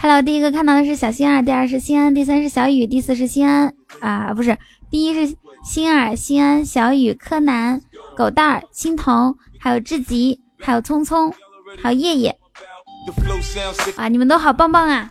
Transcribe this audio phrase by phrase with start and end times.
[0.00, 3.74] Hello，第一个看到的是小心儿，第二是心安，第三是小雨，第四是心安。
[3.98, 4.56] 啊，不是，
[4.90, 7.80] 第一是心儿、心安、小雨、柯南、
[8.16, 11.34] 狗蛋儿、青铜，还有志吉，还有聪聪，
[11.82, 12.38] 还有叶叶
[13.96, 15.10] 啊，你们都好棒棒啊！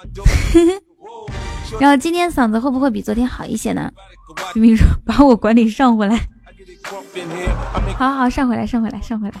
[1.78, 3.90] 然后今天嗓子会不会比昨天好一些呢？
[4.54, 6.18] 明明说把我管理上回来，
[7.96, 9.34] 好好上回来，上回来，上回来。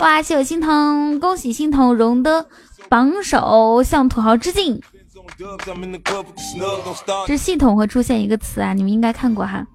[0.00, 2.46] 哇，谢我心疼，恭喜心疼荣的
[2.88, 4.80] 榜首，向土豪致敬。
[7.26, 9.66] 这系统会出现一个词啊，你们应该看过哈。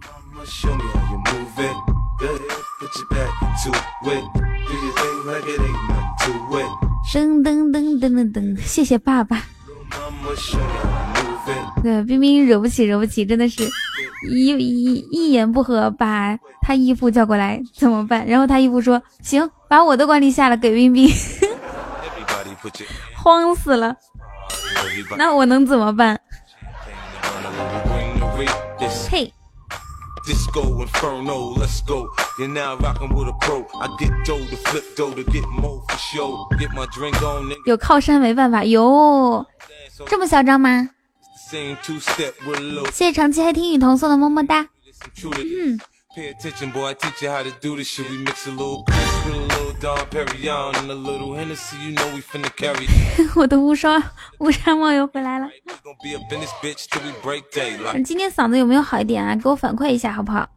[7.12, 9.44] 噔噔噔噔噔噔，谢谢爸爸。
[11.84, 13.64] 对，冰冰惹不起，惹不起，真的是
[14.30, 18.26] 一一一言不合把他义父叫过来怎么办？
[18.26, 21.08] 然后他义父说行，把我的管理下了给冰冰，
[23.16, 23.96] 慌死了。
[25.18, 26.20] 那我能怎么办？
[29.12, 29.32] 嘿。
[37.66, 39.46] 有靠山没办法，有。
[40.08, 40.90] 这么嚣张吗？
[42.92, 44.66] 谢谢长期黑听雨桐送的么么哒。
[45.44, 45.80] 嗯。
[53.36, 54.02] 我的无双
[54.40, 55.48] 无山猫又回来了。
[58.04, 59.36] 今天嗓子有没有好一点啊？
[59.36, 60.48] 给我反馈一下好不好？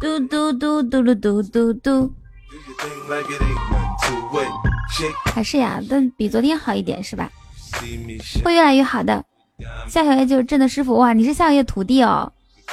[0.00, 2.12] 嘟嘟嘟嘟噜嘟嘟嘟。
[5.24, 7.30] 还是呀，但比昨天好一点是吧？
[8.44, 9.24] 会越来越好的。
[9.88, 11.12] 夏小月就是朕的师傅哇！
[11.12, 12.32] 你是夏小月徒弟哦。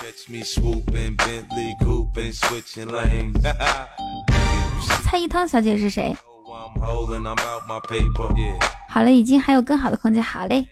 [5.03, 6.15] 蔡一汤小姐是谁？
[8.89, 10.21] 好了，已经还有更好的空间。
[10.21, 10.67] 好嘞，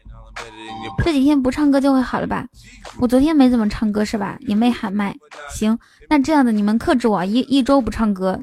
[1.04, 2.46] 这几天不唱歌就会好了吧？
[3.00, 4.38] 我昨天没怎么唱歌是吧？
[4.42, 5.16] 也没喊麦。
[5.50, 5.80] 行，
[6.10, 8.40] 那这样的你们克制我一一周不唱歌，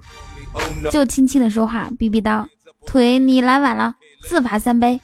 [0.91, 2.47] 就轻轻的说话，逼逼叨。
[2.87, 3.95] 腿，你来晚了，
[4.29, 5.01] 自罚三杯。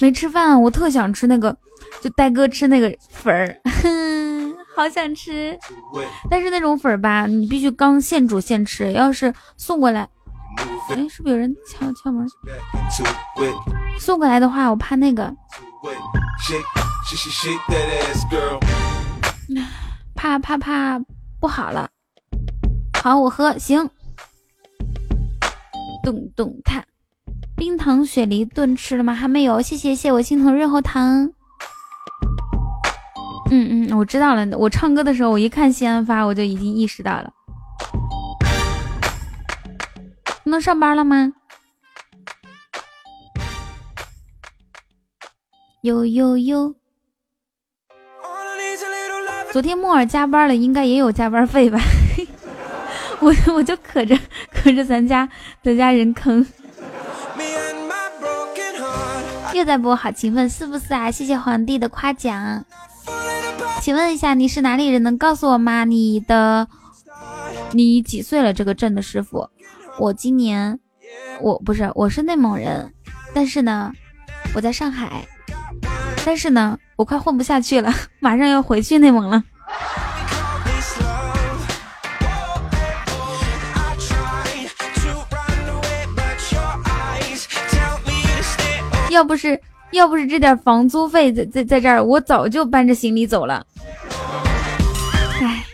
[0.00, 1.54] 没吃饭，我特想吃那个，
[2.00, 3.60] 就呆哥吃那个粉儿，
[4.74, 5.58] 好想吃。
[6.30, 8.92] 但是那种粉儿吧，你必须刚现煮现吃。
[8.92, 10.08] 要是送过来，
[10.88, 12.26] 哎，是不是有人敲敲门？
[13.98, 15.24] 送过来的话，我怕那个，
[20.14, 20.98] 怕怕怕
[21.38, 21.90] 不好了。
[23.02, 23.88] 好，我喝，行。
[26.02, 26.82] 咚咚踏，
[27.60, 29.12] 冰糖雪梨炖吃了吗？
[29.12, 31.30] 还没有，谢谢谢我心疼润喉糖。
[33.50, 34.48] 嗯嗯，我知道了。
[34.56, 37.30] 我唱歌的时候，我一看西安发，我就已经意识到了。
[40.44, 41.34] 能上班了吗？
[45.82, 46.74] 呦呦呦！
[49.52, 51.78] 昨天木耳加班了，应该也有加班费吧？
[53.20, 54.18] 我我就可着
[54.50, 55.28] 可着咱家
[55.62, 56.46] 咱家人坑，
[59.52, 61.10] 又在播，好勤奋是不是啊？
[61.10, 62.64] 谢谢皇帝的夸奖。
[63.80, 65.02] 请问一下，你是哪里人？
[65.02, 65.84] 能告诉我吗？
[65.84, 66.68] 你的
[67.72, 68.52] 你几岁了？
[68.52, 69.48] 这个镇的师傅，
[69.98, 70.78] 我今年
[71.40, 72.92] 我不是我是内蒙人，
[73.34, 73.92] 但是呢
[74.54, 75.26] 我在上海，
[76.24, 79.42] 但是呢我快混不下去了，马上要回去内蒙了。
[89.10, 89.60] 要不是
[89.90, 93.66] 要不是这点房租费在在在这儿，我早就搬着行李走了。
[95.40, 95.64] 唉，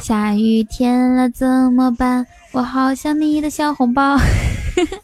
[0.00, 2.24] 下雨天了怎么办？
[2.52, 4.16] 我好想你的小红包。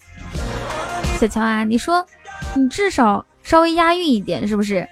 [1.18, 2.06] 小乔啊，你说
[2.54, 4.88] 你至少稍微押韵一点是不是？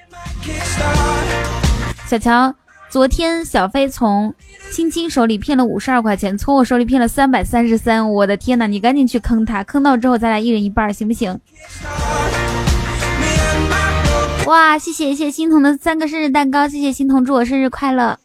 [2.07, 2.53] 小乔。
[2.94, 4.32] 昨天小飞从
[4.70, 8.12] 青青手里骗了五十二块钱，从我手里骗了三百三十三。
[8.12, 11.41] 我的天呐，你赶紧去坑他，坑到之后咱俩一人一半，行不行？
[14.46, 18.17] 哇，谢谢谢谢欣桐的三个生日蛋糕，谢谢欣桐祝我生日快乐。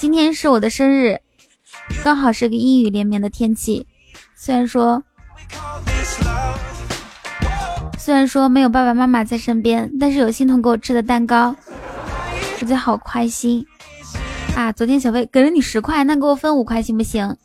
[0.00, 1.20] 今天是我的生日，
[2.02, 3.86] 刚好是个阴雨连绵的天气，
[4.34, 5.00] 虽然说
[7.96, 11.54] 虽然说没有爸爸妈妈在身边，但是有心疼给我吃的蛋糕，
[12.60, 13.64] 我觉得好开心
[14.56, 14.72] 啊！
[14.72, 17.36] 昨天小飞给了你十块，那给我分五块行不行？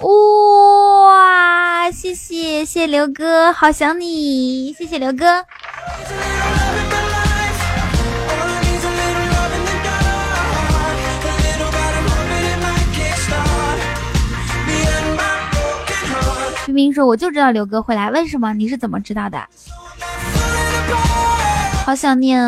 [0.00, 5.44] 哇，谢谢谢谢刘哥，好想你，谢谢刘哥。
[16.66, 18.52] 冰冰说：“我就知道刘哥会来，为什么？
[18.52, 19.38] 你是怎么知道的？
[21.84, 22.40] 好想念，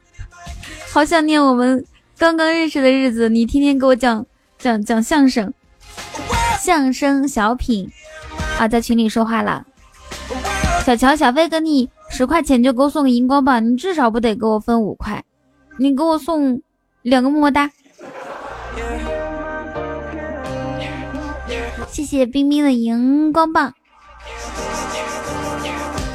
[0.90, 1.84] 好想念我们
[2.16, 4.24] 刚刚认识的日子，你天天给我讲
[4.58, 5.52] 讲讲相声，
[6.58, 7.90] 相声小品
[8.58, 9.66] 啊，在群里说话了。
[10.86, 15.22] 小乔、小飞给你十块钱就给我送个荧光棒，你至少不得给我分五块，
[15.76, 16.62] 你给我送
[17.02, 17.70] 两个么么哒。”
[21.98, 23.74] 谢谢冰冰的荧光棒。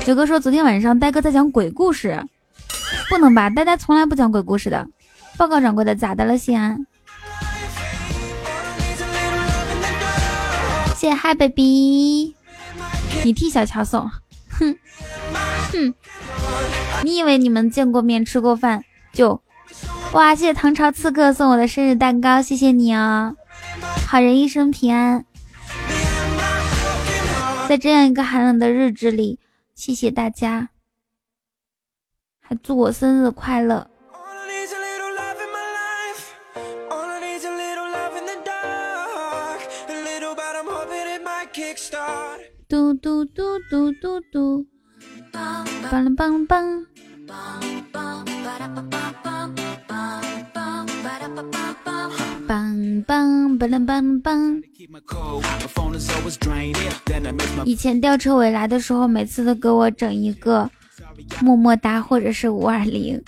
[0.06, 2.24] 刘哥说昨天晚上呆哥在讲鬼故事，
[3.10, 3.50] 不能吧？
[3.50, 4.88] 呆呆从来不讲鬼故事的。
[5.36, 6.88] 报告掌柜的，咋的了，西安？
[10.96, 12.34] 谢谢嗨 baby，
[13.26, 14.10] 你替小乔送，
[14.52, 14.78] 哼
[15.74, 15.94] 哼，
[17.04, 19.42] 你以为你们见过面吃过饭就？
[20.14, 23.36] 哇，谢谢唐朝刺客送我的生日蛋糕，谢谢你哦！
[24.08, 25.26] 好人一生平安。
[27.68, 29.40] 在这样一个寒冷的日子里，
[29.74, 30.70] 谢谢大家，
[32.40, 33.90] 还祝我生日快乐。
[42.68, 44.66] 嘟嘟嘟嘟嘟嘟，
[45.32, 46.86] 梆梆梆。
[47.28, 47.34] 梆
[51.04, 51.10] 梆
[53.58, 54.64] 梆梆梆。
[57.66, 60.72] 以前吊车尾来的时候，每次都给我整一个
[61.42, 63.22] 么么哒，或者是五二零。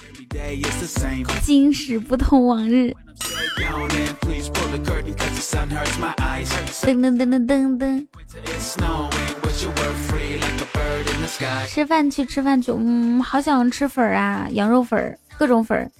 [1.44, 2.95] 今时不同往日。
[6.81, 8.07] 噔噔噔噔噔噔。
[11.68, 12.72] 吃饭去，吃饭去。
[12.72, 15.92] 嗯，好想吃粉啊，羊肉粉，各种粉，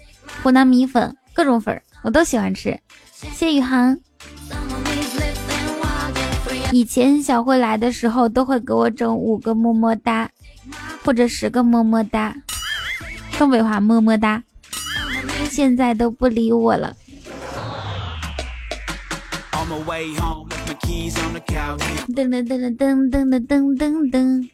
[0.42, 2.80] 湖南米粉，各种粉，我都喜欢吃。
[3.12, 3.98] 谢宇航。
[6.72, 10.30] 以前小慧来的时候，都会给我整五个么么哒，
[11.04, 12.34] 或者十个么么哒，
[13.38, 14.42] 东北话么么哒。
[15.50, 16.96] 现在都不理我了。
[19.52, 19.68] 噔
[22.30, 24.50] 噔噔噔噔噔噔噔噔，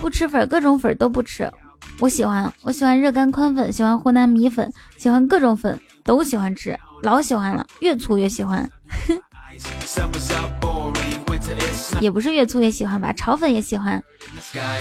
[0.00, 1.50] 不吃粉，各种粉都不吃。
[1.98, 8.70] 我喜欢，我喜欢热干宽粉，喜欢湖南米粉，喜欢各种粉，都喜欢吃，老喜欢了，越粗越喜欢。
[12.00, 14.02] 也不是越粗越喜欢吧，炒粉也喜欢，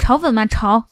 [0.02, 0.84] 炒粉嘛炒。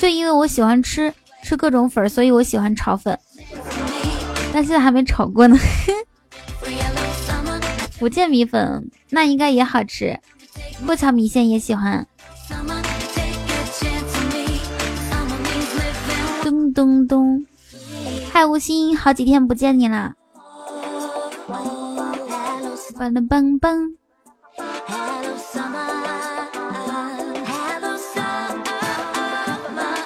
[0.00, 1.12] 就因为我喜欢吃
[1.42, 3.18] 吃各种粉，所以我喜欢炒粉。
[4.52, 5.56] 但现在还没炒过呢。
[7.98, 10.18] 福建米粉那应该也好吃，
[10.84, 12.06] 过桥米线也喜欢。
[16.76, 17.46] 咚咚，
[18.30, 20.12] 嗨无心，好几天不见你了。
[22.98, 23.94] 棒棒棒！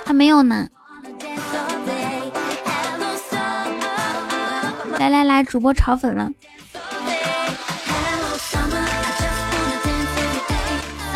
[0.07, 0.69] 还没有呢。
[4.97, 6.31] 来来来，主播炒粉了。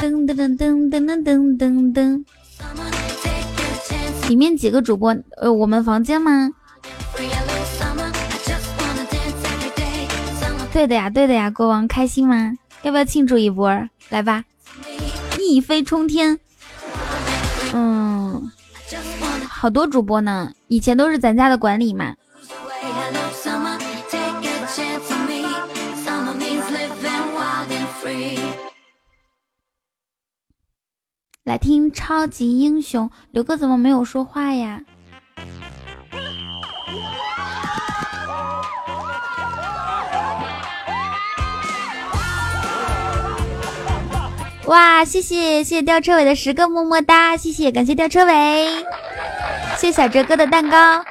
[0.03, 0.59] 噔噔噔
[0.91, 2.25] 噔噔噔噔噔。
[4.29, 5.15] 里面几个主播？
[5.37, 6.51] 呃，我们房间吗？
[10.73, 12.53] 对的呀，对的呀，国王开心吗？
[12.83, 13.71] 要不要庆祝一波？
[14.09, 14.45] 来吧，
[15.39, 16.39] 一飞冲天。
[17.73, 18.51] 嗯，
[19.49, 22.15] 好多主播呢，以前都是咱家的管理嘛。
[31.45, 34.81] 来听超级英雄，刘哥怎么没有说话呀？
[44.65, 48.83] 哇，谢谢谢谢吊车尾的十个么么哒，谢谢感谢吊车尾，
[49.77, 51.05] 谢谢小哲哥的蛋糕。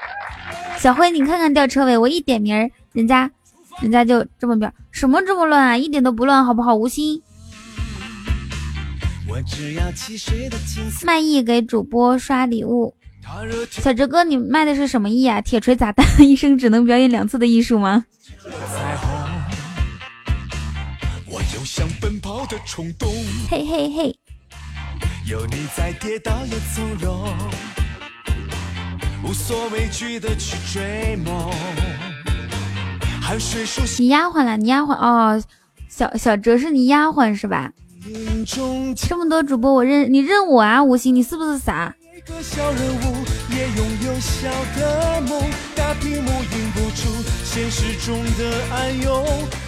[0.80, 3.30] 小辉，你看看吊车尾，我一点名，人家
[3.82, 5.78] 人家就这么表，什么这么乱啊？
[5.78, 6.74] 一点都不乱，好不好？
[6.74, 7.22] 无心。
[11.06, 12.94] 卖艺给主播刷礼物，
[13.70, 15.42] 小哲哥，你卖的是什么艺啊？
[15.42, 18.06] 铁锤砸蛋，一生只能表演两次的艺术吗？
[23.50, 24.16] 嘿嘿嘿。
[25.26, 27.28] 有你在，跌倒也从容，
[29.24, 31.50] 无所畏惧的去追梦。
[33.98, 35.42] 你丫鬟了，你丫鬟哦，
[35.88, 37.72] 小小哲是你丫鬟是吧？
[38.96, 41.96] 这么多主播我认你认我啊，吴昕你是不是傻？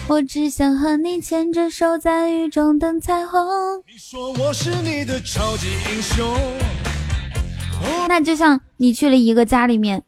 [0.06, 3.40] 我只想和你牵着手，在雨中等彩虹。
[3.86, 6.36] 你说我是你的超级英雄，
[8.08, 10.02] 那就像你去了一个家里面，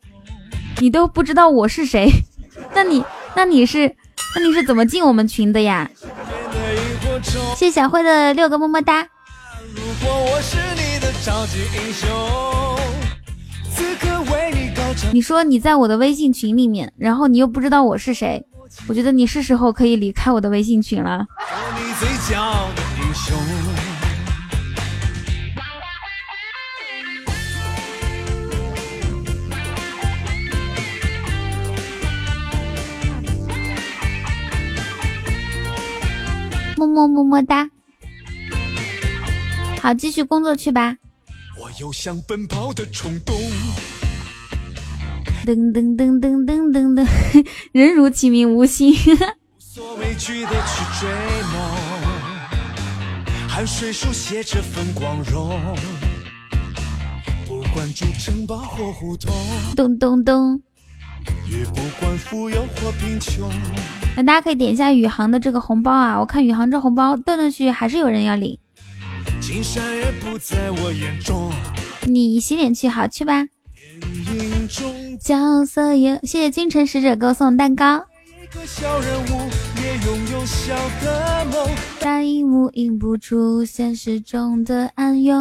[0.81, 2.11] 你都不知道我是谁，
[2.75, 3.03] 那你
[3.35, 3.95] 那你是
[4.37, 5.91] 那你是怎么进我们群的呀？
[7.59, 9.05] 谢谢小慧的六个么么哒。
[15.13, 18.47] 你说你在我的微信群里面，然后你又不知道我是谁，
[18.87, 21.27] 我觉得你是时候可以离开我的微信群了。
[36.79, 37.69] 么么么么哒，
[39.83, 40.97] 好，继续工作去吧。
[41.61, 43.35] 我有想奔跑的冲动。
[45.45, 48.95] 噔噔噔噔噔噔噔，人如其名无心。
[53.49, 55.59] 汗水书写这份光荣。
[57.49, 59.35] 不管住城堡或胡同。
[59.75, 60.63] 咚咚咚。
[61.51, 63.51] 也不管富有或贫穷。
[64.17, 66.19] 那大家可以点一下宇航的这个红包啊！
[66.19, 68.59] 我看宇航这红包断断续续还是有人要领。
[69.41, 71.53] 金山也不在我眼中
[72.03, 73.47] 你洗脸去，好去吧。
[75.21, 78.05] 角色也，谢谢君臣使者给我送蛋糕。
[82.01, 85.37] 大荧幕映不出现实中的暗涌。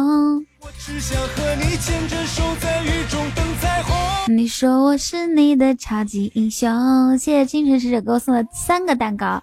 [0.60, 3.96] 我只想和你牵着手，在雨中等彩虹
[4.28, 9.42] 你说我是你的超级英雄，谢谢清晨使者给我送了三个蛋糕，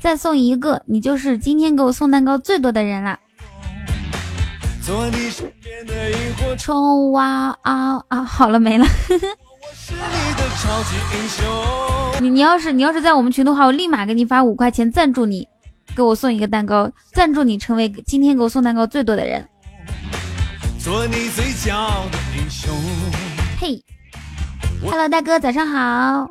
[0.00, 3.18] 再送一个，你就是今天给我送蛋糕最多的人了。
[6.58, 8.24] 冲哇啊啊！
[8.24, 8.86] 好了没了。
[12.20, 15.46] 你你要是你要是在我们群的话，我立马给你发五块钱赞助你，
[15.94, 19.46] 给我送一个蛋糕，赞助你成为今天给我送蛋糕最多的人。
[20.84, 22.70] 做你最骄傲的英雄。
[23.58, 23.82] 嘿
[24.82, 26.28] ，Hello，大哥，早上好。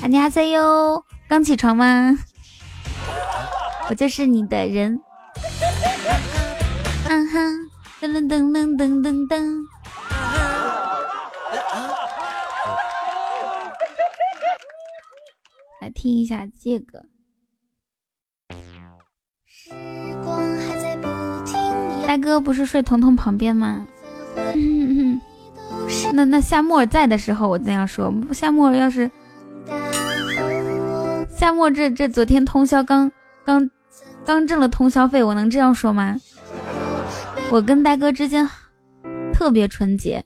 [0.00, 2.16] 安妮哈塞哟，刚起床吗？
[3.90, 5.00] 我就是你的人。
[7.08, 7.68] 嗯哼，
[8.00, 9.64] 噔噔噔噔噔噔噔。
[15.82, 17.04] 来听一下这个。
[22.06, 23.84] 大哥不是睡彤彤旁边吗？
[26.12, 29.10] 那那夏沫在的时候我这样说，夏沫要是
[31.36, 33.10] 夏沫这这昨天通宵刚
[33.44, 33.70] 刚
[34.24, 36.16] 刚挣了通宵费，我能这样说吗？
[37.50, 38.48] 我跟呆哥之间
[39.32, 40.24] 特别纯洁。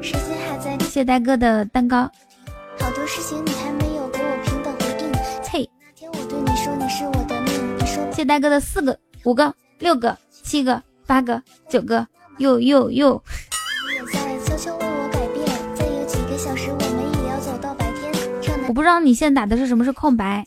[0.00, 0.16] 谢
[0.88, 2.10] 谢呆哥的蛋糕。
[2.78, 5.12] 好多事情你还没有给我平等回应。
[5.50, 8.10] 嘿，那天我对你说你是我的命，你说。
[8.12, 12.06] 谢呆哥的四个、五个、六个、七个、八个、九个。
[12.38, 13.22] 又又又！
[18.68, 20.44] 我不知道你现在打的是什么是空白。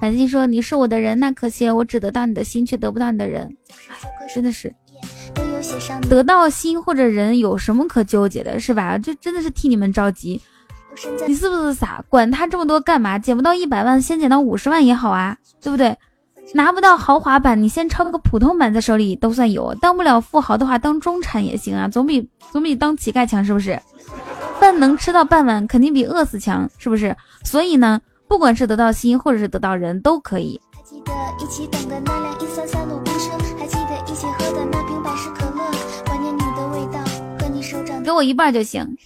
[0.00, 3.56] 繁星说你是我的人，那可惜我只得到你的心，却得不到你的人。
[4.32, 4.72] 真的是，
[6.08, 8.96] 得到心或者人有什么可纠结的，是吧？
[8.96, 10.40] 这真的是替你们着急。
[11.26, 12.02] 你是不是傻？
[12.08, 13.18] 管他这么多干嘛？
[13.18, 15.96] 捡不到一百万，先捡到五十万也好啊，对不对？
[16.54, 19.74] 拿不到豪华版，你先抄个普通版在手里都算有。
[19.74, 23.80] 当不了富豪的话，当中产也行啊，总比总比当乞丐强，是不是？
[24.58, 27.14] 饭能吃到半碗，肯定比饿死强，是不是？
[27.44, 30.60] 所以呢，不管是得到心，或者是得到人，都可以。
[38.04, 38.96] 给我一半就行。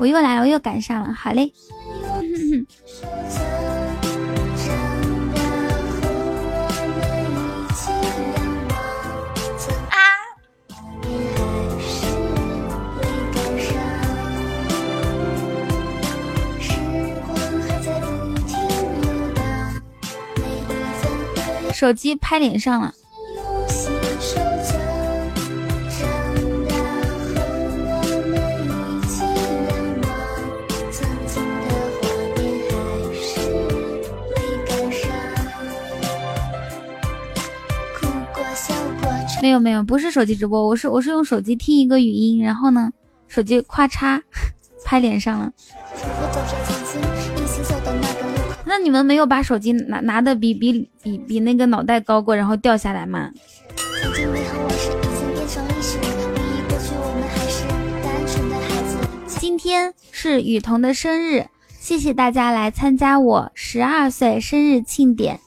[0.00, 1.52] 我又来了，我又赶上了，好嘞。
[9.90, 10.02] 啊
[21.72, 22.92] 手机拍脸上了。
[39.40, 42.90] 没有没有，不是手机直播，我是我是用手机听一个语音，然后呢，
[43.28, 44.20] 手机咔嚓
[44.84, 45.52] 拍脸上了。
[48.64, 53.30] 那你们没有把手机拿拿的比比比比那个脑袋高过，然后掉下来吗？
[59.26, 61.46] 今天是雨桐的生日，
[61.78, 65.40] 谢谢大家来参加我十二岁生日庆典。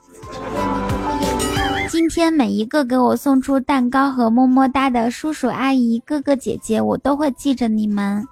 [2.02, 8.28] 今天每一个给我送出蛋糕和么么哒的叔叔阿姨、哥哥姐姐，我都会记着你们。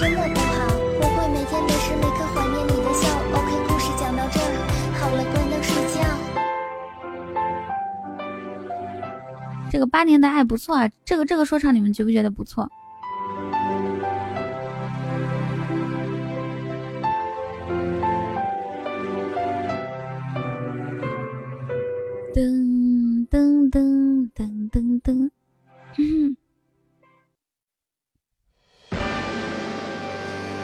[0.00, 0.66] 真的不好，
[0.98, 3.06] 我会每天每时每刻怀念你的笑。
[3.32, 4.44] OK，故事讲到这儿，
[4.98, 6.02] 好了，关灯睡觉。
[9.70, 12.68] 这个八年的爱不错啊，这个这个说唱你们觉不觉得不错？
[22.34, 22.63] 噔。
[23.74, 25.30] 噔噔噔噔噔，
[25.98, 26.36] 嗯，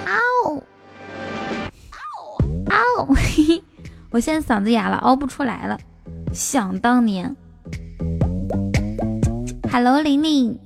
[0.06, 0.62] 嗷
[1.90, 2.38] 嗷
[2.68, 3.58] 嗷！
[4.12, 5.76] 我现在嗓子哑了，嗷不出来了。
[6.32, 7.34] 想当年
[9.72, 10.56] ，Hello，玲玲，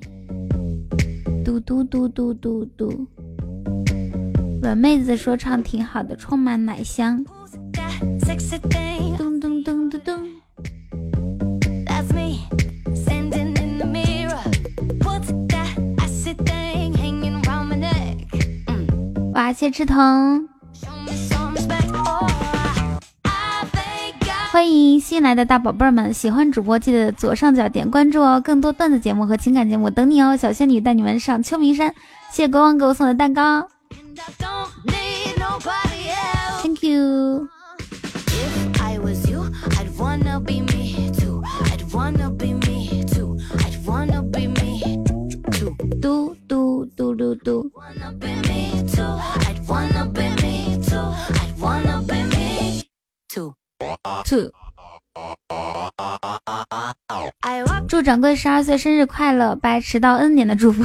[1.43, 3.09] 嘟嘟嘟嘟嘟嘟，
[4.61, 7.25] 软妹子说唱挺好的，充满奶香。
[19.35, 20.47] 哇，谢赤藤，
[24.53, 26.14] 欢迎新来的大宝贝儿们！
[26.14, 30.37] 喜欢主播记得左上角点关注哦，更多段子节目和情感节目等你哦！
[30.37, 31.92] 小仙女带你们上秋名山，
[32.31, 33.68] 谢谢国王给我送的蛋糕
[36.62, 37.49] ，Thank you。
[46.96, 47.70] 嘟嘟嘟嘟。
[54.18, 54.50] two。
[57.88, 60.83] 祝掌柜十二岁生日快乐，拜迟到 N 年的祝福。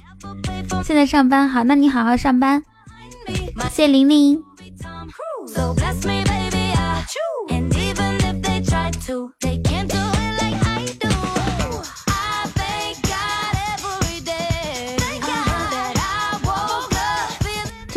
[0.84, 2.62] 现在上班好，那你好好上班。
[3.70, 4.42] 谢玲玲。
[8.98, 10.15] 这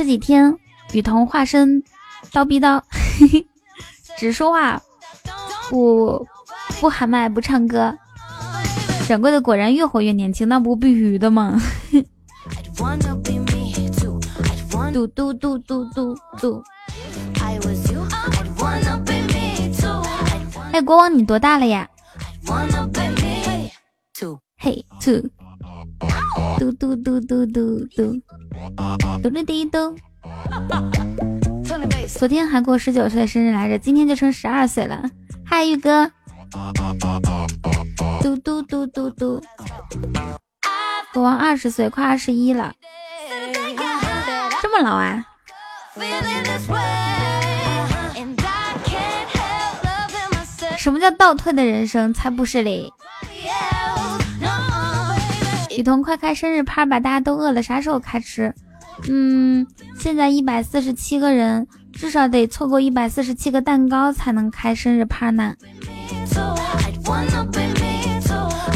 [0.09, 0.57] 几天
[0.91, 1.83] 雨桐化身
[2.31, 2.83] 刀逼刀。
[4.17, 4.81] 只说话，
[5.69, 6.25] 不
[6.81, 7.95] 不喊麦，不唱歌。
[9.07, 11.61] 掌柜的果然越活越年轻，那不必须的吗？
[14.91, 16.63] 嘟嘟嘟嘟嘟嘟。
[20.71, 21.87] 哎，国王你多大了呀？
[24.57, 25.21] 嘿，two。
[26.57, 28.21] 嘟嘟嘟嘟嘟嘟。
[29.21, 29.95] 嘟嘟滴嘟。
[32.07, 35.03] 昨天还过十九岁生日来着，今天就成十二岁了。
[35.45, 36.11] 嗨，玉哥，
[38.21, 39.41] 嘟嘟嘟嘟嘟，
[41.13, 42.73] 国王二十岁，快二十一了，
[44.61, 45.25] 这么老啊？
[50.77, 52.13] 什么叫倒退的人生？
[52.13, 52.91] 才不是嘞！
[55.79, 58.53] 雨桐，快开生日趴吧，大家都饿了，啥时候开吃？
[59.07, 59.65] 嗯，
[59.97, 61.65] 现在一百四十七个人。
[61.91, 65.55] 至少得凑够一百四十七个蛋糕才能开生日趴呢。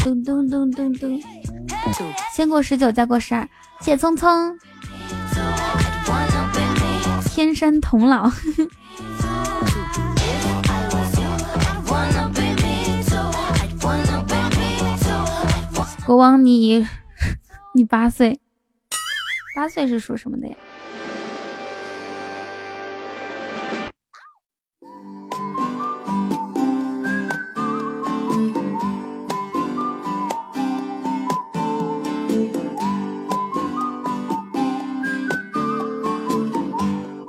[0.02, 1.22] 咚咚咚咚咚，
[2.34, 3.48] 先过十九再过十二，
[3.80, 4.58] 谢聪聪，
[7.30, 8.30] 天山童姥，
[16.06, 16.86] 国王你
[17.74, 18.38] 你八岁，
[19.56, 20.54] 八岁是属什么的呀？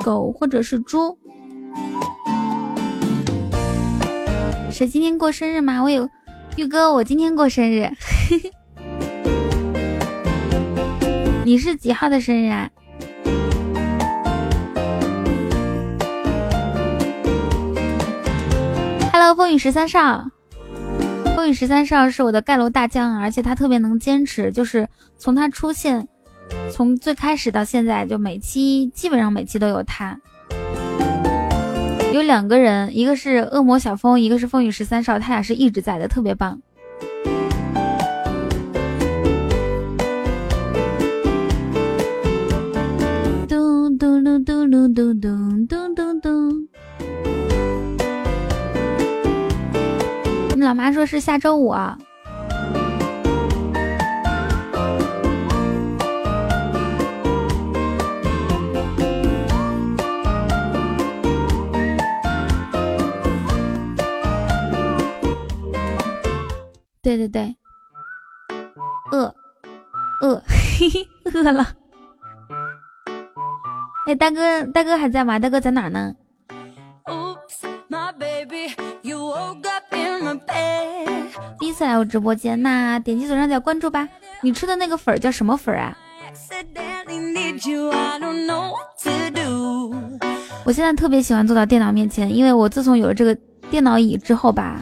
[0.03, 1.17] 狗或者是猪，
[4.69, 5.81] 谁今天过生日吗？
[5.81, 6.09] 我有
[6.57, 7.89] 玉哥，我今天过生日。
[11.45, 12.67] 你是几号的生日啊
[19.13, 20.25] ？Hello，风雨十三少，
[21.35, 26.07] 风雨十三少是我的盖楼大将，而且他特别能坚持，就是从他出现，
[26.71, 30.19] 从最开始到现在，就每期基本上每期都有他。
[32.11, 36.59] 有两个人，一个是恶魔小风，一个是风雨十三少，他俩是一直在的，特别棒。
[43.97, 46.67] 咚咚咚咚咚咚咚咚咚。
[50.55, 51.97] 你老妈说是下周五啊。
[67.01, 67.55] 对对对，
[69.11, 69.33] 饿
[70.21, 71.84] 饿，嘿嘿，饿了。
[74.07, 75.39] 哎，大哥，大哥还在吗？
[75.39, 76.13] 大哥在哪呢？
[81.59, 84.07] 第一次来我直播间，那点击左上角关注吧。
[84.41, 85.97] 你吃的那个粉叫什么粉啊？
[90.63, 93.35] 我现在特别喜欢坐到电脑面前，因为我自从有了这个
[93.71, 94.81] 电脑椅之后吧。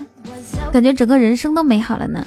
[0.73, 2.25] 感觉整个人生都美好了呢。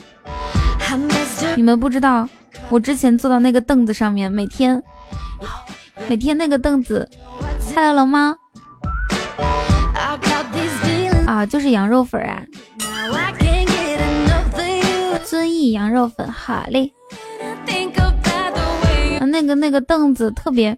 [1.56, 2.26] 你们不知道，
[2.70, 4.82] 我之前坐到那个凳子上面，每天
[6.08, 7.08] 每天那个凳子
[7.74, 8.36] ，Hello 龙猫
[11.26, 12.42] 啊，就是羊肉粉啊，
[15.24, 16.92] 遵义羊肉粉，好嘞。
[19.28, 20.72] 那个那个凳子特别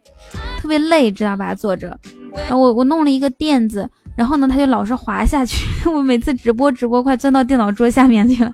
[0.59, 1.55] 特别累，知道吧？
[1.55, 1.97] 坐着，
[2.35, 3.89] 然后我我弄了一个垫子。
[4.17, 5.65] 然后呢，它就老是滑下去。
[5.89, 8.51] 我每次直播直播，快钻到电脑桌下面去了。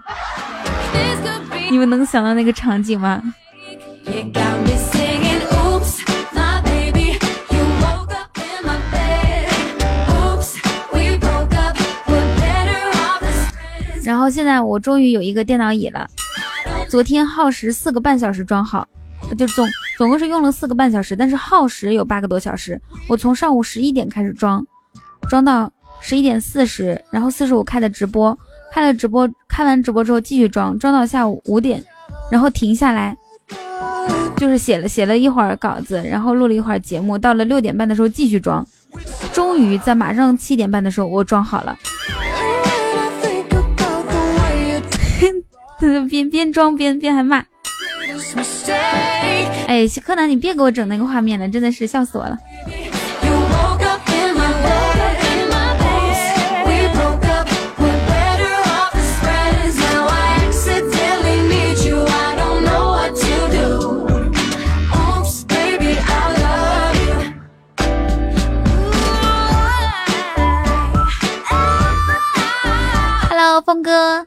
[1.71, 3.23] 你们能想到那个场景吗？
[14.05, 16.07] 然后现在我终于有一个电脑椅了。
[16.89, 18.87] 昨天耗时四个半小时装好，
[19.37, 22.81] 就总总共是用了四个半小时，但是耗时有八个多小时。
[23.09, 24.65] 我从上午十一点开始装。
[25.31, 28.39] 装到十一点四十，然后四十五开的直播，
[28.71, 31.83] 开了直播，开完直播之后继续装，装到下午五点，
[32.31, 33.17] 然后停下来，
[34.37, 38.63] 就是写了写了一会儿稿子，然后录了一会儿节目，到了六点半的时候继续装，
[39.33, 41.75] 终于在马上七点半的时候我装好了，
[46.09, 47.45] 边边装边边还骂，
[49.67, 52.39] 哎，柯南你别给我整那个画面了，真的是笑死我了。
[73.65, 74.27] 峰哥，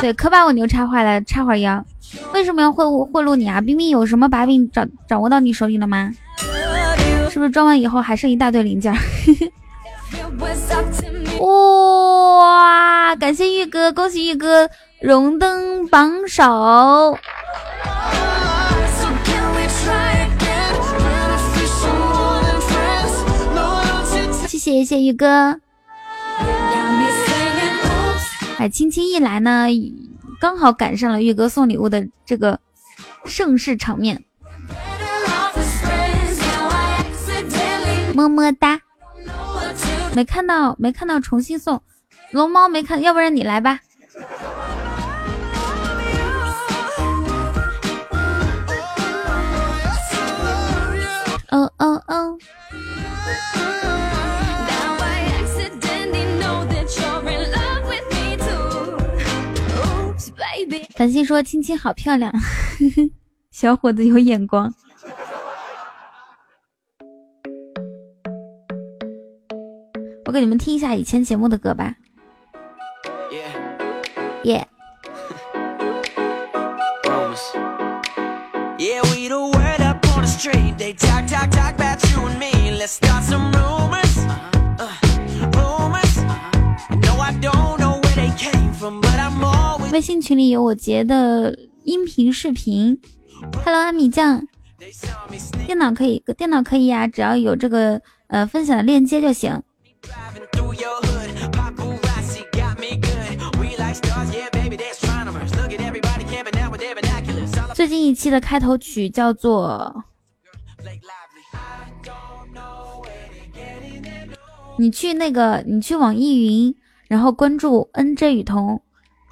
[0.00, 1.84] 对，可把我牛插坏了，插会儿腰。
[2.32, 3.60] 为什么要贿赂贿赂你啊？
[3.60, 6.10] 冰冰有什么把柄掌掌握到你手里了吗？
[7.30, 8.92] 是不是装完以后还剩一大堆零件？
[11.40, 13.14] 哇！
[13.16, 14.68] 感谢玉哥，恭喜玉哥
[15.00, 17.16] 荣登榜首。
[24.48, 25.60] 谢谢谢玉哥。
[28.60, 29.68] 哎，青青一来呢，
[30.38, 32.60] 刚好赶上了玉哥送礼物的这个
[33.24, 34.22] 盛世场面。
[38.14, 38.78] 么么哒。
[40.14, 41.82] 没看到，没看到重新送。
[42.32, 43.80] 龙猫没看，要不然你来吧。
[51.48, 52.38] 哦哦哦。
[61.00, 62.30] 繁星说：“亲亲好漂亮，
[63.50, 64.70] 小伙子有眼光。”
[70.26, 71.94] 我给你们听一下以前节目的歌吧。
[73.32, 73.46] 耶、
[74.44, 74.66] yeah.。
[78.78, 80.76] Yeah, we the word up on the street.
[80.76, 82.72] They talk, talk, talk 'bout you and me.
[82.78, 84.09] Let's start some rumors.
[89.92, 93.00] 微信群里有我截的音频视频。
[93.64, 94.46] Hello，阿米酱，
[95.66, 99.60] 电脑可以，电脑可以呀，只要有这个呃分享的链接就行。
[107.74, 110.04] 最近一期的开头曲叫做
[114.78, 116.76] 《你去那个，你去网易云，
[117.08, 118.82] 然后关注 NJ 雨桐，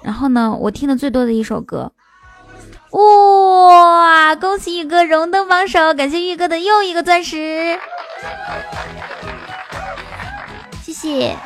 [0.03, 1.91] 然后呢，我听的最多的一首歌。
[2.91, 4.35] 哇！
[4.35, 7.77] 恭喜玉哥荣登榜首，感谢玉哥的又一个钻石，
[10.83, 11.37] 谢谢，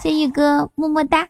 [0.00, 1.28] 谢玉哥，么么哒。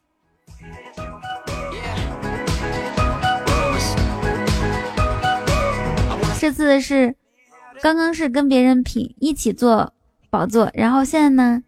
[6.40, 7.14] 这次是
[7.80, 9.92] 刚刚是跟别人品一起做
[10.30, 11.62] 宝座，然后现在呢，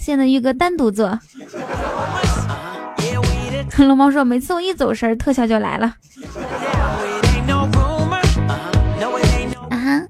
[0.00, 1.18] 现在玉哥单独做。
[3.78, 5.94] 龙猫说：“每次我一走神，特效就来了。”
[9.70, 10.02] 啊！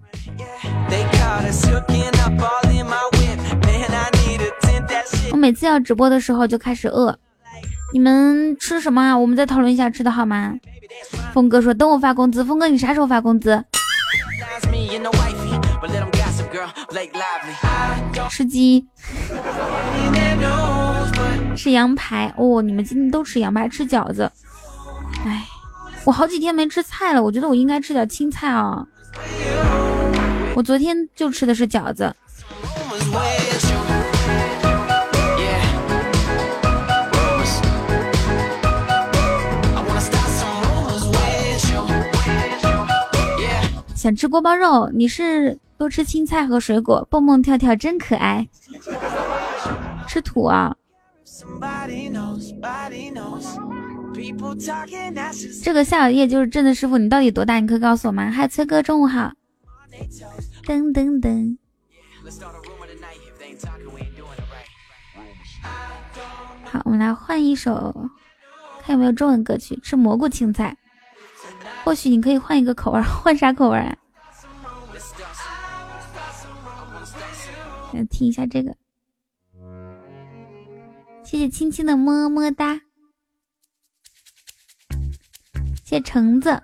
[5.31, 7.17] 我每次要直播的时候就开始饿。
[7.93, 9.19] 你们吃什么啊？
[9.19, 10.55] 我们再讨论一下吃的好吗？
[11.33, 13.65] 峰哥说：“等我发工资。”峰哥，你啥时候发工资？
[18.31, 18.87] 吃鸡。
[21.57, 22.63] 吃羊排哦！
[22.63, 24.31] 你们今天都吃羊排，吃饺子。
[25.27, 25.45] 哎，
[26.05, 28.87] 我好几天没吃菜了，我觉得我应该吃点青菜啊。
[30.55, 32.15] 我昨天就吃的是饺子。
[44.01, 48.49] 想吃锅包肉，你是多吃青菜和水果，蹦蹦跳跳真可爱。
[50.09, 50.75] 吃土啊！
[55.63, 57.61] 这个夏小叶就是真的师傅，你到底多大？
[57.61, 58.31] 你可以告诉我吗？
[58.31, 59.35] 嗨，崔哥，中午好。
[60.65, 61.59] 噔噔噔。
[66.65, 68.09] 好，我们来换一首，
[68.83, 69.79] 看有没有中文歌曲。
[69.83, 70.79] 吃蘑菇青菜，
[71.85, 73.97] 或许你可以换一个口味，换啥口味啊？
[77.93, 78.77] 来听一下这个。
[81.25, 82.81] 谢谢亲亲的么么哒，
[85.85, 86.63] 谢谢橙子。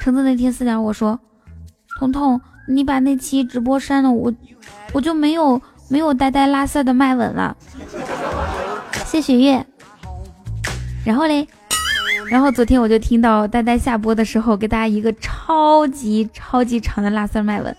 [0.00, 1.18] 橙子那天私聊我说
[1.98, 4.32] ：“彤彤，你把那期直播删了，我
[4.92, 7.56] 我就没有没有呆呆拉丝的麦吻了。”
[9.06, 9.66] 谢雪月。
[11.04, 11.46] 然后嘞，
[12.30, 17.76] 然后昨天我就听到呆呆下播的时候给大家一个超级超级长的拉丝麦吻。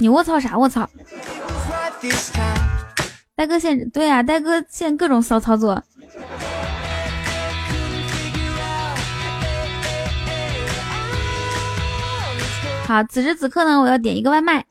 [0.00, 0.88] 你卧槽啥卧槽？
[3.34, 5.82] 呆哥现对啊，呆哥现各种骚操作。
[12.86, 14.64] 好，此时此刻呢，我要点一个外卖。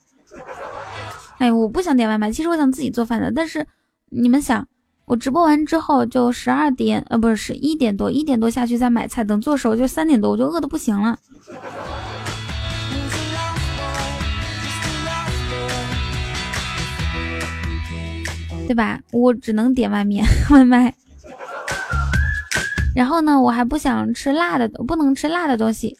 [1.37, 3.31] 哎，我不想点外卖，其实我想自己做饭的。
[3.31, 3.65] 但是
[4.09, 4.67] 你们想，
[5.05, 11.17] 我直播完之后就十二点，呃，不是十一点多，一点多下去再买菜，等做熟就三点多，我就饿的不行了。
[18.67, 18.99] 对吧？
[19.11, 20.93] 我只能点外面 外卖。
[22.95, 25.95] 然后呢，我还不想吃辣的，不能吃辣的东西。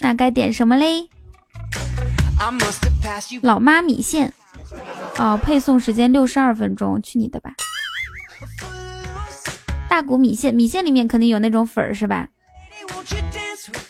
[0.00, 1.08] 那该点什么嘞？
[3.42, 4.32] 老妈米线。
[5.18, 7.52] 哦，配送时间六十二分钟，去你的吧！
[9.88, 12.28] 大骨米线，米线里面肯定有那种粉儿是吧？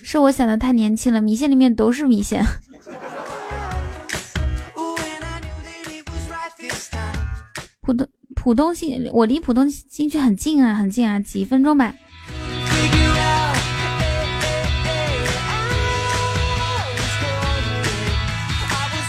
[0.03, 2.45] 是我想的太年轻了，米线里面都是米线。
[7.81, 11.95] 浦东浦东新，我离浦东新区很近啊，很近啊，几分钟吧。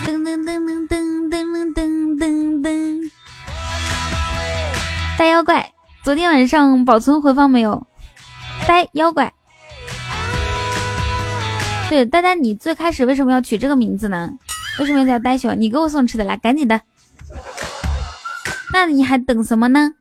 [0.05, 3.12] 噔噔噔噔噔噔噔噔噔。
[5.17, 5.71] 呆妖怪，
[6.03, 7.88] 昨天晚上保存回放没有？
[8.67, 9.33] 呆妖怪。
[11.89, 14.29] 对，呆呆，你最开始为什么要取这个名字呢？
[14.79, 15.59] 为什么要叫呆熊？
[15.59, 16.81] 你给我送吃的，来，赶紧的。
[18.73, 19.91] 那你还等什么呢？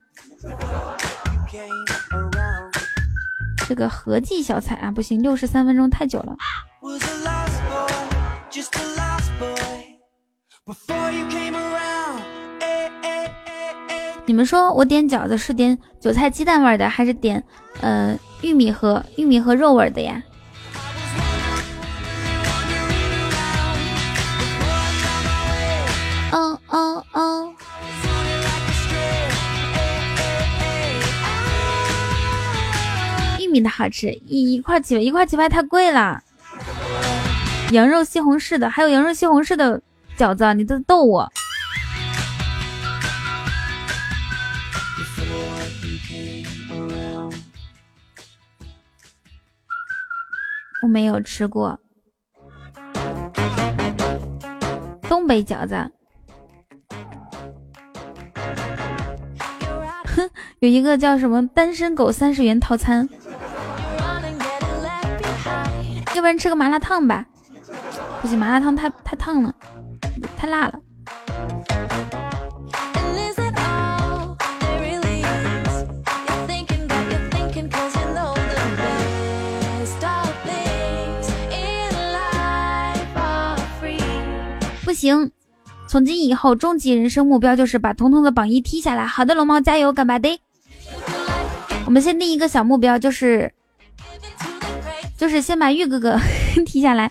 [3.68, 6.34] 这个合计小彩啊，不行，六十三分钟太久了。
[14.24, 17.44] 你们说我点饺子是点韭菜鸡蛋味的，还是点
[17.82, 20.22] 呃玉米和玉米和肉味的呀？
[26.32, 27.54] 哦哦哦。
[33.52, 36.22] 米的好吃一一块几一块几块太贵了，
[37.70, 39.80] 羊肉西红柿的还有羊肉西红柿的
[40.16, 41.30] 饺子，你在逗我？
[50.82, 51.78] 我没有吃过
[55.02, 55.74] 东北饺子。
[60.16, 63.08] 哼， 有一个叫什么单身狗三十元套餐。
[66.22, 67.26] 要不然吃个麻辣烫吧？
[68.20, 69.52] 不行，麻辣烫太太烫了，
[70.36, 70.78] 太辣了。
[84.84, 85.28] 不行，
[85.88, 89.04] 从今以后，终极人生目标就是把彤彤的榜一踢下来。
[89.04, 90.40] 好的，龙猫加油，干巴的！
[91.84, 93.52] 我们先定一个小目标，就是
[95.22, 96.18] 就是先把玉哥哥
[96.66, 97.08] 踢下来。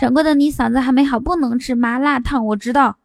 [0.00, 2.44] 掌柜的，你嗓子还没好，不能吃麻辣烫。
[2.44, 2.96] 我知道，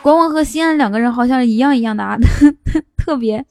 [0.00, 2.16] 国王和西安两个人好像一样一样的啊，
[2.96, 3.44] 特别。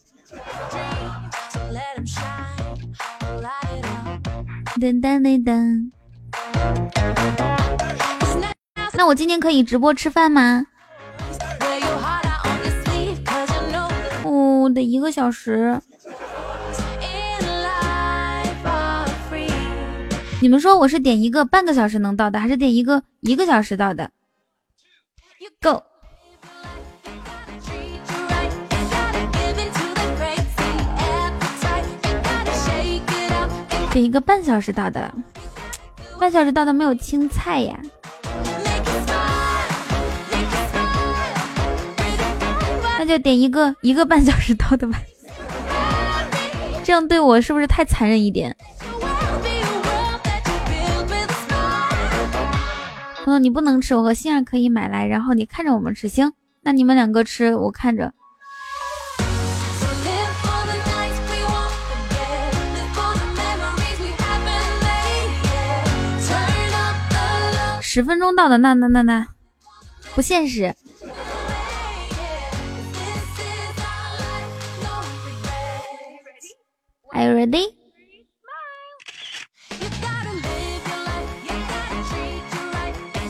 [4.85, 5.91] 噔噔噔噔。
[8.93, 10.67] 那我今天可以直播吃饭吗？
[14.23, 15.81] 哦，得一个小时。
[20.39, 24.11] 你们说我是点一个半个小时能到的，还是点一个一个小时到的
[25.63, 25.81] ？Go，
[33.95, 35.09] 点一个半小时到的，
[36.19, 37.79] 半小时到的没有青菜呀，
[42.99, 44.99] 那就点一个一个半小时到的吧，
[46.83, 48.53] 这样对我是不是太残忍一点？
[53.23, 56.33] 彤彤，你不能吃，我和欣儿可以买来，然后你看着我们吃，行？
[56.63, 58.11] 那你们两个吃，我看着。
[67.95, 69.25] 十分钟到的，那那那那
[70.15, 70.75] 不现实。
[77.13, 77.73] Are you ready?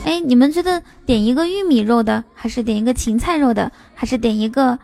[0.04, 4.80] 哎，你们觉得点一个玉米肉的，还是点一个芹菜肉的，还是点一个，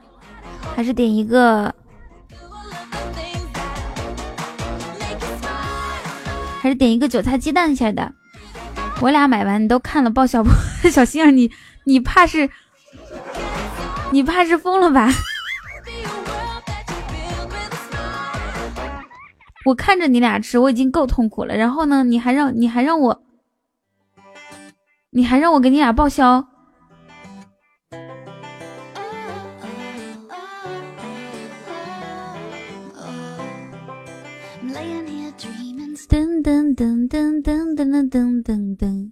[0.75, 1.73] 还是点一个，
[6.61, 8.13] 还是点一个韭菜鸡蛋馅的？
[9.01, 10.51] 我俩买完，你都看了报销不？
[10.89, 11.51] 小心儿，你
[11.85, 12.47] 你怕是，
[14.11, 15.09] 你怕是疯了吧？
[19.65, 23.23] 我看着你俩吃，我已经够痛苦了，然后呢，你还让你还让我。
[25.09, 26.47] 你还让我给你俩报销？
[36.75, 39.11] 噔噔噔噔噔噔噔噔。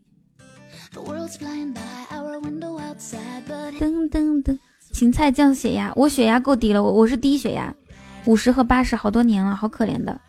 [3.79, 4.57] 噔噔噔，
[4.91, 7.73] 芹菜降血压，我血压够低了，我我是低血压，
[8.25, 10.19] 五十和八十好多年了，好可怜的。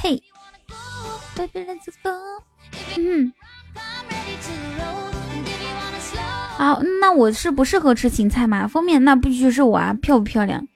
[0.00, 0.22] 嘿，
[2.98, 3.32] 嗯，
[6.56, 8.68] 好，那我是不适合吃芹菜吗？
[8.68, 10.66] 封面那必须是我啊，漂不漂亮？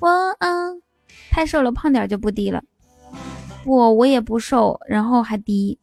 [0.00, 0.08] 我
[0.40, 0.82] 嗯。
[1.30, 2.62] 太瘦了，胖点就不低了。
[3.64, 5.78] 我我也不瘦，然后还低。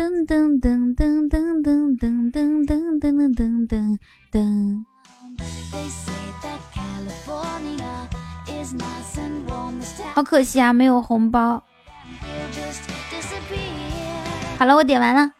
[0.00, 3.98] 噔噔噔噔噔噔噔噔噔噔噔噔
[4.32, 4.84] 噔。
[10.14, 11.62] 好可惜啊，没有红包。
[14.58, 15.32] 好了，我点完了。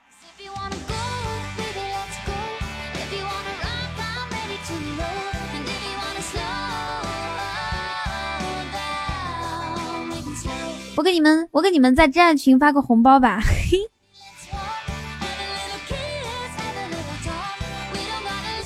[10.97, 13.41] 我给你们，我给你们在真爱群发个红包吧。
[13.41, 13.90] 嘿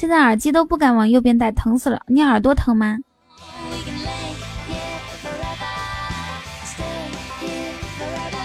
[0.04, 1.98] 现在耳机都不敢往右边戴，疼死了。
[2.08, 2.98] 你耳朵疼吗？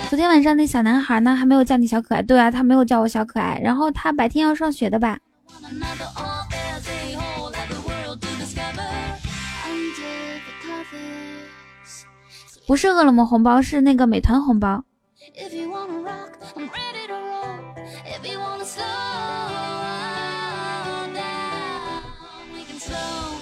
[0.09, 2.21] 昨天晚上那小男孩呢，还没有叫你小可爱。
[2.21, 3.59] 对啊，他没有叫我小可爱。
[3.61, 5.19] 然后他白天要上学的吧？
[12.65, 14.81] 不是饿了么红包，是那个美团红包。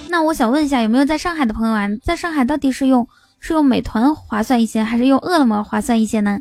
[0.10, 1.88] 那我想问一下，有没有在上海的朋友啊？
[2.04, 3.08] 在上海到底是用
[3.40, 6.40] 是用美团划算一些，还是用饿了么划算一些呢？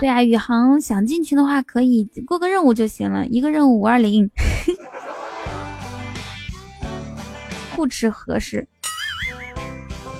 [0.00, 4.30] 对啊，宇航想进群的话，可以过个任务就行了，一个任务五二零，
[7.74, 8.66] 不吃合适。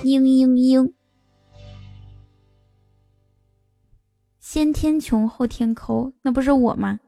[0.02, 0.92] 嘤嘤嘤，
[4.38, 7.00] 先天穷后天抠，那不是我吗？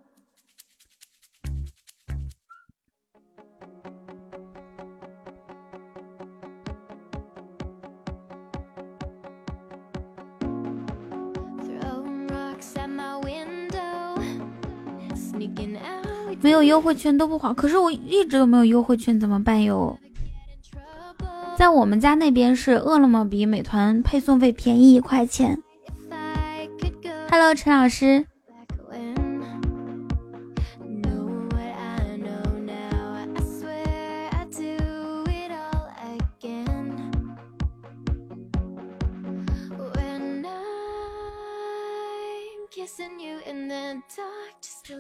[16.43, 19.99] 没有优惠券都不好，可是我一直都没有优惠券，怎么办哟？
[21.57, 25.59] 在我们家那边是饿了么比美团配送费便宜一块钱。
[27.31, 28.27] Hello，陈老师。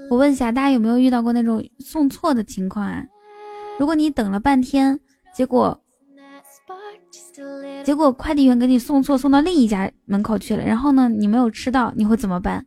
[0.08, 3.04] 我问一下，大家有没有遇到过那种送错的情况啊？
[3.78, 4.98] 如果你等了半天，
[5.34, 5.78] 结果
[7.84, 12.64] 结果快递员给你送错，送到另一家门口去了，然后呢，你没有吃到，你会怎么办？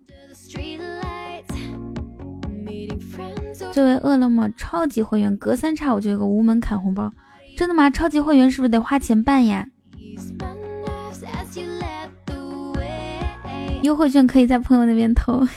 [3.71, 7.11] 作为饿了么超级会员，隔三差五就有个无门槛红包，
[7.57, 7.89] 真的吗？
[7.89, 9.65] 超级会员是不是得花钱办呀？
[13.81, 15.47] 优惠券可以在朋友那边投。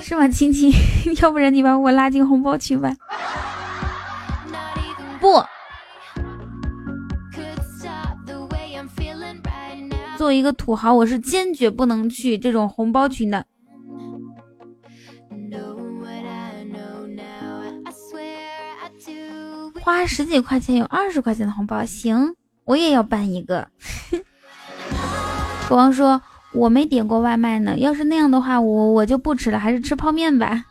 [0.00, 0.70] 是吗，亲亲？
[1.22, 2.94] 要不然你把我拉进红包群吧。
[5.18, 5.42] 不，
[10.16, 13.44] 作为一个土豪，我是坚决不能去这种红包群的。
[19.80, 23.68] 花十几块钱有二十块钱的红包，行，我也要办一个。
[25.68, 26.20] 国王说。
[26.52, 30.64] 我没点过外卖呢，要是那样的话，我我就不吃了，还是吃泡面吧。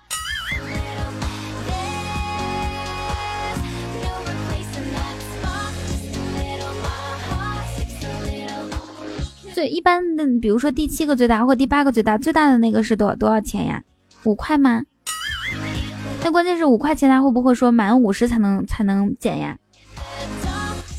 [9.68, 13.84] 一般的，比如说第七个最大或第八个最大，最大的那个是多多少钱呀？
[14.24, 14.84] 五块吗？
[16.24, 19.58] 那关键是五块钱，他会不会说满五十才能才能减呀？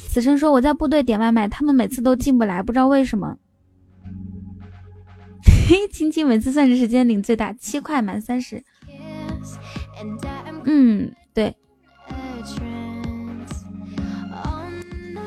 [0.08, 3.36] 死神说我在部队点外卖，他们每次都进不来，不知道为什么。
[5.68, 8.62] 嘿， 亲亲，每次算是时间领最大七块满三十。
[10.64, 11.54] 嗯，对。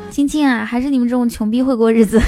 [0.09, 2.19] 亲亲啊，还是你们这种穷逼会过日子，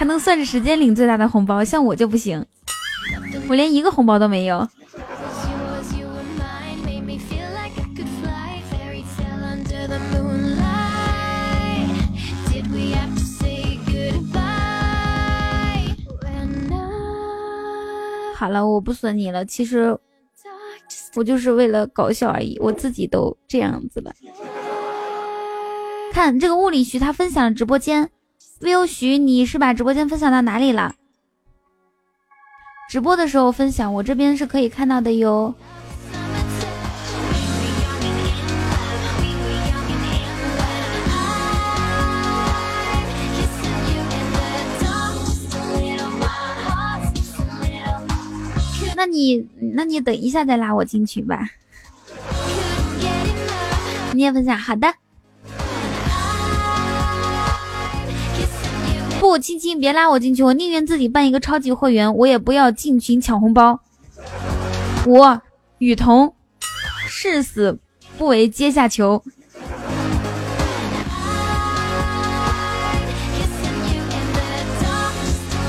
[0.00, 2.42] 还能算是时间领最大的红包，像我就不行，
[3.50, 4.66] 我连一个红包都没有。
[18.34, 19.44] 好了，我不损你了。
[19.44, 19.94] 其实
[21.14, 24.10] 我就是为了搞笑而已，我自己都这样子了。
[26.10, 28.10] 看这个物理徐他分享了直播间
[28.60, 30.94] ，viu 徐你是把直播间分享到哪里了？
[32.90, 35.54] 直播的时候分享，我这边是可以看到的哟。
[48.96, 51.48] 那你，那你等一下再拉我进群吧。
[54.12, 54.92] 你也分享，好的。
[59.30, 63.78] 我，亲亲，别拉我进去，我宁愿自己办一个超级会员，我也不要进群抢红包。
[65.06, 65.40] 我
[65.78, 66.34] 雨桐，
[67.06, 67.78] 誓死
[68.18, 69.22] 不为阶下囚。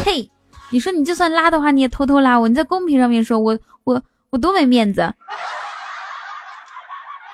[0.04, 0.30] 嘿。
[0.72, 2.48] 你说你就算拉的话，你也偷偷拉我。
[2.48, 4.02] 你在公屏上面说，我我
[4.32, 5.14] 我多没面子。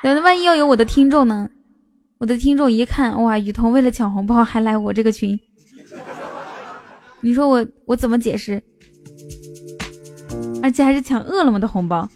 [0.01, 1.47] 那万一要有我的听众呢？
[2.17, 5.39] 我的听众一看，哇，雨桐为了抢红包还来我这个群，
[7.27, 8.63] 你说我我怎么解释？
[10.63, 12.07] 而且还是抢饿了么的红包。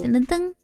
[0.00, 0.54] 噔噔噔。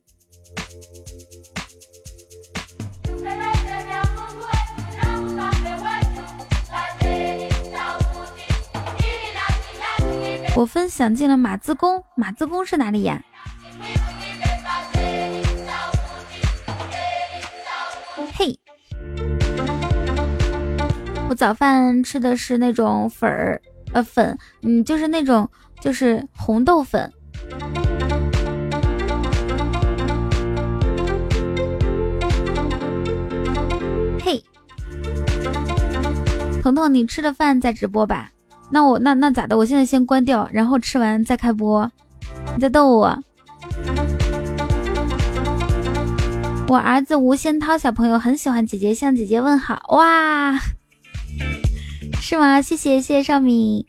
[10.55, 13.21] 我分享进了马自宫，马自宫是哪里呀？
[21.35, 23.61] 早饭吃的是那种粉儿，
[23.93, 25.49] 呃粉，嗯，就是那种
[25.81, 27.13] 就是红豆粉。
[34.21, 34.43] 嘿，
[36.63, 38.31] 彤彤，你吃了饭再直播吧。
[38.71, 39.57] 那我那那咋的？
[39.57, 41.91] 我现在先关掉，然后吃完再开播。
[42.55, 43.19] 你在逗我？
[46.69, 49.83] 我儿子吴先涛小朋友很喜欢姐姐，向姐姐问好。
[49.91, 50.59] 哇，
[52.21, 52.61] 是吗？
[52.63, 53.87] 谢谢谢谢少敏。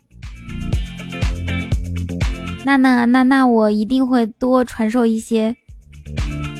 [2.65, 5.55] 那那那那我一定会多传授一些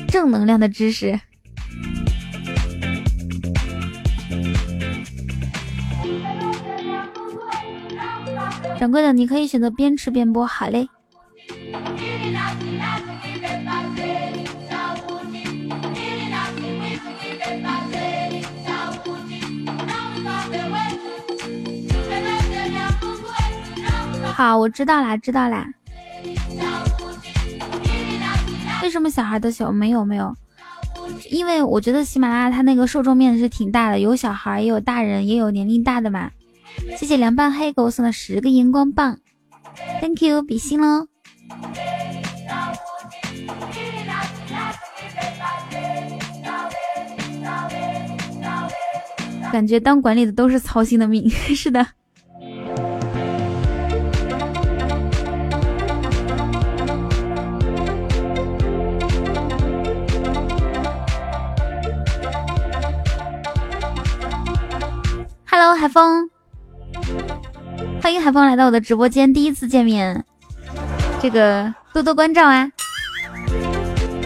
[0.08, 1.20] 正能量的知识。
[8.78, 10.88] 掌柜的，你可以选择边吃边播，好嘞。
[24.36, 25.66] 好，我知道啦，知道啦。
[28.82, 30.36] 为什么小孩的小没有没有？
[31.30, 36.30] 因为我觉得喜马拉雅它那个受众面是挺大的，有小孩，也有大人，也有年龄大的嘛。
[36.98, 39.18] 谢谢凉拌黑给我送的十个荧光棒
[40.02, 41.06] ，Thank you，比心喽。
[49.50, 51.86] 感觉当管理的都是操心的命， 是的。
[65.86, 66.28] 海风。
[68.02, 70.24] 欢迎海风来到我的直播间，第一次见面，
[71.22, 72.68] 这个多多关照啊！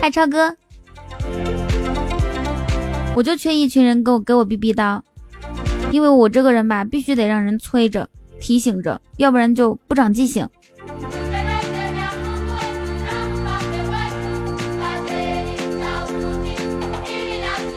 [0.01, 0.57] 嗨，超哥，
[3.15, 5.03] 我就缺一群人给我给我逼逼叨，
[5.91, 8.09] 因为我这个人吧，必须得让人催着、
[8.41, 10.49] 提醒着，要不然就不长记性。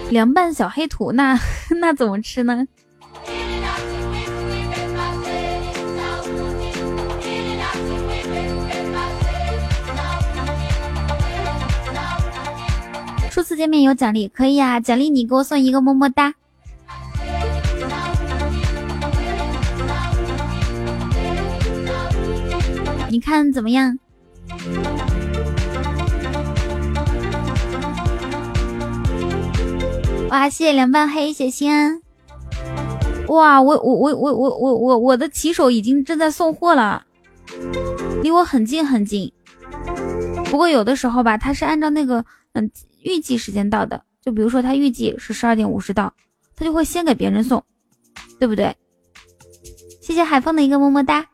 [0.09, 1.37] 凉拌小黑土，那
[1.81, 2.65] 那怎么吃呢？
[13.43, 14.79] 初次见面有奖励，可以啊！
[14.79, 16.33] 奖励你给我送一个么么哒。
[23.09, 23.99] 你看怎么样？
[30.29, 32.01] 哇，谢谢凉拌黑，谢谢心安。
[33.27, 37.03] 哇，我我我我我我我我的骑手已经正在送货了，
[38.21, 39.33] 离我很近很近。
[40.45, 42.23] 不过有的时候吧，他是按照那个
[42.53, 42.71] 嗯。
[43.03, 46.13] 预计时间到的，就比如说他预计是十二点五十到，
[46.55, 47.63] 他就会先给别人送，
[48.39, 48.75] 对不对？
[50.01, 51.25] 谢谢海风的一个么么哒。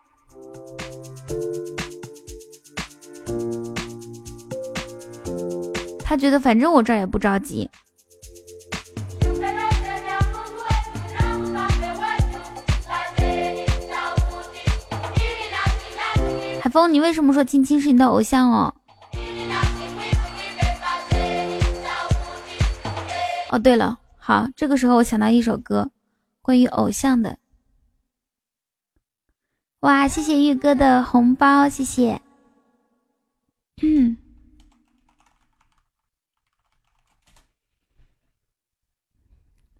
[6.03, 7.69] 他觉得反正我这儿也不着急。
[16.61, 18.73] 海风，你为什么说青青是你的偶像哦？
[23.49, 25.91] 哦，对了，好，这个时候我想到一首歌，
[26.41, 27.39] 关于偶像的。
[29.79, 32.21] 哇，谢谢玉哥的红包，谢谢。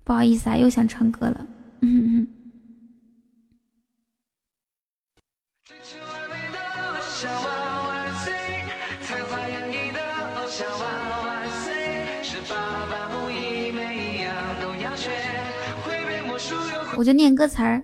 [0.04, 1.46] 不好意思啊，又想唱歌了。
[1.82, 2.28] 嗯。
[17.00, 17.82] 我就念歌词儿。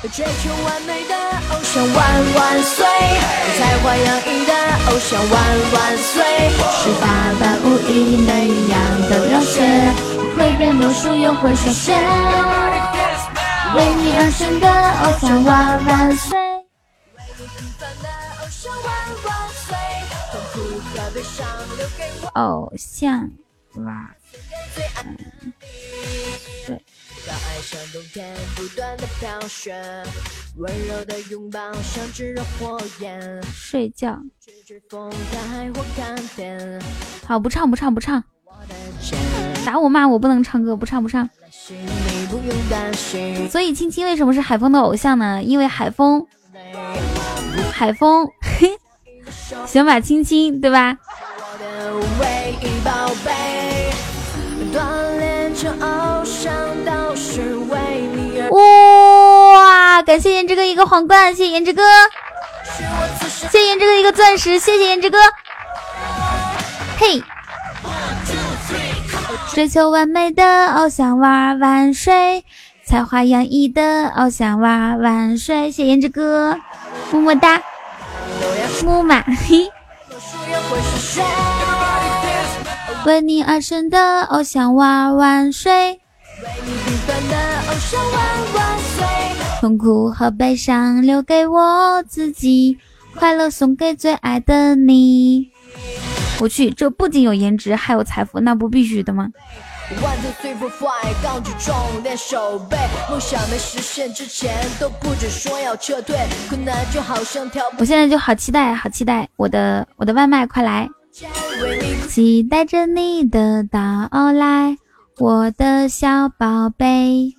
[0.00, 1.14] 追求完美的
[1.50, 2.86] 偶像万万岁，
[3.58, 4.54] 才华洋溢的
[4.88, 5.32] 偶像万
[5.74, 6.24] 万岁，
[6.80, 7.04] 十八
[7.38, 8.80] 般武艺每一样
[9.10, 9.60] 都要学，
[10.34, 12.00] 会变魔术又会耍帅，
[13.76, 14.66] 为你而生的
[15.02, 18.08] 偶像万万岁，为你平凡的
[18.40, 18.90] 偶像万
[19.26, 19.76] 万岁。
[22.32, 23.30] 偶像
[23.84, 24.10] 哇，
[24.74, 25.41] 对。
[33.44, 34.18] 睡觉。
[37.26, 38.22] 好，不唱不唱不唱。
[39.64, 41.28] 打我骂我不能唱歌，不唱不唱。
[43.48, 45.42] 所以青青为什么是海风的偶像呢？
[45.42, 46.26] 因为海风，
[47.72, 48.28] 海风，
[49.66, 50.98] 行吧，青青，对吧？
[58.52, 60.02] 哇！
[60.02, 61.82] 感谢颜值哥一个皇冠，谢谢颜值哥，
[63.50, 65.18] 谢谢颜值哥一个钻石，谢谢颜值哥。
[66.98, 67.22] 嘿，
[69.54, 72.44] 追求完美的偶像娃万岁，
[72.84, 76.58] 才华洋溢的偶像娃万岁，谢颜值哥，
[77.10, 77.62] 么么哒，
[78.84, 79.70] 木马嘿。
[83.06, 86.00] 为你而生的偶像娃万岁！
[89.60, 92.78] 痛苦和悲伤留给我自己，
[93.14, 95.50] 快乐送给最爱的你。
[96.40, 99.28] 我去，这不仅有颜值，还有财富，那不必须的吗？
[107.78, 110.88] 我现在就好期待，好期待我的我的外卖，快来！
[112.08, 114.76] 期待着你的到来，
[115.22, 117.32] 我的小宝贝。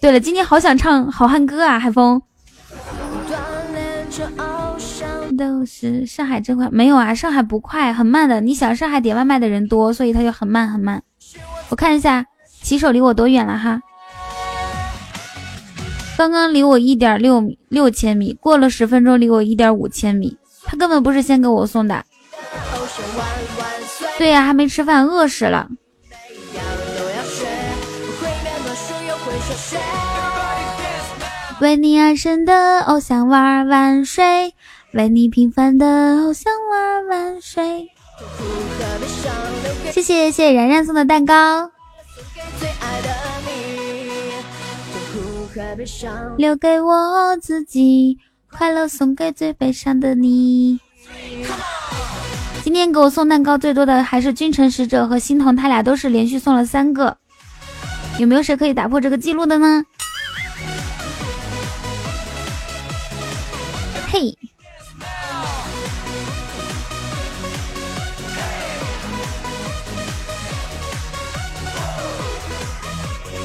[0.00, 2.22] 对了，今天好想唱好汉歌啊，海风。
[5.36, 8.40] 都是上海真快，没有啊，上海不快，很慢的。
[8.40, 11.02] 你想上海点外卖的人多，所以它就很慢很慢。
[11.68, 12.24] 我看一下
[12.62, 13.82] 骑手离我多远了哈，
[16.16, 20.38] 刚刚离我一点六米六千米，过了十分钟离我一点五千米。
[20.64, 22.02] 他根本不是先给我送的，
[24.18, 25.68] 对呀，还没吃饭，饿死了。
[31.60, 34.54] 为你而生的偶像娃万岁，
[34.92, 37.88] 为你平凡的偶像娃万岁。
[39.92, 41.70] 谢谢谢谢然然送的蛋糕，
[46.36, 48.18] 留给我自己。
[48.50, 50.80] 快乐送给最悲伤的你。
[52.68, 57.16] 今天给我送蛋糕最多的还是君臣使者和心桐，他俩都是连续送了三个。
[58.18, 59.82] 有没有谁可以打破这个记录的呢？
[64.12, 64.36] 嘿，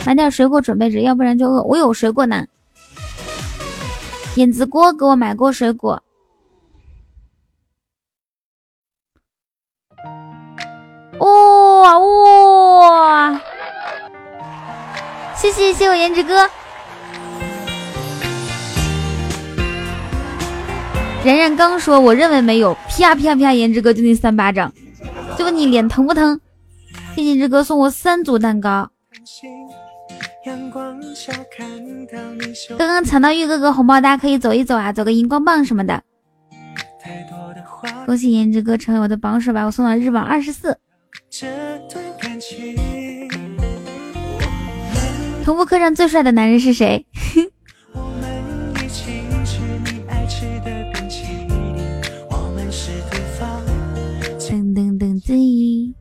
[0.06, 1.64] 买点水果准备着，要不然就饿。
[1.64, 2.46] 我有水果呢。
[4.36, 6.03] 燕子哥给我买过水果，
[11.84, 13.42] 哇哇！
[15.36, 16.50] 谢谢谢我颜值哥，
[21.26, 24.72] 然然刚说我认为没有，啪啪啪，颜值哥就那三巴掌，
[25.38, 26.40] 就问你脸疼不疼？
[27.16, 28.90] 谢谢颜值哥送我三组蛋糕。
[32.78, 36.02] 刚刚抢到玉哥哥红包，大家可以走一走啊，走个荧光棒什么的。
[38.06, 40.78] 恭喜颜值哥成为我的榜首把，我送到日榜二十四。
[45.44, 47.06] 同步课上最帅的男人是谁？
[54.40, 55.94] 噔噔噔噔！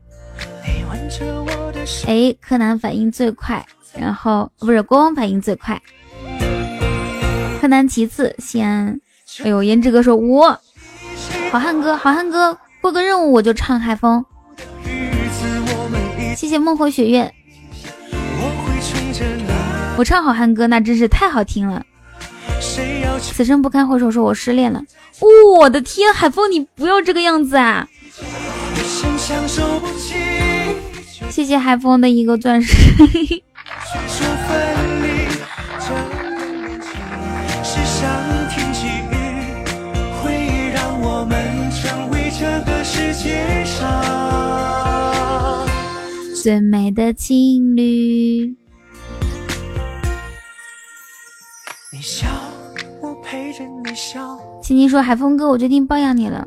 [2.07, 3.65] 哎，柯南反应最快。
[3.95, 5.79] 然后不是国王反应最快，
[7.61, 8.99] 柯南其次，西安。
[9.43, 10.59] 哎呦，颜值哥说，我
[11.51, 14.25] 好汉哥，好汉哥过个任务我就唱海风。
[16.35, 17.31] 谢谢梦回雪月，
[19.97, 21.85] 我唱好汉歌那真是太好听了。
[23.21, 24.81] 此生不堪回首，说我失恋了。
[25.57, 27.87] 我的天，海风你不要这个样子啊！
[31.29, 32.73] 谢谢海风的一个钻石。
[46.43, 48.53] 最美的情侣。
[54.61, 56.45] 青青说：“海风哥，我决定包养你了。”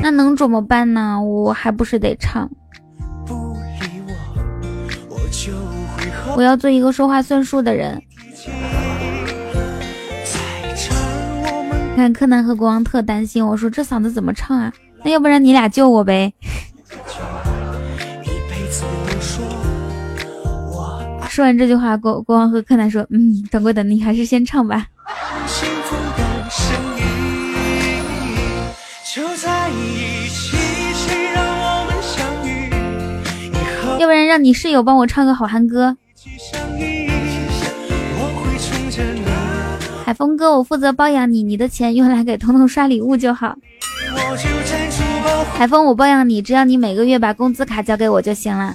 [0.00, 1.20] 那能怎么办呢？
[1.20, 2.48] 我还不是得唱。
[6.36, 8.00] 我要做一个说话算数的人。
[11.96, 14.72] 看柯南和国王特担心，我说这嗓子怎么唱啊？
[15.02, 16.32] 那要不然你俩救我呗。
[21.36, 24.86] 说完这句话，国国王和柯南说：“嗯，掌柜的，你还是先唱吧。”
[34.00, 35.94] 要不然让你室友帮我唱个好汉歌。
[40.06, 43.54] 海峰哥，我负责包养你，你的钱用来给彤彤刷礼物就好。
[45.52, 48.74] 海峰，我包养你，只要你每个月把工资卡交给我就行了。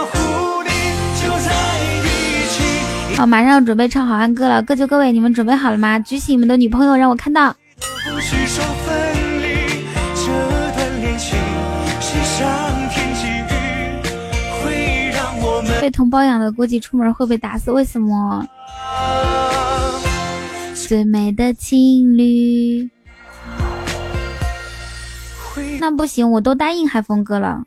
[3.17, 5.99] 好，马上要准备唱好汉歌了，各就各位，你们准备好了吗？
[5.99, 7.55] 举起你们的女朋友，让我看到。
[15.79, 17.71] 被同胞养的，估计出门会被打死。
[17.71, 18.47] 为什么？
[20.73, 22.89] 最美的情侣，
[25.79, 27.63] 那不行，我都答应海峰哥了。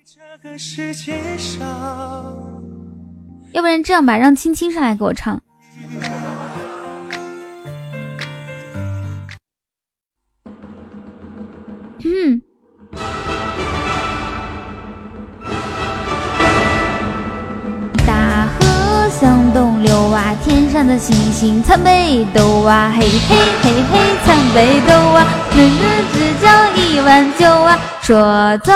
[3.55, 5.41] 要不然这样吧，让青青上来给我唱。
[12.05, 12.43] 嗯。
[18.05, 25.25] 大河向东流啊，天上的星星参北斗啊，嘿嘿嘿嘿参北斗啊，
[25.57, 28.71] 人人只交一碗酒啊，说走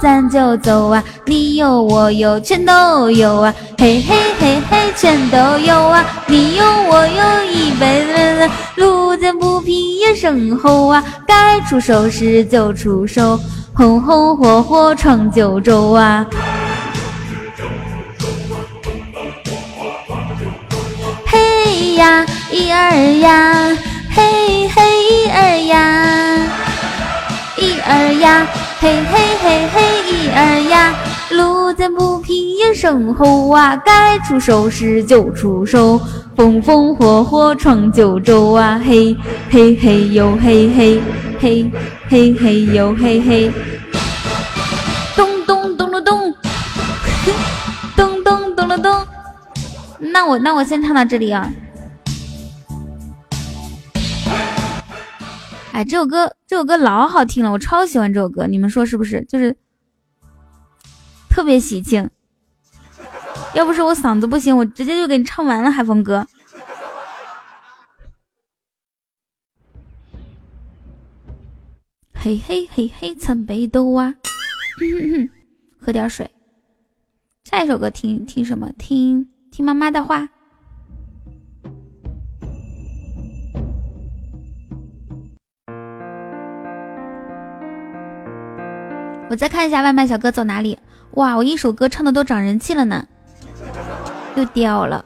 [0.00, 13.36] 咱就走啊，你有我有全都有啊，嘿嘿嘿嘿全都有啊，你有我有一辈子，路见不平一声吼啊，该出手时就出手，
[13.74, 16.24] 红红火火闯九州啊。
[21.26, 23.76] 嘿呀，一儿呀，
[24.14, 26.46] 嘿嘿一儿呀，
[27.56, 28.46] 一儿呀，
[28.80, 30.94] 嘿嘿嘿嘿一二呀，
[31.30, 36.00] 路见不平一声吼啊，该出手时就出手，
[36.36, 39.16] 风风火火闯九州啊，嘿
[39.50, 41.02] 嘿嘿呦嘿嘿
[41.40, 41.70] 嘿
[42.08, 43.52] 嘿嘿呦嘿嘿，
[45.16, 46.32] 咚咚咚了咚，
[47.96, 49.06] 咚咚咚了咚，
[49.98, 51.50] 那我那我先唱到这里啊。
[55.78, 59.24] 哎，这首歌这首歌老好听了，我超喜欢这首歌，你们说是不是？
[59.26, 59.56] 就是
[61.30, 62.10] 特别喜庆。
[63.54, 65.70] 要不是我嗓子不行，我直接就给你唱完了。
[65.70, 66.26] 海风哥，
[72.12, 74.12] 嘿嘿嘿嘿，参北斗啊！
[75.80, 76.28] 喝点水。
[77.44, 78.68] 下一首歌听听什么？
[78.76, 80.28] 听听妈妈的话。
[89.30, 90.78] 我再看一下外卖小哥走哪里？
[91.12, 93.04] 哇，我一首歌唱的都涨人气了呢，
[94.36, 95.04] 又掉了。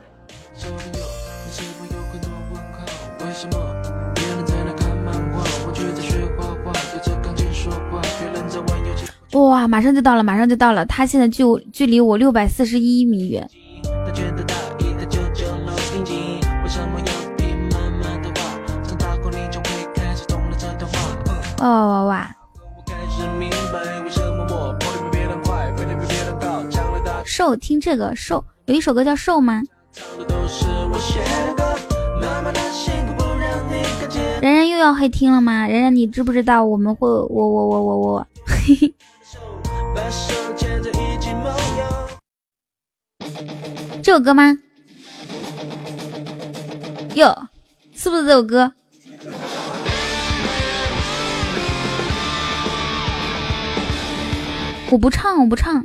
[9.32, 11.42] 哇，马上就到了，马上就到了，他现在距
[11.72, 13.48] 距离我六百四十一米远。
[21.58, 22.36] 哇哇哇
[27.34, 29.62] 瘦，听这个瘦，有一首歌叫瘦吗？
[34.42, 35.66] 然然又要黑听了吗？
[35.66, 38.94] 然然，你知不知道我们会我我我我我，嘿嘿，
[44.02, 44.58] 这首歌吗？
[47.14, 47.48] 哟，
[47.94, 48.70] 是不是这首歌？
[54.90, 55.82] 我不唱，我不唱。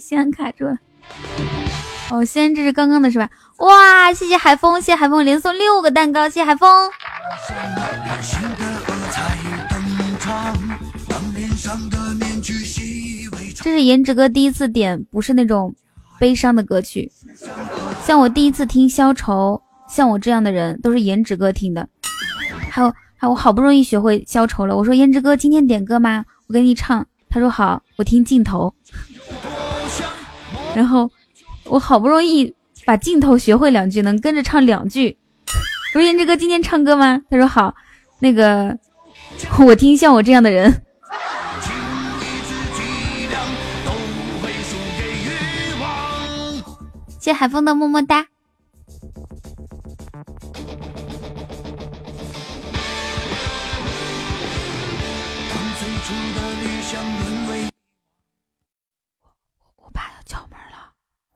[0.00, 0.76] 先卡住了。
[2.10, 3.28] 哦，先这是刚刚的是吧？
[3.58, 6.90] 哇，谢谢海风，谢谢海风连送六个蛋糕，谢谢海风。
[13.62, 15.72] 这是颜值哥第一次点，不是那种
[16.18, 17.10] 悲伤的歌曲。
[18.04, 21.86] 像我第一次听消愁，像我这样的人都是颜值哥听的。
[22.70, 24.76] 还有，还有我好不容易学会消愁了。
[24.76, 26.24] 我说颜值哥今天点歌吗？
[26.48, 27.06] 我给你唱。
[27.28, 28.74] 他说好，我听镜头。
[30.74, 31.10] 然后
[31.64, 32.54] 我好不容易
[32.84, 35.16] 把镜头学会两句，能跟着唱两句。
[35.94, 37.20] 我说颜值哥今天唱歌吗？
[37.28, 37.74] 他说好，
[38.20, 38.78] 那个
[39.58, 40.82] 我听像我这样的人。
[47.20, 48.26] 谢海峰的么么哒。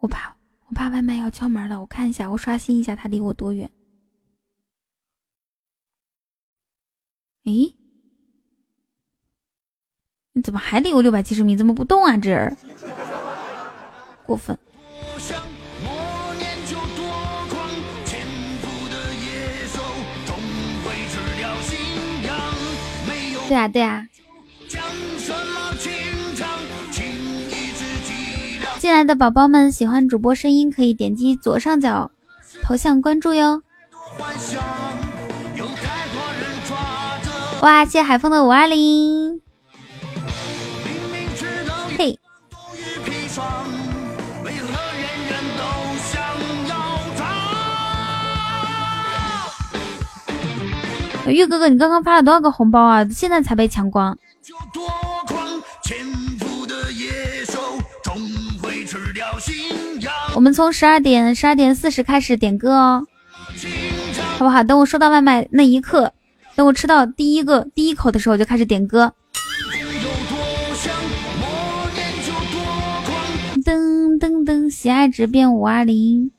[0.05, 0.37] 我爸
[0.69, 3.71] 我爸外卖要敲门了，我看一下，我刷新一下，他离我多远？
[7.45, 7.75] 诶，
[10.35, 11.57] 你怎么还离我六百七十米？
[11.57, 12.19] 怎么不动啊？
[12.19, 12.55] 这人
[14.27, 14.59] 过分。
[23.49, 24.07] 对啊对啊，
[28.85, 32.11] 进来的宝宝们喜欢主播声音，可以点击左上角
[32.63, 33.63] 头像关注哟。
[37.63, 39.41] 哇，谢谢海风的五二零，
[41.97, 42.19] 嘿。
[51.27, 53.03] 玉哥哥，你刚刚发了多少个红包啊？
[53.07, 54.19] 现在才被抢光。
[60.35, 63.07] 我们从十二点十二点四十开始点歌哦，
[64.37, 64.65] 好不好？
[64.65, 66.13] 等我收到外卖那一刻，
[66.57, 69.15] 等我吃到第一个第一口的时候就开始点歌。
[73.65, 76.31] 噔噔噔，喜爱值变五二零。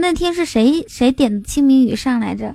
[0.00, 2.54] 那天是谁谁点的清明雨上来着？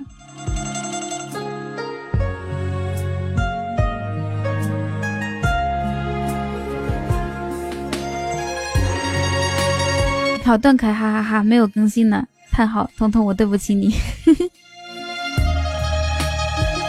[10.46, 13.92] 好断开哈哈哈，没有更新呢，太好，彤彤我对不起你，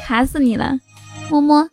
[0.06, 0.80] 卡死你了，
[1.32, 1.68] 么么。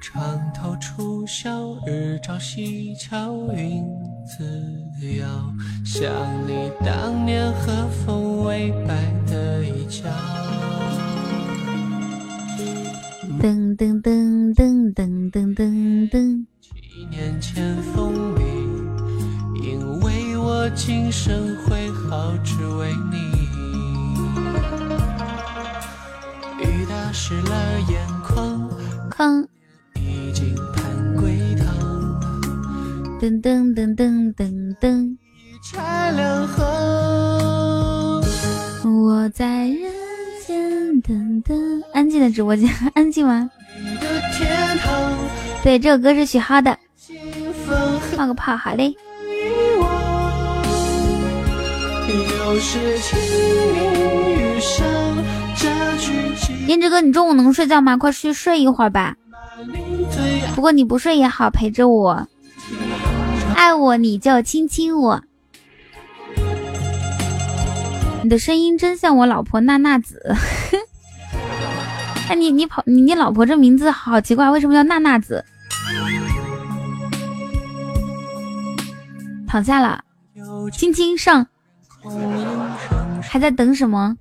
[0.00, 3.84] 床头初晓，日照西桥，云
[4.24, 4.44] 自
[5.18, 5.26] 遥。
[5.84, 6.08] 想
[6.46, 8.94] 你当年和风微摆
[9.26, 10.08] 的衣角。
[13.40, 16.46] 噔噔噔噔噔噔噔噔。
[16.60, 18.51] 几年前风里，因为
[20.44, 23.16] 我今生挥毫，只为你。
[26.58, 28.68] 雨打湿了眼眶，
[29.08, 29.46] 眶。
[33.20, 35.16] 噔噔噔噔噔噔。
[38.84, 39.92] 我在人
[40.44, 41.56] 间等等。
[41.94, 43.48] 安静的直播间，安静吗？
[45.62, 46.76] 对，这首歌是许浩的。
[48.16, 48.92] 冒个泡，好嘞。
[56.66, 57.96] 颜值哥，你中午能睡觉吗？
[57.96, 59.14] 快去睡一会儿吧。
[60.54, 62.26] 不过你不睡也好，陪着我。
[63.54, 65.22] 爱我你就亲亲我，
[68.22, 70.34] 你的声音真像我老婆娜娜子。
[72.28, 75.44] 哎，你你跑你你老婆这名字好奇怪，为什么叫娜娜子？
[79.46, 80.02] 躺下了，
[80.72, 81.46] 亲亲上，
[83.22, 84.16] 还在等什么？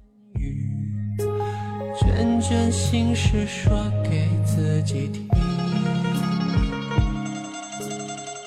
[2.71, 3.71] 心事说
[4.03, 5.27] 给自己听。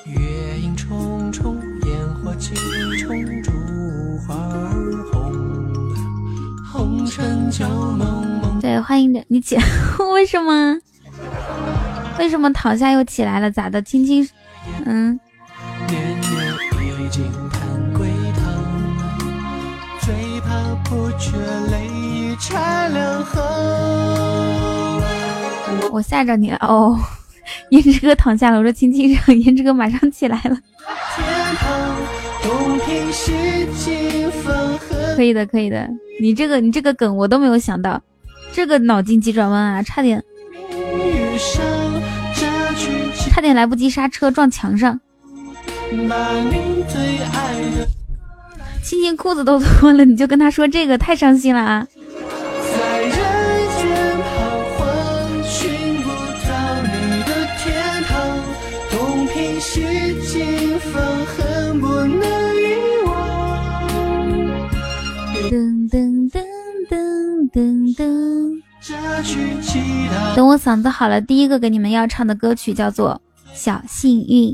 [0.06, 0.74] 月影，
[1.86, 2.54] 烟火气
[2.98, 3.50] 冲，烛
[4.26, 5.32] 花儿红，
[6.70, 7.50] 红尘。
[8.60, 9.56] 对，欢迎的你起，
[10.12, 10.76] 为什么？
[12.18, 13.50] 为什么躺下又起来了？
[13.50, 13.80] 咋的？
[13.80, 14.28] 青青，
[14.84, 15.18] 嗯。
[25.92, 26.98] 我吓着你了哦，
[27.70, 30.58] 颜值哥躺下了，我说亲亲上， 颜值哥马上起来了。
[35.16, 35.88] 可以的，可以的。
[36.20, 38.02] 你这个，你这个梗我都没有想到，
[38.52, 40.20] 这个脑筋急转弯啊，差点，
[43.30, 44.98] 差点来不及刹车撞墙上。
[48.84, 51.86] 亲亲裤子都脱了，你就跟他说这个，太伤心了啊！
[65.50, 66.44] 噔噔噔
[66.90, 68.60] 噔噔噔。
[70.36, 73.18] 等我嗓子好了，第一个给你们要唱的歌曲叫做
[73.58, 74.50] 《小幸运》。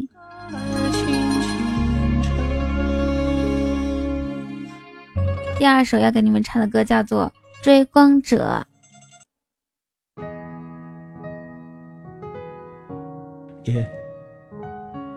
[5.61, 7.31] 第二首要给你们唱的歌叫做
[7.63, 8.65] 《追光者》。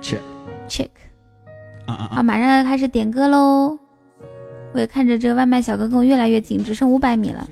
[0.02, 0.20] check
[0.68, 0.90] check
[1.86, 3.80] 啊，马上要开始点歌喽！
[4.74, 7.48] 我也看着这个外卖小哥跟我越来越近，只剩五百米了。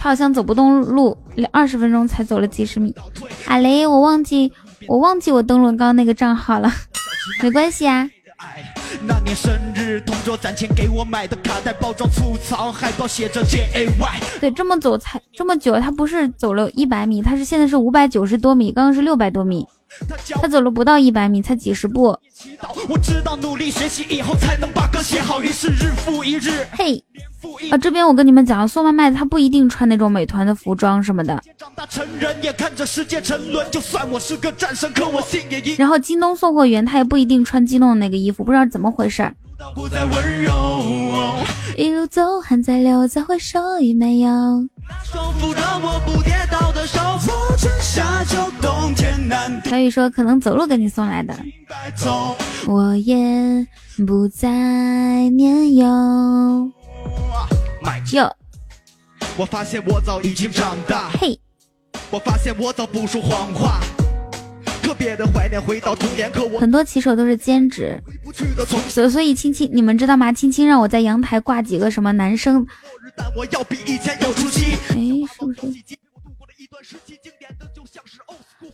[0.00, 1.14] 他好像走不动路，
[1.52, 2.96] 二十分钟才走了几十米。
[3.48, 4.50] 阿雷，我忘记
[4.88, 6.72] 我忘记我登录刚刚那个账号了。
[7.42, 8.08] 没关系啊。
[9.02, 14.20] 那年生日，同桌攒钱给我买的卡带包装粗糙，海报写着 J A Y。
[14.40, 19.66] 对，这么走才这么久，他不是走了一百米，他是现在是五百九十多米，刚刚是六百多米，
[20.40, 22.16] 他走了不到一百米，才几十步。
[26.72, 27.04] 嘿。
[27.70, 31.42] 啊，这边我跟你们讲，送外卖他不一定穿那种美团的服装什么的。
[35.78, 39.32] 然后京东送货员他也不一定穿京东的那个衣服，不知道怎么回事。
[41.78, 44.30] 一路走，汗在流，再回首已没有。
[49.64, 51.34] 小雨说可能走路给你送来的。
[52.66, 53.66] 我也
[54.06, 54.48] 不再
[55.30, 55.86] 年幼。
[58.12, 58.36] 哟，
[59.36, 61.10] 我发现我早已经长大。
[61.20, 61.38] 嘿，
[62.10, 63.80] 我发现我早不说谎话。
[64.90, 67.96] 特别的怀念回到童年，可我很多骑手都是兼职。
[68.88, 70.32] 所所以青青，你们知道吗？
[70.32, 72.66] 青青让我在阳台挂几个什么男生？
[73.16, 73.30] 哎，
[75.32, 75.60] 是不是？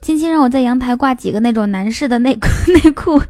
[0.01, 3.21] 青青让我在阳台挂几个那种男士的内裤 内裤，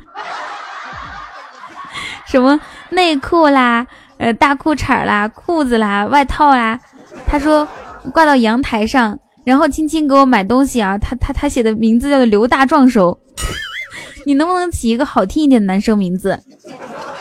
[2.28, 2.60] 什么
[2.90, 3.84] 内裤啦？
[4.18, 6.78] 呃，大裤衩啦，裤子啦，外套啦，
[7.26, 7.66] 他说
[8.12, 13.16] 挂到阳台上，然后青青给我买东西啊，他他他写的名字叫做刘大壮手，
[14.26, 16.42] 你能不能起一个好听一点的男生名字？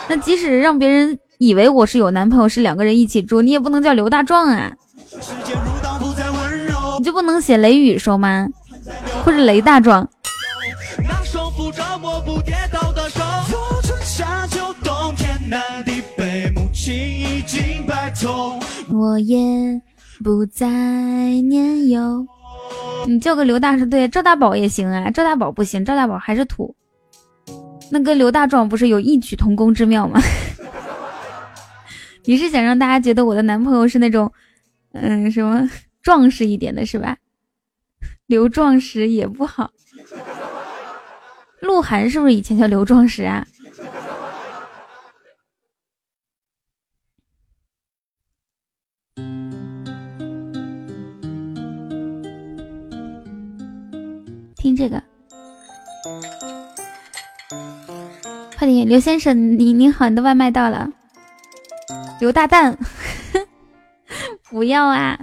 [0.08, 4.72] 那即使让别人以为我是有男朋友，是两个人一起住，你也不能叫刘大壮啊，
[6.98, 8.48] 你就不能写雷雨收吗？
[9.24, 10.08] 或者雷大壮？
[18.88, 19.80] 我也
[20.22, 22.26] 不再年幼。
[23.06, 25.10] 你叫个刘大是对，赵大宝也行啊。
[25.10, 26.74] 赵大宝不行，赵大宝还是土。
[27.90, 30.20] 那跟刘大壮不是有异曲同工之妙吗？
[32.24, 34.32] 你是想让大家觉得我的男朋友是那种，
[34.92, 35.70] 嗯，什么
[36.02, 37.16] 壮实一点的是吧？
[38.26, 39.70] 刘壮实也不好。
[41.60, 43.46] 鹿晗是不是以前叫刘壮实啊？
[54.66, 55.00] 听这个，
[58.58, 60.88] 快点，刘先生，你你好，你的外卖到了。
[62.18, 62.76] 刘大蛋，
[64.50, 65.16] 不要啊！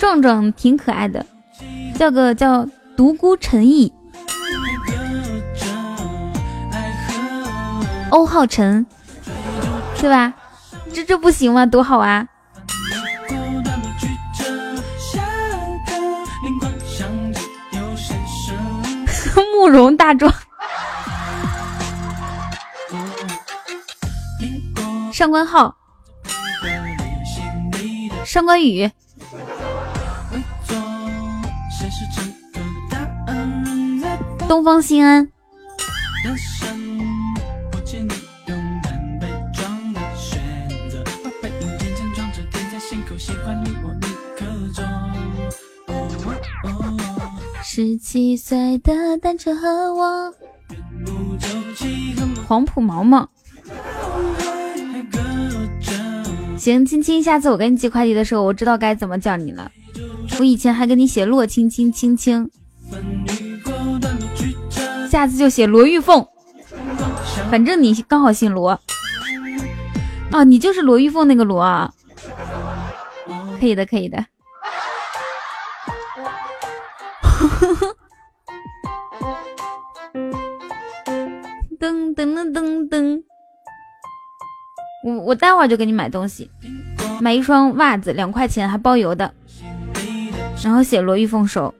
[0.00, 1.26] 壮壮挺可爱的，
[1.98, 2.66] 叫个叫
[2.96, 3.92] 独孤陈毅，
[8.08, 8.86] 欧浩辰，
[10.00, 10.32] 对吧？
[10.90, 11.66] 这这不行吗？
[11.66, 12.26] 多好啊！
[19.62, 20.34] 慕容大壮，
[25.12, 25.76] 上官浩，
[28.26, 28.90] 上官宇，
[34.48, 35.28] 东方新安。
[47.74, 50.34] 十七岁的单车和我，
[52.46, 53.26] 黄埔毛毛。
[56.58, 59.72] 行，青青，下次我给你寄快递的时候，我知道该怎么叫你了。
[60.38, 62.50] 我以前还给你写洛青青青青，
[65.10, 66.22] 下次就写罗玉凤。
[67.50, 68.78] 反正你刚好姓罗。
[70.30, 71.90] 哦，你就是罗玉凤那个罗啊。
[73.58, 74.22] 可以的，可以的。
[81.82, 83.22] 噔噔噔噔噔。
[85.04, 86.48] 我我待会儿就给你买东西，
[87.20, 89.34] 买一双袜子，两块钱还包邮的，
[90.62, 91.74] 然后写罗玉凤手。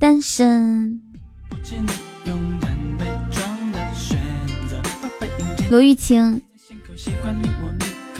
[0.00, 1.00] 单身。
[5.70, 6.42] 罗玉清。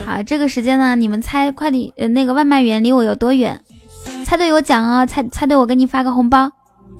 [0.05, 3.61] 好，这个时间呢，你们猜快递呃那个外卖员离我有多远？
[4.29, 6.51] 猜对有奖哦，猜猜对我给你发个红包。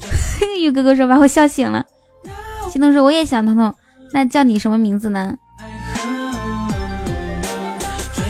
[0.60, 1.86] 玉哥哥说把我笑醒了。
[2.72, 3.72] 心动说我也想彤彤，
[4.14, 5.36] 那叫你什么名字呢？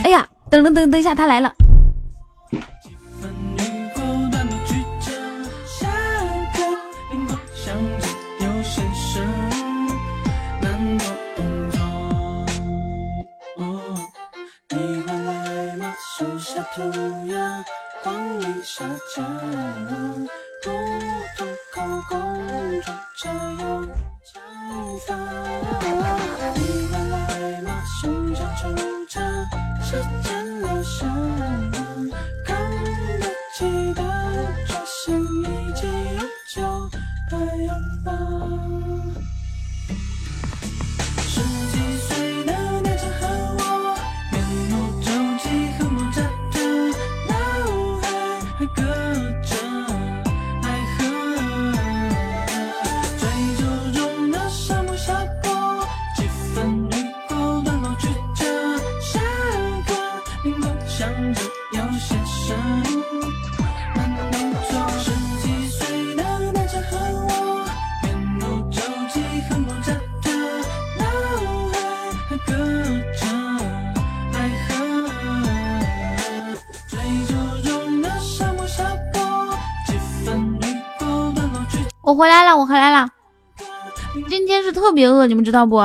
[0.04, 1.50] 哎呀，等等等等一下，他来了。
[18.78, 18.86] 我
[85.00, 85.76] 别饿，你们知道不？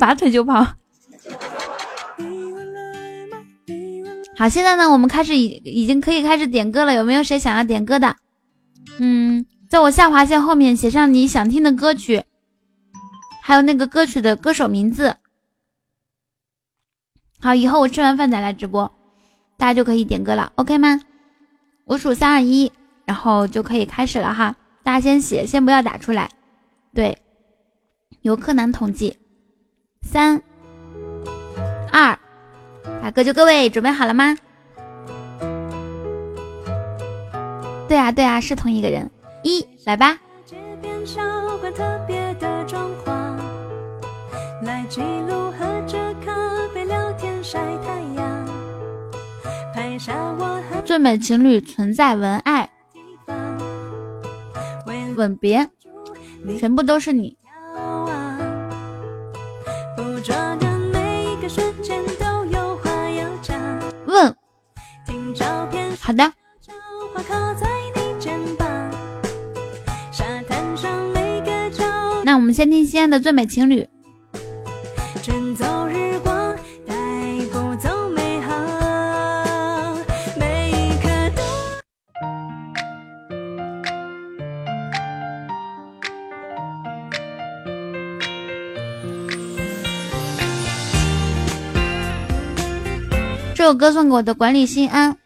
[0.00, 0.66] 拔腿就跑。
[4.36, 6.92] 好，现在呢，我们开始已已经可以开始点歌了。
[6.94, 8.16] 有没有谁想要点歌的？
[8.98, 12.24] 嗯，在我下划线后面写上你想听的歌曲，
[13.40, 15.14] 还有那个歌曲的歌手名字。
[17.38, 18.90] 好，以后我吃完饭再来直播，
[19.56, 21.00] 大家就可以点歌了，OK 吗？
[21.84, 22.72] 我数三二一，
[23.04, 24.56] 然后就可以开始了哈。
[24.86, 26.30] 大家先写，先不要打出来。
[26.94, 27.18] 对，
[28.20, 29.18] 由柯南统计。
[30.02, 30.40] 三
[31.90, 32.16] 二，
[33.02, 34.38] 打歌就各位准备好了吗？
[37.88, 39.10] 对啊对啊，是同一个人。
[39.42, 40.16] 一来吧。
[50.84, 52.70] 最美情侣存在文爱，
[55.16, 55.68] 吻别，
[56.58, 57.36] 全部都是你。
[64.06, 64.36] 问，
[66.00, 66.32] 好的。
[72.24, 73.88] 那我们先听西安的最美情侣。
[93.66, 95.16] 首歌送给我的管理心安。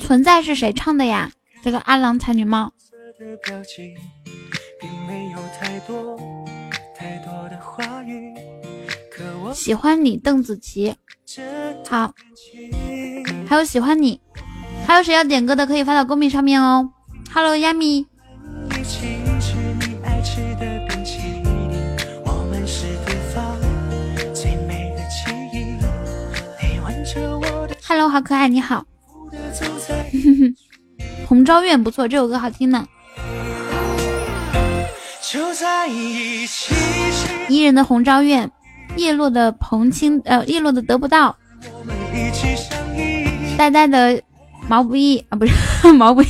[0.00, 1.30] 存在是谁唱的呀？
[1.62, 2.72] 这个阿郎才女帽。
[9.52, 10.94] 喜欢你，邓紫棋。
[11.86, 12.14] 好，
[13.46, 14.18] 还有喜欢你，
[14.86, 16.90] 还有谁要点歌的可以发到公屏上面哦。
[17.34, 18.06] Hello，亚米。
[28.14, 28.84] 好可爱，你好。
[31.26, 32.86] 红昭愿不错，这首歌好听呢。
[37.48, 38.48] 伊人的红昭愿，
[38.94, 41.36] 叶落的彭青，呃，叶落的得不到。
[43.58, 44.22] 呆呆的
[44.68, 45.52] 毛不易啊，不是
[45.92, 46.28] 毛不易。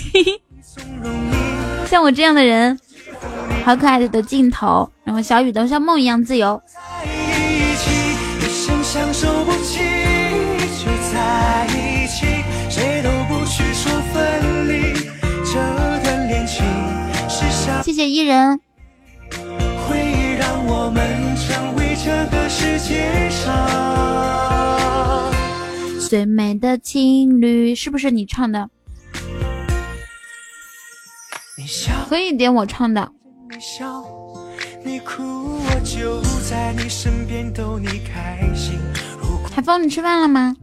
[1.85, 2.81] 像我这样的人，
[3.63, 4.91] 好可爱的的镜头。
[5.05, 6.59] 然后小雨的像梦一样自由。
[8.83, 9.44] 谢
[17.95, 18.61] 谢伊人。
[20.67, 23.55] 我们成为这个世界上
[26.09, 28.69] 最美的情侣，是不是你唱的？
[32.09, 33.11] 可以点我唱的。
[39.55, 40.55] 海峰，你吃饭了吗？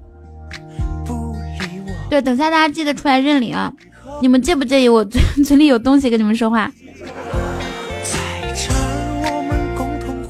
[2.10, 3.74] 对，等下大家记得出来认领啊！
[4.22, 6.72] 你们介不介意我嘴 嘴里有东西跟你们说话？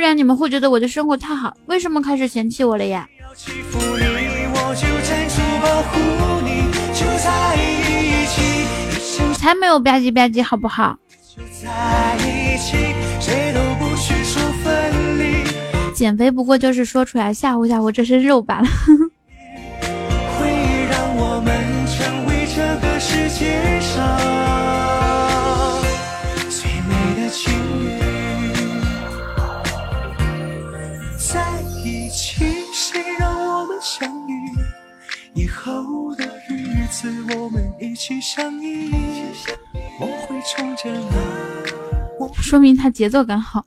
[0.00, 1.54] 不然你们会觉得我的生活太好。
[1.66, 3.06] 为什么开始嫌弃我了呀？
[9.36, 10.96] 才没有吧唧吧唧，好不好？
[15.94, 18.68] 减肥不过就是说出来吓唬吓唬这身肉罢了。
[37.80, 38.92] 一起相依。
[39.98, 41.06] 我会宠着你，
[42.42, 43.64] 说明他节奏感好。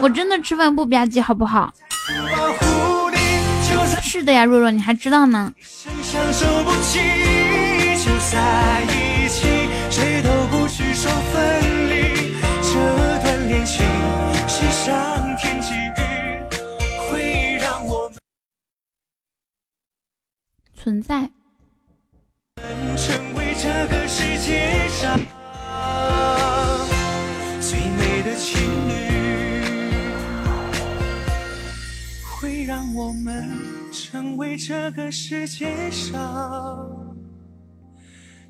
[0.00, 1.70] 我真的吃饭不吧唧，好不好？
[4.02, 5.52] 是的呀，若若，你还知道呢。
[9.90, 12.34] 谁都不许说分离。
[12.62, 12.72] 这
[13.22, 13.84] 段恋情
[14.48, 16.00] 是上天给予，
[17.10, 18.18] 会让我们
[20.74, 21.30] 存在。
[22.96, 25.18] 成为这个世界上
[27.60, 28.92] 最美的情侣，
[32.22, 33.50] 会让我们
[33.92, 36.88] 成为这个世界上。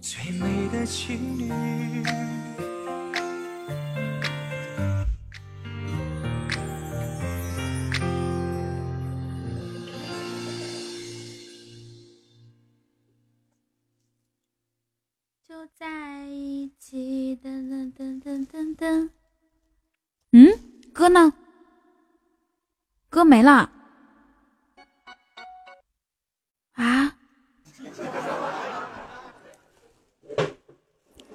[0.01, 1.51] 最美的情侣。
[15.73, 19.11] 在一起，噔噔噔噔噔噔。
[20.32, 20.59] 嗯，
[20.93, 21.32] 歌呢？
[23.09, 23.70] 歌没了。
[26.73, 27.16] 啊？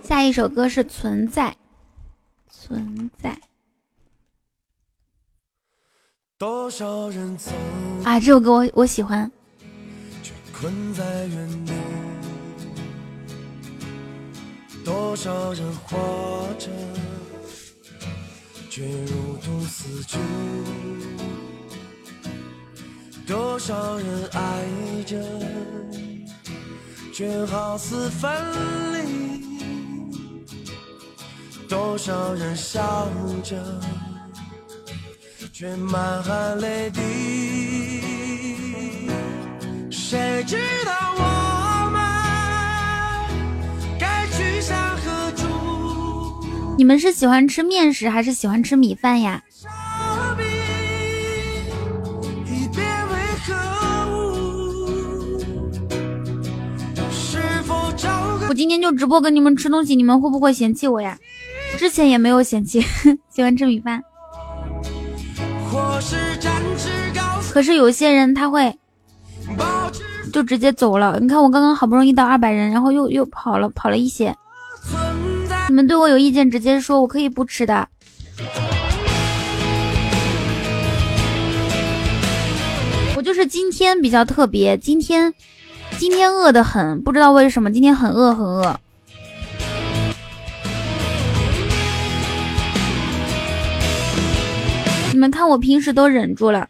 [0.03, 1.51] 下一首歌是《存在》，
[2.49, 3.29] 存在。
[8.03, 9.31] 啊，这首歌我我喜欢。
[14.89, 16.67] 多少人活着，
[18.71, 20.17] 却如同死去；
[23.27, 24.65] 多少人爱
[25.05, 25.15] 着，
[27.13, 28.31] 却好似分
[28.93, 28.97] 离。
[31.67, 33.07] 多少人笑
[33.43, 33.63] 着，
[35.53, 36.99] 却满含泪滴。
[39.91, 41.48] 谁知道我？
[46.77, 49.43] 你们是喜欢吃面食还是喜欢吃米饭呀？
[58.47, 61.17] 我今天就直播跟你们吃东西，你们会不会嫌弃我呀？
[61.77, 62.81] 之前也没有嫌弃，
[63.29, 64.01] 喜欢吃米饭。
[67.51, 68.75] 可是有些人他会
[70.31, 71.17] 就直接走了。
[71.19, 74.35] 你看我刚刚好不容易到二百人，然后又又跑了跑了一些。
[75.67, 77.87] 你们对我有意见，直接说，我可以不吃的。
[83.15, 85.33] 我就是今天比较特别，今天
[85.97, 88.79] 今天饿的很，不知道为什么今天很饿很饿。
[95.11, 96.67] 你们看，我平时都忍住了。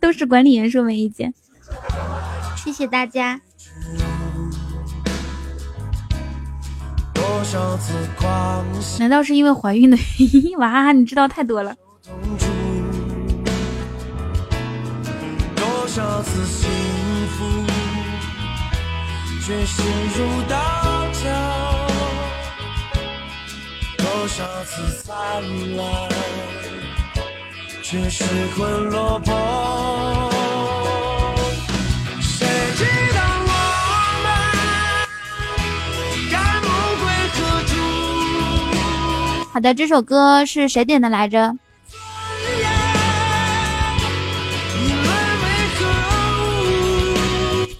[0.00, 1.34] 都是管理员说没意见，
[2.56, 3.40] 谢谢大家。
[8.98, 10.56] 难道是因为怀孕的原因？
[10.60, 11.74] 哇，你知道太多了。
[15.92, 16.70] 少次幸
[17.30, 17.66] 福，
[19.44, 21.24] 却陷入倒角；
[23.98, 25.42] 多少次灿
[25.76, 26.08] 烂，
[27.90, 28.22] 却失
[28.56, 29.34] 魂落魄。
[39.52, 41.52] 好的，这首歌是谁点的来着？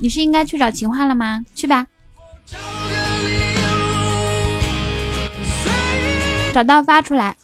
[0.01, 0.09] 你？
[0.09, 1.45] 是应该去找情话了吗？
[1.55, 1.87] 去吧，
[6.53, 7.37] 找到发出来。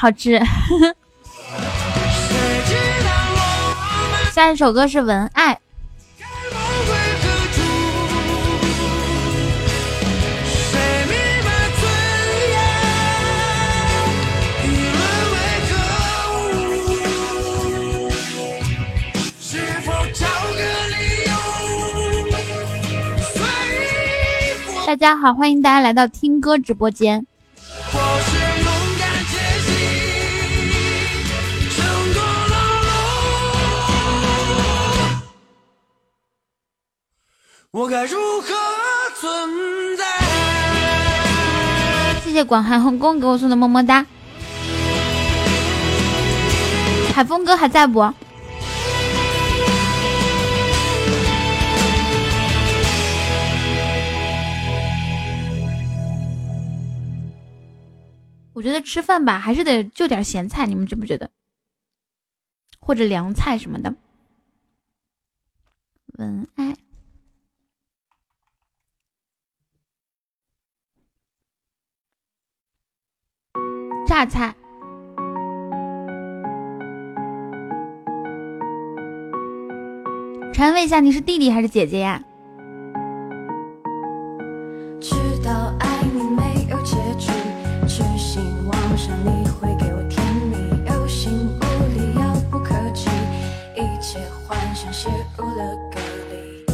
[0.00, 0.30] 好吃。
[0.30, 0.44] 谁知
[3.04, 3.38] 道我
[4.12, 5.54] 们下一首歌是《文爱》，
[24.86, 27.26] 大家好，欢迎大家来到听歌直播间。
[37.78, 38.48] 我该如何
[39.14, 40.04] 存在？
[42.24, 44.04] 谢谢广寒红宫给我送的么么哒。
[47.14, 48.00] 海峰哥还在不？
[58.54, 61.30] 我觉得吃饭吧，还是得就点咸菜，你们觉不觉得？
[62.80, 63.94] 或者凉菜什么的。
[66.18, 66.74] 文爱，
[74.08, 74.54] 榨菜。
[80.54, 82.22] 陈问一下，你是弟弟还是姐姐呀？
[84.98, 85.14] 知
[85.44, 87.30] 道爱你没有结局，
[87.86, 90.56] 只希望上你会给我甜蜜，
[90.90, 91.60] 有心无
[91.94, 93.10] 力，遥不可及，
[93.76, 96.64] 一切幻想写入了歌里。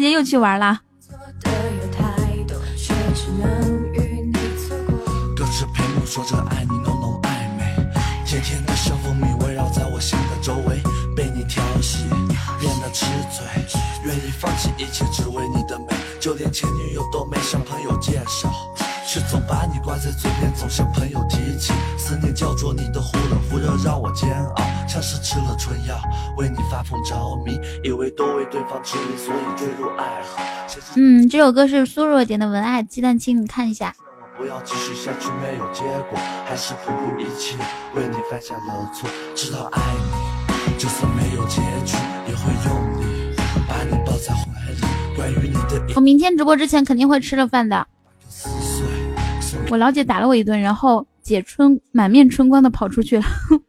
[0.00, 0.80] 姐姐又去玩了。
[0.98, 2.02] 做的有太
[2.44, 4.96] 多，却只能与你错过。
[5.36, 7.76] 隔着屏幕说着爱你浓浓暧昧，
[8.24, 10.80] 甜甜的像蜂蜜围绕在我心的周围，
[11.14, 12.06] 被你调戏，
[12.58, 13.44] 变得痴醉，
[14.06, 18.50] 愿意放弃一切只为你的美，就连前女友都没向朋友介绍，
[19.12, 26.00] 却总把你挂在嘴边，总向朋友提起，思念焦灼你的忽冷忽热让我煎熬，像是吃了春药，
[26.38, 30.40] 为你发疯着迷，以为都为对方痴迷，所以坠入爱河，
[30.94, 33.92] 嗯，这首歌是苏若点的文爱，鸡蛋清，你看一下。
[34.38, 36.16] 不要继续下去，没有结果，
[36.46, 37.56] 还是不顾一切
[37.96, 39.10] 为你犯下了错。
[39.34, 39.80] 知道爱
[40.68, 41.96] 你，就算没有结局，
[42.28, 43.34] 也会用力
[43.68, 44.80] 把你抱在怀里。
[45.16, 47.88] 关于你的一我明天直播之前肯定会吃了饭的。
[49.70, 53.24] 我老姐打了我一顿，然后姐春满面春光的跑出去了。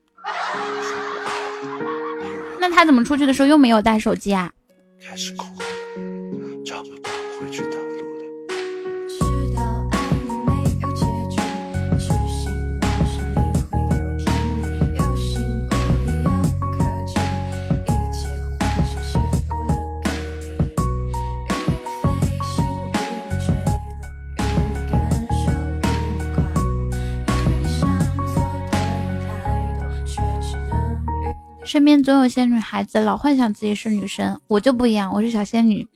[2.59, 4.51] 那她怎么出去的时候又没有带手机啊？
[5.03, 5.45] 开始哭
[31.71, 35.87] 身边总有些女孩子老幻想自己是女生，我就不一样，我是小仙女。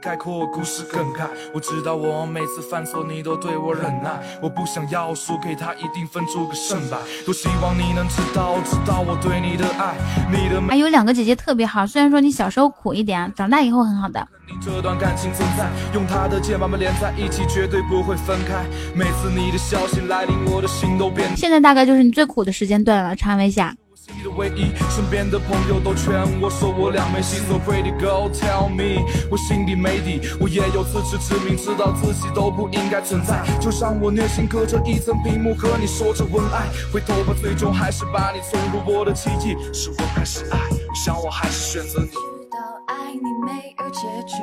[0.00, 1.26] 概括故事梗概。
[1.52, 4.22] 我知道我每次犯错，你都对我忍耐。
[4.40, 6.96] 我不想要输给他，一定分出个胜败。
[7.24, 9.96] 多希望你能知道，知道我对你的爱，
[10.30, 14.24] 你的还有两个姐姐特别好，虽然说你小时候苦一点，长大以后很好的。
[14.46, 18.64] 你这段感情存在，用他的肩把们连在一起，绝对不会分开。
[18.94, 23.66] 每次你的消息来临，我的心都变现在大概就是你最苦的时间段了，长安一下。
[23.66, 23.85] 心里
[24.22, 27.38] 的唯一，身边的朋友都劝我说我俩没戏。
[27.46, 33.44] So pretty girl, tell me，我心里没底，我也有自知之明，知道自己都不应该存在。
[33.60, 39.56] 就像我虐心隔着一层屏幕和你说着文爱，回头吧，最终还是把你送入我的记忆。
[39.72, 40.58] 是我还是爱？
[40.58, 42.08] 我想我还是选择你。
[42.08, 42.16] 知
[42.50, 44.36] 道爱你没有结局，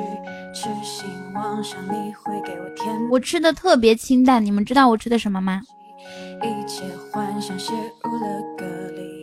[0.54, 3.08] 痴心妄想你会给我甜蜜。
[3.10, 5.62] 我吃的特别清淡，你们知道我吃的什么吗？
[6.42, 8.64] 一切幻想写入了歌
[8.94, 9.13] 里，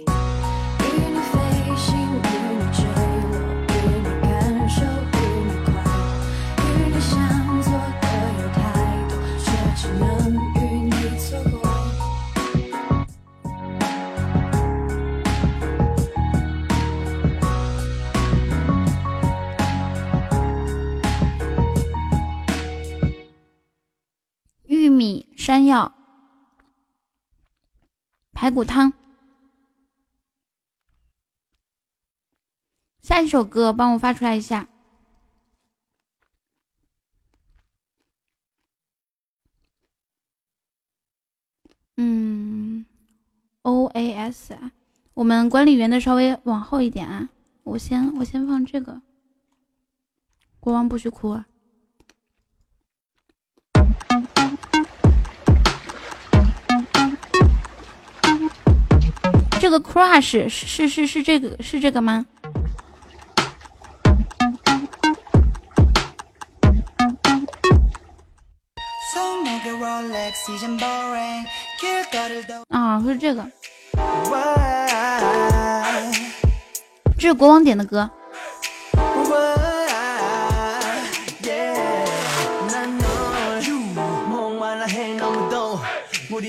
[25.42, 25.92] 山药、
[28.32, 28.94] 排骨汤。
[33.02, 34.70] 下一首歌帮我发出来一下。
[41.98, 42.86] 嗯
[43.64, 44.72] ，O A S 啊，
[45.16, 47.30] 我们管理员的稍微往后一点啊，
[47.64, 49.02] 我先我先放这个。
[50.60, 51.48] 国王不许哭啊！
[59.62, 62.26] 这个 crush 是是是是这个是这个吗？
[72.70, 73.46] 啊，是这个，
[77.20, 78.10] 这是国王点的歌。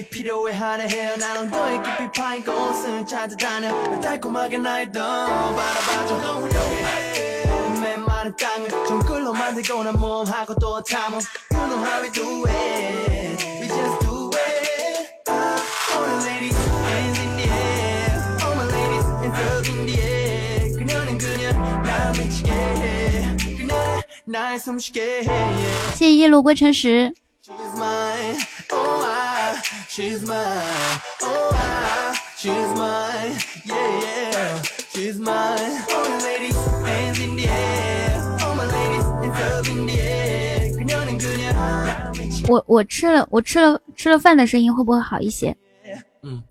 [0.01, 5.01] 이 필요해하네 해요 나는 너의 깊이 파인 곳을 찾아다녀 달콤하게 날 더
[5.55, 6.47] 바라봐줘
[7.81, 11.21] 메마른 땅을 정글로 만들고 난 몸하고 또 탐험
[11.51, 15.61] You know how we do it We just do it ah,
[15.95, 20.73] All the ladies hands in the air All my ladies hands up in the air
[20.77, 21.51] 그녀는 그녀
[21.83, 25.95] 나 미치게 해 그녀는 날 숨쉬게 해 yeah.
[25.95, 27.13] 谢谢夜路归尘时。
[27.47, 28.35] She's mine,
[28.73, 29.20] oh I,
[42.48, 45.56] 我我吃了我吃了吃了饭的声音会不会好一些？
[46.22, 46.42] 嗯。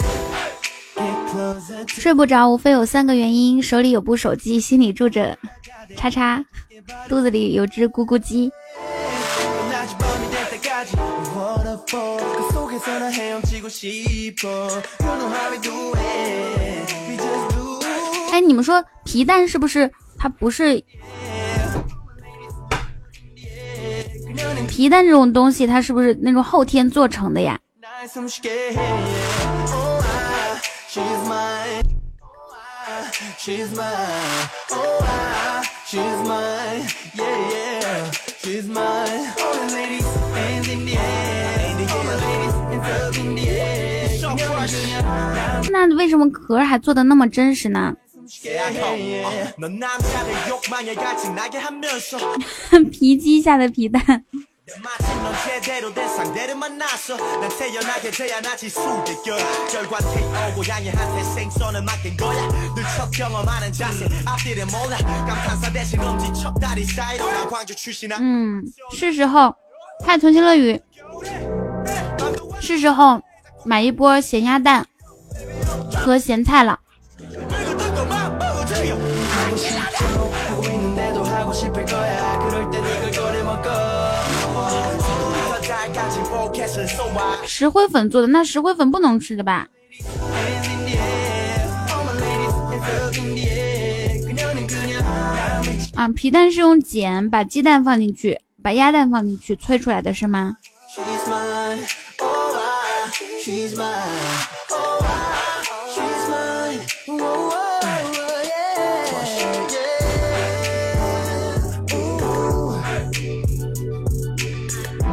[1.88, 5.38] 睡不着，无非有三个原因：手里有部手机，心里住着
[5.96, 6.44] 叉叉，
[7.08, 8.52] 肚子里有只咕咕鸡。
[11.81, 14.49] 낮이 밤이 될 때까지 waterfall 그 속에서 나 헤엄치고 싶어
[15.01, 18.33] You know how we do it, we just do it.
[18.33, 20.83] 哎，你们说皮蛋是不是它不是
[24.27, 25.67] 그녀는 皮蛋这种东西？
[25.67, 27.59] 它是不是那种后天做成的呀？
[27.81, 28.77] 날 숨쉬게 해
[29.73, 31.85] Oh I, she's mine
[32.21, 33.09] Oh I,
[33.39, 38.11] she's mine Oh I, she's mine Yeah yeah,
[38.43, 41.30] she's mine All the ladies, hands in the air
[45.72, 47.94] 那为什么壳还做的那么真实呢？
[52.92, 54.02] 皮鸡下的皮蛋。
[68.22, 69.54] 嗯，是时候
[70.06, 70.74] 看《重庆乐语》。
[72.62, 73.22] 是时候
[73.66, 74.86] 买一波咸鸭蛋
[75.94, 76.80] 和咸菜了。
[87.46, 89.68] 石灰粉做的，那石灰粉不能吃的吧？
[95.96, 100.56] 啊，皮蛋是用碱把鸡蛋放进去，把鸭蛋放进去，催出来的是吗？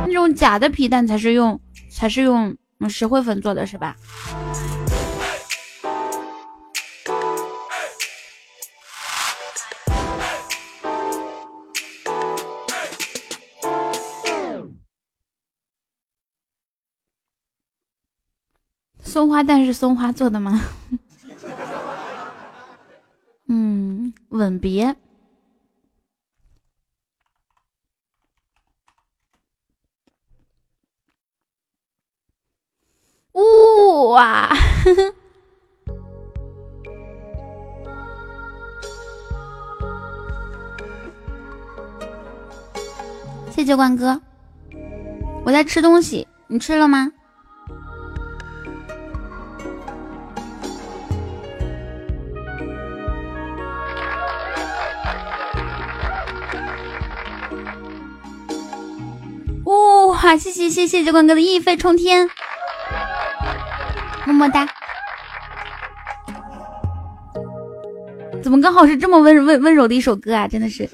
[0.07, 1.59] 那种假的皮蛋才是用，
[1.91, 2.55] 才是用
[2.89, 3.97] 石灰粉做的是吧？
[19.19, 20.63] 松花蛋是松花做的吗？
[23.51, 24.95] 嗯，吻别。
[33.33, 34.49] 哇！
[43.51, 44.21] 谢谢冠哥，
[45.45, 47.13] 我在吃东西，你吃了吗？
[60.29, 60.37] 哇！
[60.37, 62.29] 谢谢谢谢酒馆哥的一飞冲天，
[64.27, 64.69] 么么哒。
[68.43, 70.47] 怎么刚好是这么温温温柔的一首歌啊？
[70.47, 70.87] 真的是。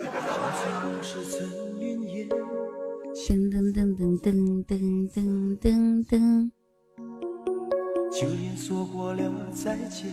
[3.26, 6.50] 噔噔噔噔噔噔噔噔噔。
[8.12, 10.06] 就连说过了再见，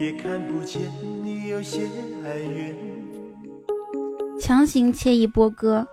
[0.00, 0.82] 也看不见
[1.22, 1.82] 你有些
[2.24, 2.76] 哀怨。
[4.40, 5.86] 强行切一波歌，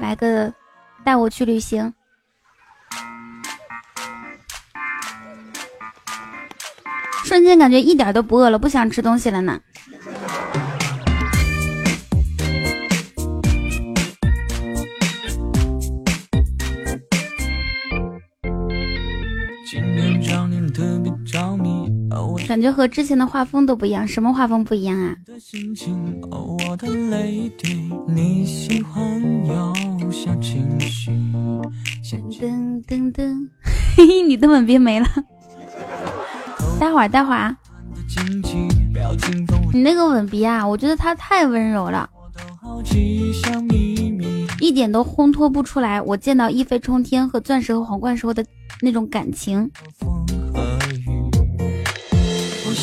[0.00, 0.52] 来个
[1.04, 1.92] 带我去旅行。
[7.24, 9.60] 瞬间感觉一点都不饿了，不想吃东西了呢。
[22.50, 25.14] 感觉和之前的画风都不一样，什么画风不一样啊？
[25.24, 31.12] 的心情，哦，我的泪滴，你喜欢有小情绪，
[32.02, 33.48] 先噔噔噔，
[33.96, 35.06] 嘿嘿，你的吻别没了。
[36.80, 37.56] 待会儿，待会儿
[39.72, 42.10] 你那个吻别啊，我觉得他太温柔了。
[44.60, 48.44] 一点都烘托不出来我见到一飞冲天和钻石和皇冠时候的
[48.82, 49.70] 那种感情。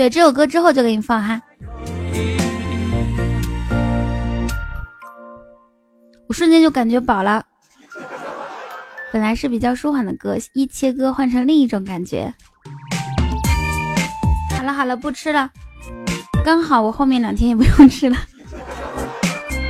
[0.00, 1.42] 对，这首歌之后就给你放哈。
[6.26, 7.44] 我瞬间就感觉饱了。
[9.12, 12.32] 本来是比较舒缓的歌，一切歌换成另一种感觉。
[14.56, 15.50] 好了好了，不吃了，
[16.42, 18.16] 刚好我后面两天也不用吃了。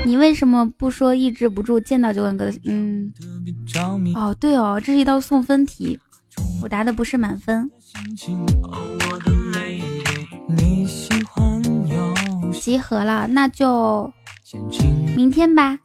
[0.06, 2.48] 你为什么不说抑制不住见到就问歌？
[2.66, 3.12] 嗯，
[4.14, 5.98] 哦对哦，这是一道送分题，
[6.62, 7.68] 我答的不是满分。
[12.60, 14.12] 集合了，那就
[15.16, 15.78] 明天吧，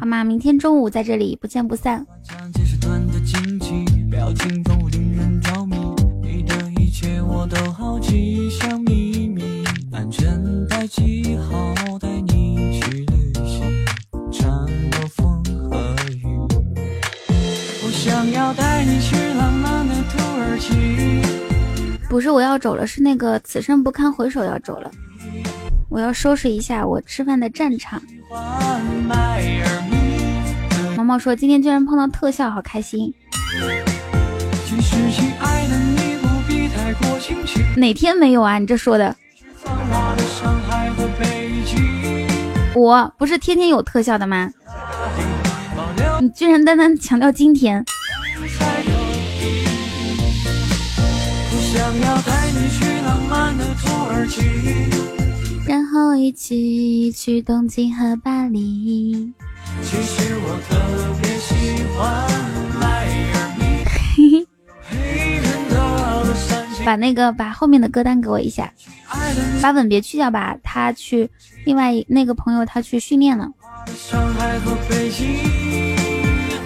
[0.00, 0.24] 好吗？
[0.24, 2.06] 明天中午在这里不见不散。
[4.10, 4.48] 表情
[4.90, 5.76] 令人着迷，
[6.22, 9.62] 你的一切我都好奇，像秘密。
[9.92, 13.84] 安全带系好，带你去旅行，
[14.32, 14.50] 穿
[14.90, 16.24] 过风和雨。
[17.84, 21.20] 我想要带你去浪漫的土耳其。
[22.08, 24.90] 不是我要走了，是那个此生不堪回首要走了。
[25.96, 28.02] 我要收拾一下我吃饭的战场。
[30.94, 33.14] 毛毛说今天居然碰到特效，好开心。
[37.78, 38.58] 哪天没有啊？
[38.58, 39.16] 你这说的。
[42.74, 44.50] 我不是天天有特效的吗？
[46.20, 47.82] 你居然单单强调今天，
[51.72, 55.15] 想要带你去浪漫的土耳其，然
[55.96, 59.32] 后一起去东京和巴黎。
[59.82, 60.76] 其实我特
[61.22, 62.04] 别喜欢
[62.78, 62.84] 迈
[63.32, 64.46] 阿密。
[66.84, 68.70] 把那个把后面的歌单给我一下，
[69.62, 70.54] 把吻别去掉吧。
[70.62, 71.30] 他去
[71.64, 73.50] 另外那个朋友他去训练了。
[73.96, 75.26] 上海和北京，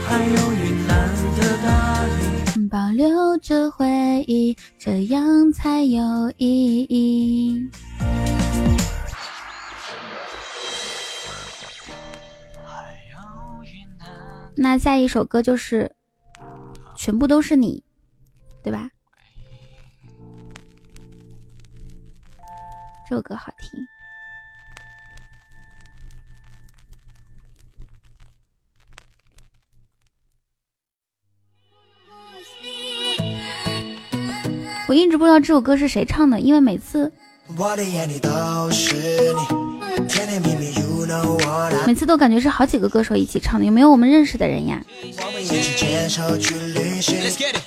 [0.08, 1.08] 还有云南
[1.38, 2.68] 的大理。
[2.68, 3.86] 保留着回
[4.26, 7.70] 忆，这样才有意义。
[14.62, 15.90] 那下一首歌就是
[16.94, 17.82] 全部都是你，
[18.62, 18.90] 对吧？
[23.08, 23.80] 这首歌好听。
[34.86, 37.10] 我一直不知道这首歌是谁唱的，因为每次
[37.56, 38.94] 我的眼里都是
[39.32, 40.70] 你，甜甜蜜蜜
[41.86, 44.80] 每次都感觉是好几个歌手一起唱的，有没有我们认识的人呀？
[45.24, 47.18] 我们一起牵手去旅行。
[47.20, 47.62] Let's get it.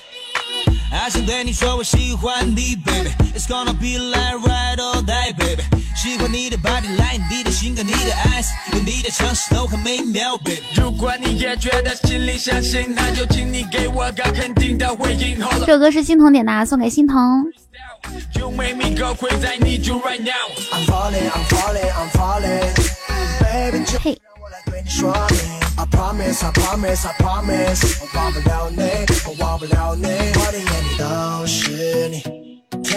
[0.91, 3.09] 爱上对你说我喜欢你，baby。
[3.35, 5.63] It's gonna be like ride or die, baby。
[5.95, 10.61] 喜欢你的 body line，你的性格，你的 eyes，有你的城市都很美妙，baby。
[10.75, 15.39] 如果你也觉得心里相信，那就请你给我个肯定的回应。
[15.65, 17.43] 这首歌是心疼点的，啊，送给心疼。
[18.37, 20.31] You make me go crazy, I need you right now.
[20.71, 23.02] I'm falling, I'm falling, I'm falling.
[23.53, 25.37] 嘿，让我来对你说明。
[25.77, 28.81] I promise, I promise, I promise，我忘不了你，
[29.27, 32.23] 我忘不了你，我的眼里都是你。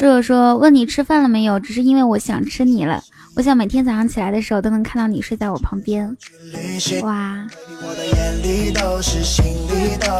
[0.01, 3.03] 如果说问你吃饭了没有，只是因为我想吃你了。
[3.35, 6.17] 我想每天早上起来的时候都能看到你睡在我旁边。
[7.03, 7.47] 哇，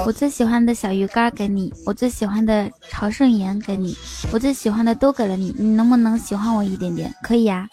[0.05, 3.97] 我最喜欢的小鱼干给你，我最喜欢的朝圣盐给你，
[4.31, 7.11] 我最喜欢的都给了你，你能不能喜欢我一点点？
[7.23, 7.67] 可以呀、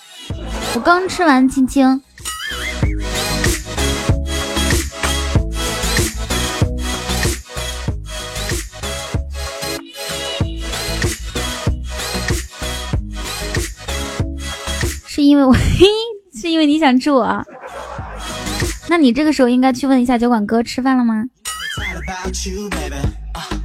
[0.75, 2.01] 我刚吃完，青青。
[15.05, 15.85] 是因为我，嘿，
[16.33, 17.45] 是因为你想吃我。
[18.89, 21.23] 那你这个时候应该去问一下酒馆哥吃饭了吗.
[23.35, 23.57] Uh.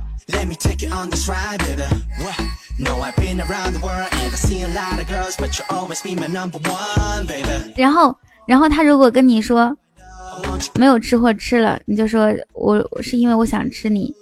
[7.77, 8.17] 然后，
[8.49, 9.77] 然后他如果跟你说
[10.75, 14.15] 没有吃或吃了，你就说我是因为我想吃你。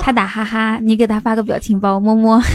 [0.00, 2.42] 他打哈哈，你给他发个表情包，摸摸。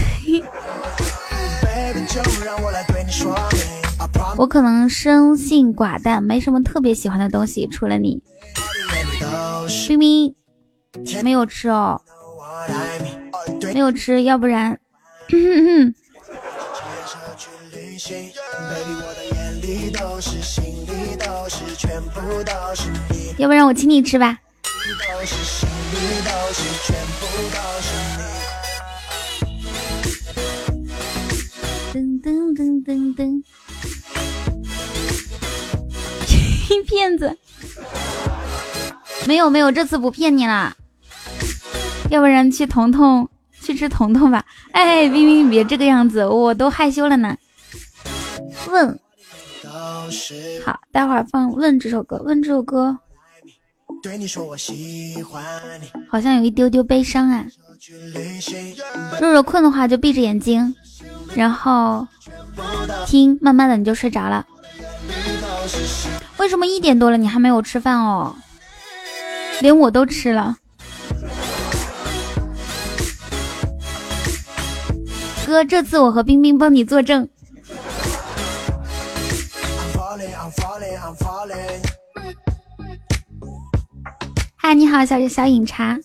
[4.38, 4.46] 我。
[4.46, 8.22] 可能生性寡淡，没什么特别喜欢的东西，除了你。
[9.88, 10.36] 冰冰
[11.24, 12.02] 没有吃哦，
[13.74, 14.78] 没有吃，要不然，
[15.30, 15.40] 牵
[17.98, 19.21] 手
[20.22, 24.38] 是，心里都是，全部都是你，要不然我请你吃吧。
[24.64, 27.90] 都是心里都是，全部都是
[28.20, 28.22] 你。
[31.92, 33.44] 噔噔噔噔噔，
[36.86, 37.36] 骗子！
[39.26, 40.76] 没有没有，这次不骗你啦。
[42.12, 43.28] 要不然去彤彤
[43.60, 44.46] 去吃彤彤吧。
[44.72, 47.36] 哎，冰冰，别这个样子，我都害羞了呢。
[48.68, 49.00] 问
[50.64, 52.98] 好，待会儿放《问》这首歌，《问》这首歌
[54.04, 55.44] 对你说我喜欢
[55.82, 57.46] 你，好像有一丢丢悲伤啊。
[59.20, 60.76] 若若困的话就闭着眼睛，
[61.36, 62.08] 然后
[63.06, 64.46] 听，慢慢的你就睡着了。
[66.38, 68.36] 为什么一点多了你还没有吃饭哦？
[69.62, 70.58] 连我都吃了。
[75.46, 77.28] 哥，这次我和冰冰帮你作证。
[84.58, 85.98] 嗨，你好，小小饮茶。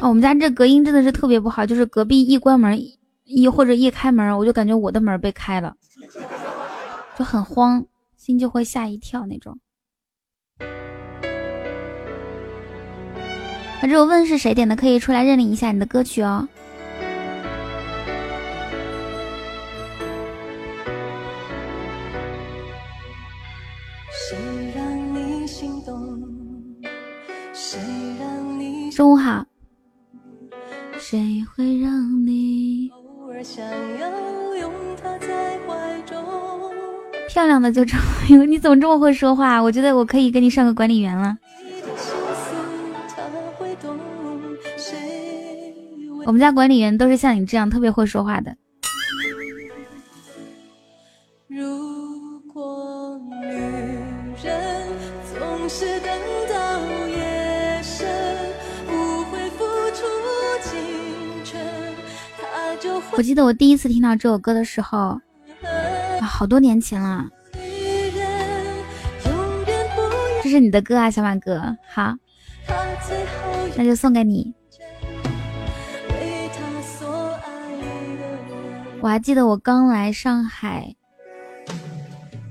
[0.00, 2.80] 哦，我们家这隔音真的是特别不好，就是隔壁一关门
[3.24, 5.74] 一或者一开门，我就感觉我的门被开了，
[7.18, 7.84] 就很慌，
[8.16, 9.58] 心就会吓一跳那种。
[13.80, 16.48] 啊，这个问是谁点的，可以出来认领一下你的歌曲哦。
[28.94, 29.44] 中午好。
[31.00, 33.64] 谁会让你偶尔想
[33.98, 34.72] 要拥
[35.02, 36.24] 他在怀中？
[37.28, 38.44] 漂亮的就这么哟？
[38.46, 39.60] 你怎么这么会说话？
[39.60, 41.36] 我觉得我可以给你上个管理员了。
[46.24, 48.56] 我们家管理员都是像你这样特别会说话的。
[51.48, 51.83] 如
[63.16, 65.20] 我记得我第一次听到这首歌的时候，
[66.20, 67.28] 好多年前了。
[70.42, 71.76] 这是你的歌啊，小马哥。
[71.88, 72.14] 好，
[73.76, 74.52] 那就送给你。
[79.00, 80.94] 我还记得我刚来上海，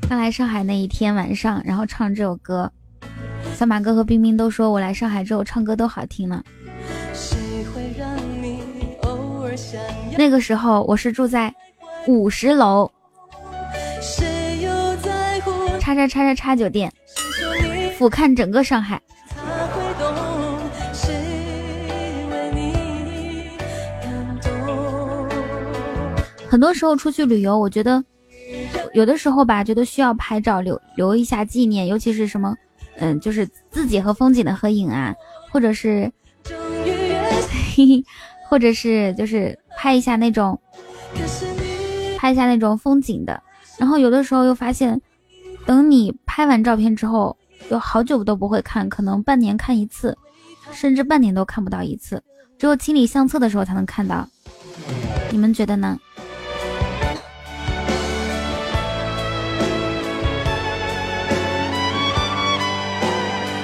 [0.08, 2.72] 刚来上海那一天晚上，然后唱这首歌。
[3.56, 6.44] 小小马哥和冰冰都说我来上海之后唱歌都好听了。
[10.18, 11.54] 那个时候我是住在
[12.08, 12.90] 五十楼？
[15.80, 16.92] 叉叉叉叉叉酒店，
[17.98, 19.02] 俯瞰整个上海。
[26.48, 28.04] 很多时候出去旅游，我觉得
[28.94, 32.56] 有的时候吧，觉得需要拍照留留一下纪念，尤其是什么，
[32.98, 35.16] 嗯，就是自己和风景的合影啊，
[35.52, 36.12] 或者是，
[37.76, 38.04] 嘿嘿，
[38.48, 40.58] 或者是就是拍一下那种
[42.18, 43.44] 拍一下那种风景的。
[43.78, 45.02] 然后有的时候又发现，
[45.66, 47.36] 等你拍完照片之后，
[47.70, 50.18] 有好久都不会看，可能半年看一次，
[50.72, 52.24] 甚至半年都看不到一次，
[52.58, 54.26] 只有清理相册的时候才能看到。
[55.32, 56.00] 你们觉得呢？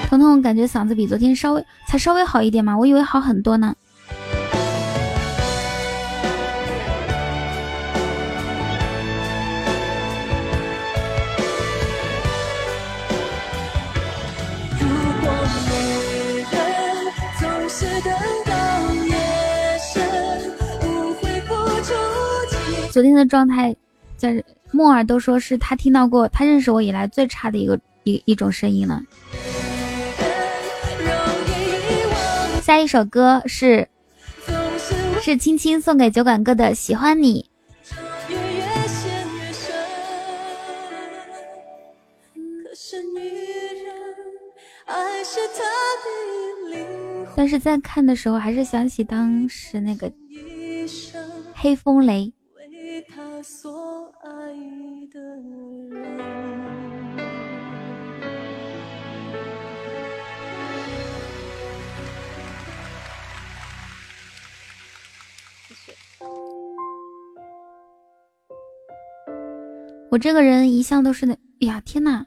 [0.10, 3.74] 彤彤感觉嗓子比昨天稍微才稍微好一点嘛，我以为好很多呢。
[23.00, 23.74] 昨天的状态，
[24.18, 29.02] 在木尔都说是他听到过他认识我以来最差的一个一一种声音了。
[32.62, 33.88] 下一首歌是
[35.22, 37.46] 是青青送给酒馆哥的《喜欢你》。
[47.34, 50.12] 但是在看的时候，还是想起当时那个
[51.54, 52.34] 黑风雷。
[52.90, 54.30] 为她所爱
[55.12, 55.92] 的人。
[70.10, 72.26] 我这个人一向都是那，哎呀天呐！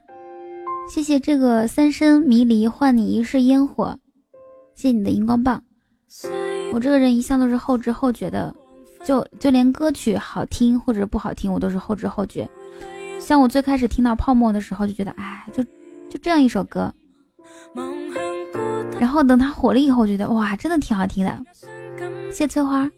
[0.89, 3.99] 谢谢这个三生迷离换你一世烟火，
[4.75, 5.61] 谢谢你的荧光棒。
[6.71, 8.55] 我这个人一向都是后知后觉的，
[9.03, 12.49] 就就连歌曲好听或者不好听，我都是后知后觉。
[13.19, 16.93] 像我最开始听到泡沫的时候，就觉得哎，就就这样一首歌，
[18.99, 21.43] 然后等它火了以后，觉得哇，真的挺好听的。
[22.31, 22.89] 谢谢翠花。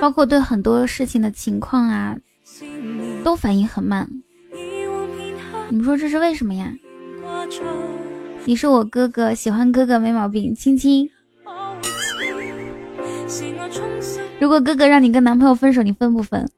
[0.00, 2.16] 包括对很多事情的情况啊，
[3.24, 4.08] 都反应很慢。
[5.68, 6.72] 你们说这是为什么呀？
[8.44, 10.52] 你是我哥哥，喜欢哥哥没毛病。
[10.54, 11.08] 亲亲，
[14.40, 16.48] 如果哥哥让你跟男朋友分手，你分不分？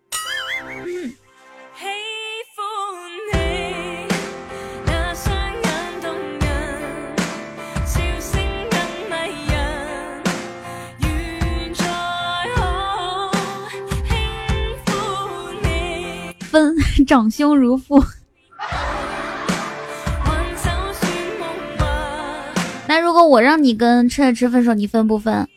[16.51, 16.75] 分，
[17.07, 18.03] 长兄如父。
[22.97, 25.49] 那如果我让你跟吃了吃分手，你分不分？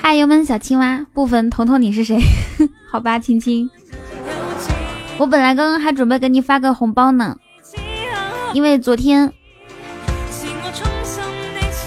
[0.00, 1.50] 嗨，油焖小青蛙，不分。
[1.50, 2.20] 彤彤你是谁？
[2.88, 3.68] 好吧，青青。
[5.18, 7.36] 我本来刚刚还准备给你发个红包呢，
[8.52, 9.32] 因为昨天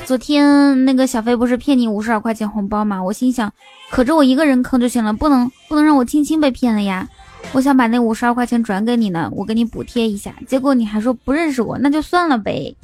[0.06, 3.02] 昨天那个小飞不是骗你五十二块钱红包吗？
[3.02, 3.52] 我心想，
[3.90, 7.08] 可着我一个人坑就行了，不能不能让我青青被骗了呀。
[7.54, 10.34] 我想把那五十二块钱转给你呢，我给你补贴一下。
[10.46, 12.76] 结果你还说不认识我，那就算了呗。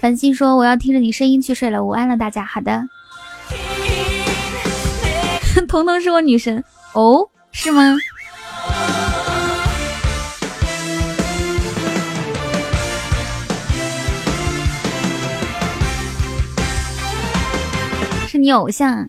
[0.00, 2.44] 繁星说我要听着你声音去睡了，午安了大家。
[2.44, 2.84] 好的，
[5.66, 6.62] 彤彤是我女神
[6.96, 7.94] 哦，是吗？
[18.26, 19.06] 是你偶像？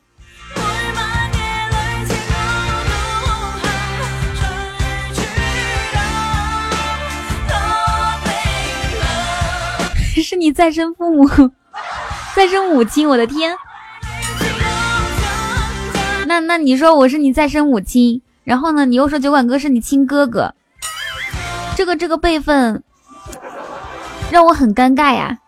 [10.21, 11.25] 是你再生父母，
[12.35, 13.55] 再生母亲，我的天！
[16.27, 20.53] 那那你说我是你再生母亲，然后呢，你又说酒馆哥是你亲哥哥，
[21.77, 22.83] 这个这个辈分
[24.29, 25.39] 让我很尴尬呀。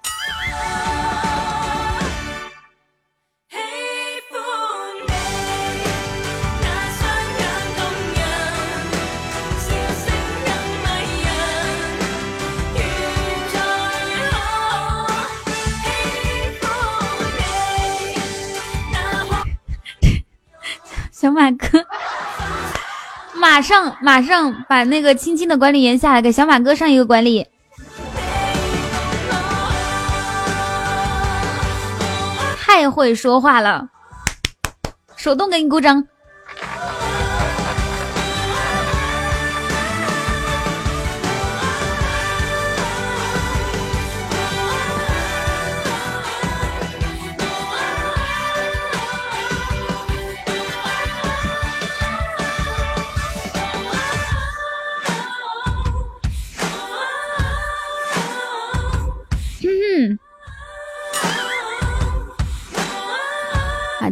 [23.39, 27.47] 马上马上把那个青青的管理员下来，给小马哥上一个管理。
[32.57, 33.87] 太会说话了，
[35.15, 36.05] 手动给你鼓掌。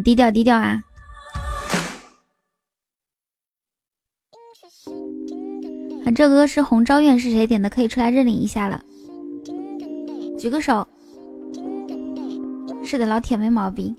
[0.07, 0.81] 低调低调啊！
[6.05, 7.69] 啊，这歌是红昭愿是谁点的？
[7.69, 8.81] 可以出来认领一下了，
[10.39, 10.87] 举个手。
[12.85, 13.93] 是的，老铁没毛病。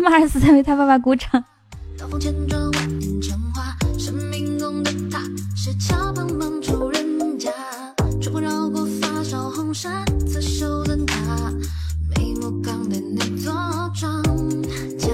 [0.00, 1.44] 马尔斯在为他爸爸鼓掌。
[1.98, 2.20] 刀锋
[3.98, 5.18] 生命中的他
[5.56, 6.53] 是桥旁忙
[9.74, 11.52] 梢红衫，刺绣灯塔，
[12.16, 13.52] 眉目刚的那座
[13.92, 14.22] 庄
[14.96, 15.10] 稼。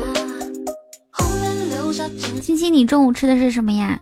[1.10, 3.98] 红颜留下真青青，你中午吃的是什么呀？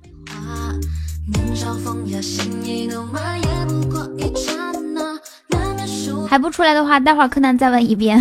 [1.32, 5.14] 年少风雅，心意浓满，也不过一刹那，
[5.48, 8.20] 难免输还不出来的话，待会儿柯南再问一遍。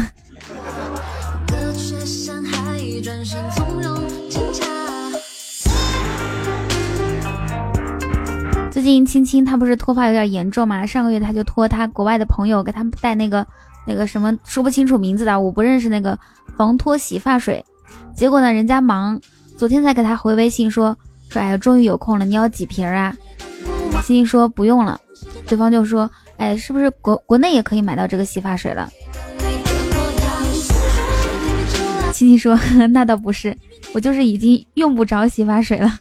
[8.87, 10.85] 近青青她不是脱发有点严重嘛？
[10.85, 13.45] 上个月她就托她国外的朋友给她带那个
[13.85, 16.17] 那个什么说不清楚名字的，我不认识那个
[16.55, 17.63] 防脱洗发水。
[18.15, 19.19] 结果呢，人家忙，
[19.57, 20.97] 昨天才给她回微信说
[21.29, 23.15] 说，哎呀，终于有空了，你要几瓶啊？
[24.03, 24.99] 青青说不用了，
[25.45, 28.89] 对方就说，哎，是不是国国内也可以买到这个洗发水了？
[32.13, 32.57] 青青说，
[32.91, 33.55] 那倒不是，
[33.93, 35.99] 我就是已经用不着洗发水了。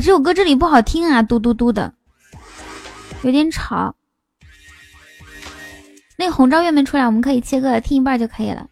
[0.00, 1.92] 这首歌这里不好听啊，嘟嘟嘟的，
[3.22, 3.94] 有点吵。
[6.16, 8.66] 那个红昭月没出来，我们可以切歌了，听一半就可以了。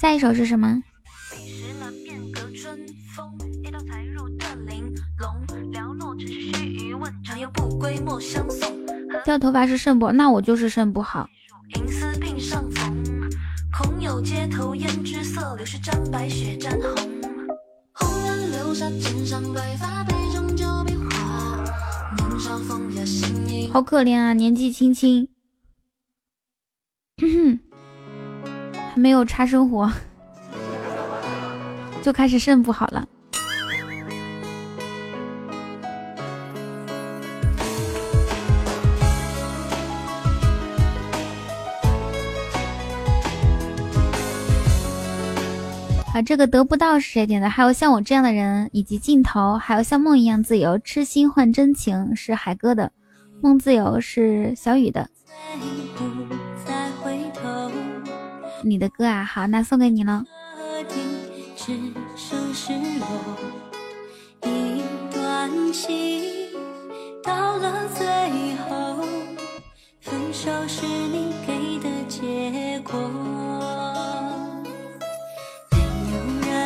[0.00, 0.82] 下一首是什么？
[9.24, 11.28] 掉头发是肾不好，那我就是肾不好。
[11.76, 13.30] 银丝鬓上缝，
[13.72, 16.94] 空有街头胭脂色，流水沾白雪沾红。
[17.92, 20.53] 红颜留下枕上白发，杯中
[23.72, 25.28] 好可怜啊，年纪轻轻，
[28.92, 29.90] 还没有差生活，
[32.02, 33.08] 就开始肾不好了。
[46.14, 47.50] 啊，这个得不到是谁点的？
[47.50, 52.92] 还有像我这样的人，以及镜头，还有像梦一样自由，痴心换真情是海哥的，
[53.42, 55.10] 梦自由是小雨的。
[58.62, 60.22] 你的歌啊，好，那送给你了。
[61.56, 61.72] 只
[62.14, 63.08] 剩失落，
[64.48, 64.82] 一
[65.12, 66.22] 段情
[67.24, 68.06] 到了最
[68.68, 69.02] 后，
[70.00, 73.53] 分手是你给的结果。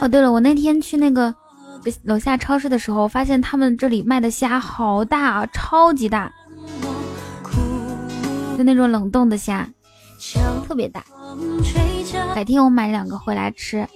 [0.01, 1.35] 哦，对了，我那天去那个
[2.05, 6.33] 楼下超市的时候，发现他们这里卖的虾好大啊，超级大，
[8.57, 9.69] 就那种冷冻的虾，
[10.67, 11.05] 特别大。
[12.35, 13.87] 改天我买两个回来吃。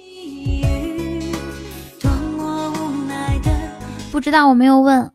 [4.11, 5.11] 不知道，我没有问。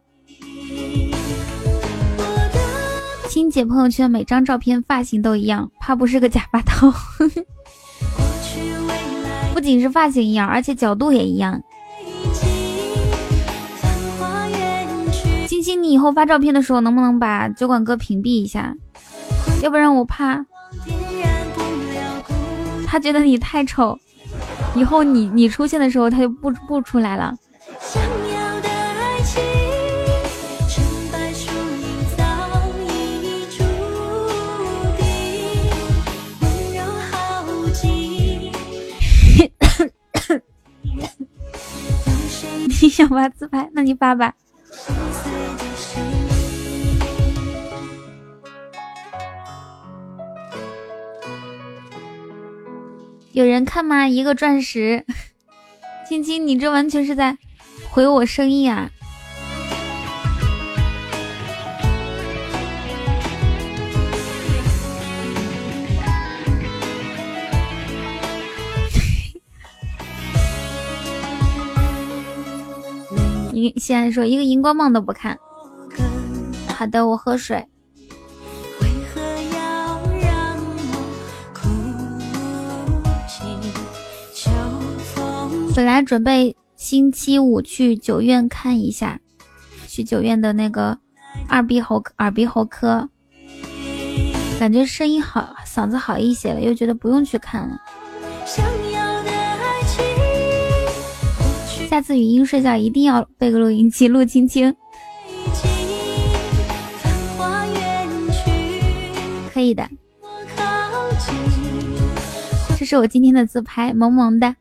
[2.18, 2.24] 我
[2.54, 6.92] 的亲姐朋友圈每张照片发型都一样，怕不是个假发套。
[9.58, 11.60] 不仅是发型一样，而且角度也一样。
[15.48, 18.76] 星星，你以后发照片的时候能不能把酒馆哥屏蔽一下？
[19.64, 20.46] 要不然我怕
[22.86, 23.98] 他觉得你太丑，
[24.76, 27.34] 以后你你出现的时候他就不不出来了。
[42.82, 44.34] 你想发自拍，那你发吧。
[53.32, 54.08] 有人看吗？
[54.08, 55.06] 一个钻石，
[56.08, 57.38] 青青，你这完全是在
[57.90, 58.90] 毁我生意啊？
[73.60, 75.36] 你现在说一个荧光棒都不看。
[76.68, 77.68] 好的，我喝水。
[78.82, 80.94] 为何要让我
[81.56, 81.68] 哭
[83.28, 83.48] 泣？
[84.32, 84.52] 秋
[85.16, 89.20] 风本来准备星期五去九院看一下，
[89.88, 91.00] 去九院的那个
[91.50, 93.10] 耳鼻喉耳鼻喉科，
[94.60, 97.80] 感觉声音好，嗓子好一些了，又觉得不用去看了。
[101.90, 104.76] 下次语音睡觉一定要备个录音机录青青，
[109.54, 109.88] 可以的。
[112.78, 114.54] 这是我今天的自拍，萌萌的。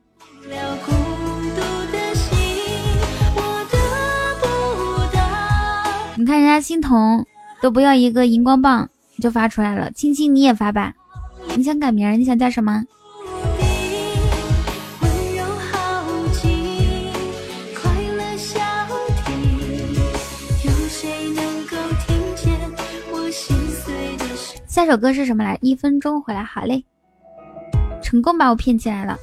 [6.14, 7.26] 你看人家欣桐
[7.60, 8.88] 都不要一个荧光棒
[9.20, 10.94] 就发出来了，青青你也发吧。
[11.56, 12.18] 你想改名？
[12.18, 12.84] 你想叫什么？
[24.76, 25.58] 下首歌是什么来？
[25.62, 26.84] 一分钟回来，好嘞，
[28.02, 29.16] 成功把我骗进来了。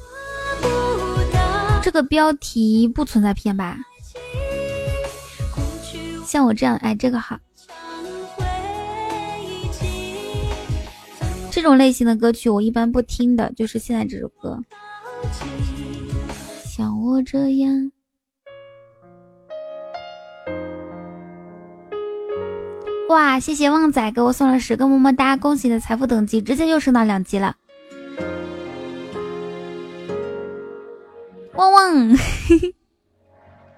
[1.80, 3.78] 这个标题不存在骗吧？
[6.26, 7.38] 像我这样，哎，这个好。
[11.52, 14.58] 这种类型的歌曲我一般不听的，就是现在这首歌。
[16.64, 17.92] 像我这样，
[23.14, 23.38] 哇！
[23.38, 27.54] 谢谢旺仔给我送了十个么么哒，恭喜你的财富等级直接又升到两级了。
[31.54, 32.16] 旺旺，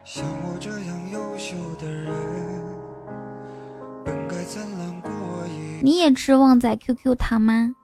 [0.04, 2.14] 像我这样优秀的人，
[4.02, 5.10] 本该灿烂过
[5.48, 7.74] 一 你也吃旺仔 QQ 糖吗？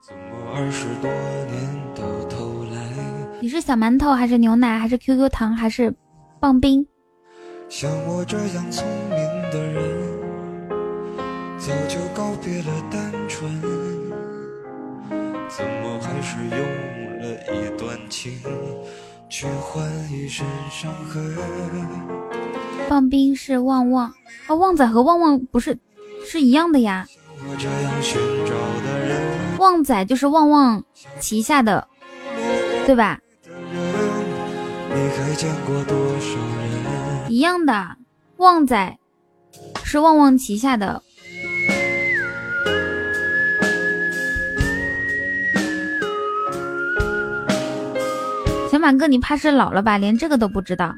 [0.55, 2.77] 二十多年到头来，
[3.39, 5.93] 你是小馒头还是牛奶还是 QQ 糖还是
[6.39, 6.87] 棒冰？
[7.69, 9.17] 像我这样聪明
[9.51, 10.02] 的人，
[11.65, 13.49] 早就告别了单纯，
[15.47, 16.59] 怎么还是用
[17.21, 17.23] 了
[17.53, 18.33] 一段情
[19.29, 21.33] 去换一身伤痕？
[22.89, 24.13] 棒冰是旺旺
[24.47, 25.79] 啊，旺仔和旺旺不是
[26.25, 27.07] 是一样的呀？
[27.47, 28.51] 我这样寻找
[28.83, 30.83] 的人，旺仔就是旺旺
[31.21, 31.87] 旗下的，
[32.85, 33.21] 对吧？
[33.45, 37.31] 你还见过多少人？
[37.31, 37.95] 一样的，
[38.35, 38.99] 旺仔
[39.81, 41.01] 是旺旺旗下的。
[48.83, 49.97] 马哥，你怕是老了吧？
[49.97, 50.93] 连这个都不知道。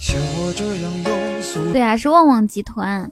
[0.00, 3.10] 像我这样庸俗，对啊，是旺旺集团。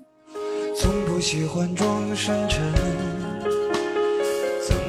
[0.77, 2.73] 从不喜欢装深沉。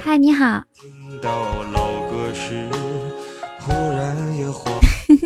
[0.04, 2.70] 嗨，你好，听到老歌时，
[3.60, 4.72] 忽然也慌。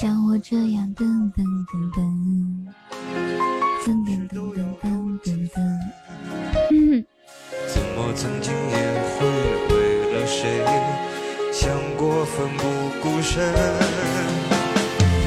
[0.00, 2.02] 像我这样噔噔噔噔，
[3.84, 4.21] 噔噔噔噔噔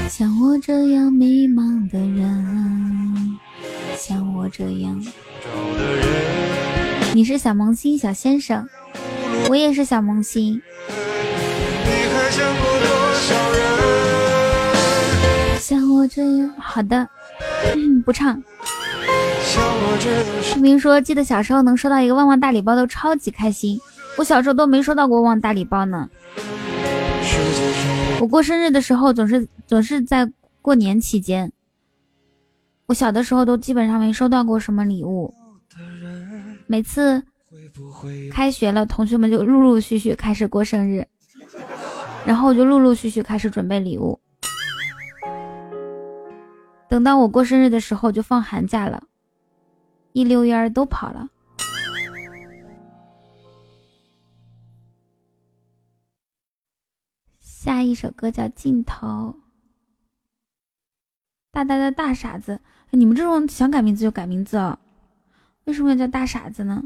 [0.08, 3.40] 像我这样迷茫的人，
[3.98, 5.04] 像我这样。
[7.16, 8.70] 你是小萌新小先生，
[9.50, 10.62] 我也是小萌新。
[15.60, 17.08] 像我这样，好的，
[18.06, 18.40] 不唱。
[19.44, 23.80] 像我这样视频说，记得小时候能收到一个旺旺大礼包都超级开心。
[24.16, 26.08] 我小时候都没收到过旺大礼包呢。
[28.22, 30.32] 我过生日的时候总是总是在
[30.62, 31.52] 过年期间，
[32.88, 35.34] 我小的时候都基本上没收到过什么礼物。
[36.68, 37.22] 每次
[38.32, 41.06] 开学了，同学们就陆陆续续开始过生日，
[42.26, 44.20] 然后我就陆陆续续开始准备礼物。
[46.88, 49.04] 等到我过生日的时候，就放寒假了，
[50.14, 51.28] 一溜烟儿都跑了。
[57.66, 59.08] 下一首歌叫《尽头》，
[61.50, 62.62] 大大的大傻子，
[62.92, 64.78] 你们这种想改名字就改名字哦，
[65.64, 66.84] 为什么要叫大傻子呢？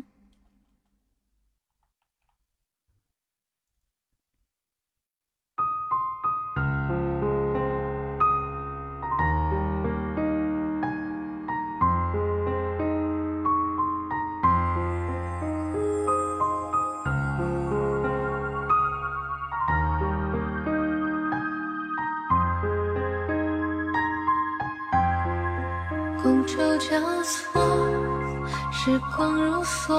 [28.89, 29.93] 时光如梭，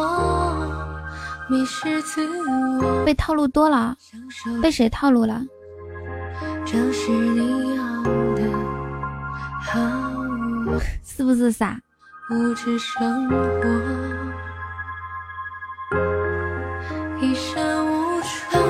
[1.48, 2.26] 迷失自
[2.80, 3.04] 我。
[3.04, 3.96] 被套路多了，
[4.60, 5.40] 被谁套路了？
[6.66, 8.02] 这是你要
[8.34, 8.42] 的，
[9.62, 9.78] 好
[11.04, 11.78] 是不是傻？
[12.32, 13.36] 物质生活。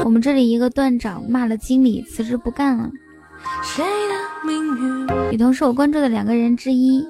[0.04, 2.90] 我们这里一个段长骂了经理，辞职不干了。
[3.62, 7.08] 谁的命运雨桐是我关注的两个人之一，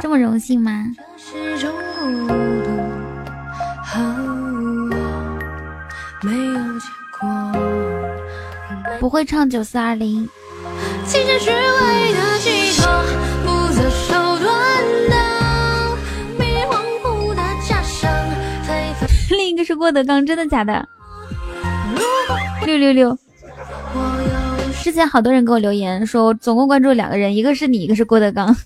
[0.00, 0.86] 这么荣幸吗？
[8.98, 10.28] 不会唱九四二零，
[11.06, 12.90] 金钱虚伪的寄托，
[13.44, 14.48] 不择手段
[15.08, 15.16] 的
[16.38, 18.10] 迷惘糊的假象，
[19.30, 20.88] 另一个是郭德纲，真的假的？
[22.64, 23.16] 六六六。
[24.82, 28.56] 之前好多人给我留言说，我总共关注两个人，一个是你，一个是郭德纲。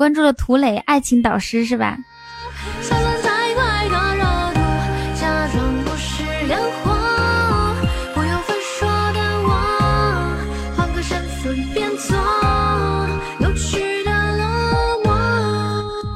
[0.00, 1.98] 关注了涂磊，爱情导师是吧？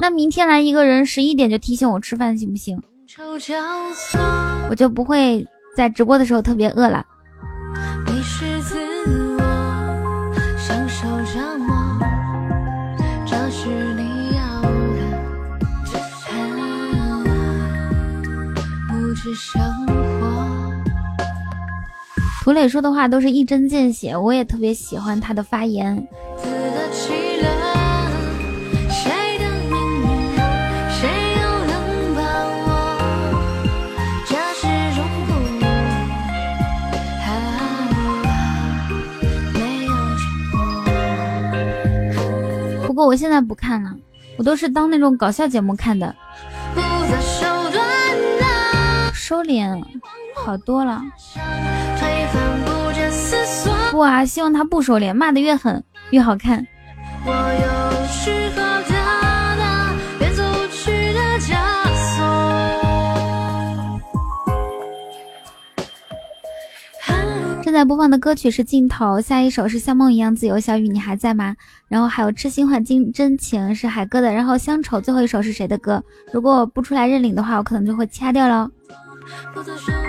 [0.01, 2.81] 那明天来一个人，十一点就提醒我吃饭，行不行？
[4.67, 5.45] 我就不会
[5.77, 7.05] 在直播的时候特别饿了。
[19.35, 20.73] 生活。
[22.43, 26.07] 涂磊说的话都是一针见血，我也特别喜欢他的发言。
[42.87, 43.93] 不过我现在不看了，
[44.37, 46.15] 我都是当那种搞笑节目看的。
[49.27, 49.83] 收敛
[50.35, 51.01] 好多了。
[53.89, 56.63] 不啊，希望他不收敛，骂的越狠越好看。
[57.25, 59.63] 我有适合他的，
[60.19, 60.29] 的
[61.39, 61.57] 枷
[62.15, 62.21] 锁。
[67.63, 71.55] 正在播放的歌曲是《镜头》，下一首是像梦一样自由，小雨你还在吗？
[71.87, 76.03] 然后还有痴心换金真情是海哥的，然后乡愁最后一首是谁的歌？
[76.31, 78.69] 如果我不出来认领的话，我可能就会掐掉喽。
[79.53, 80.04] 不做声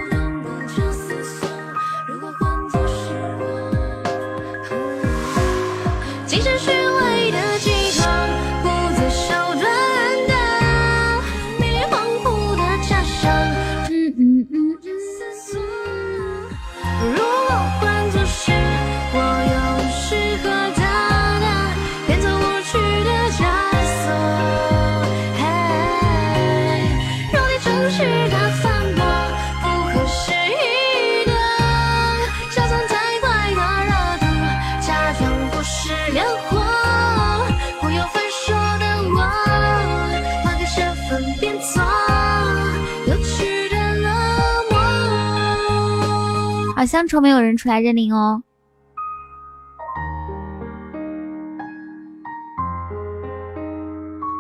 [46.87, 46.89] 漠。
[46.89, 48.41] 好，乡愁没有人出来认领哦。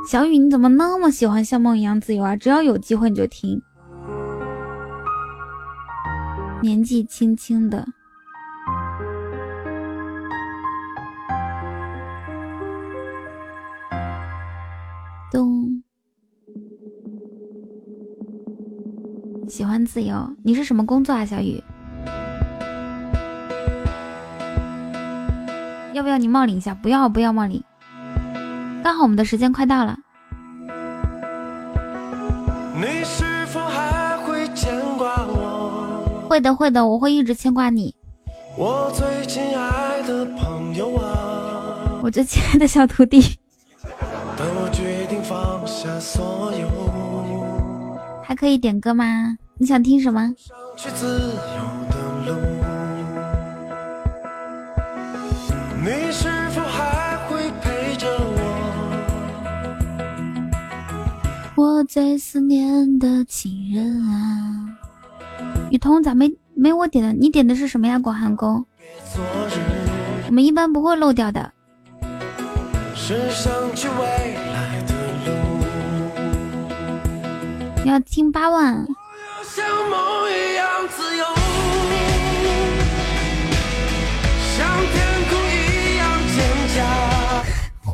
[0.08, 2.36] 小雨，你怎么那么喜欢像梦一样自由啊？
[2.36, 3.60] 只要有机会你就听。
[6.62, 7.84] 年纪轻轻的，
[15.30, 15.82] 咚，
[19.48, 20.36] 喜欢自由。
[20.44, 21.62] 你是什么工作啊，小雨？
[25.96, 26.74] 要不要你冒领一下？
[26.74, 27.64] 不要，不要冒领。
[28.84, 29.96] 刚好我们的时间快到了。
[32.74, 36.26] 你是否还会牵挂我？
[36.28, 37.94] 会的，会的，我会一直牵挂你，
[38.58, 41.98] 我最亲爱的朋友啊！
[42.02, 43.22] 我最亲爱的小徒弟。
[44.36, 46.68] 当我决定放下所有，
[48.22, 49.34] 还可以点歌吗？
[49.56, 50.20] 你想听什么？
[50.36, 51.85] 上去自由
[55.86, 58.40] 你是否还会陪着我？
[61.54, 64.66] 我最思念的情人啊！
[65.70, 67.12] 雨桐咋没没我点的？
[67.12, 68.00] 你点的是什么呀？
[68.00, 68.66] 广寒宫，
[70.26, 71.52] 我们一般不会漏掉的。
[72.96, 74.92] 去未来的
[75.24, 75.30] 路，
[77.84, 78.84] 你要听八万，
[79.44, 81.45] 像梦一样自由。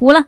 [0.02, 0.26] 无了。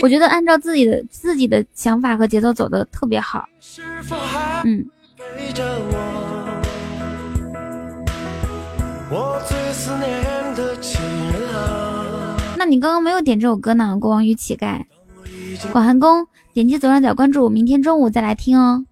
[0.00, 3.46] 我觉得按照自己的自己的想法和节奏走的特别好。
[4.64, 4.86] 嗯，
[12.56, 14.80] 那你刚刚没有点这首歌呢，《国王与乞丐》。
[15.70, 18.86] 广寒宫，点击左上角关注，明天中午再来听哦。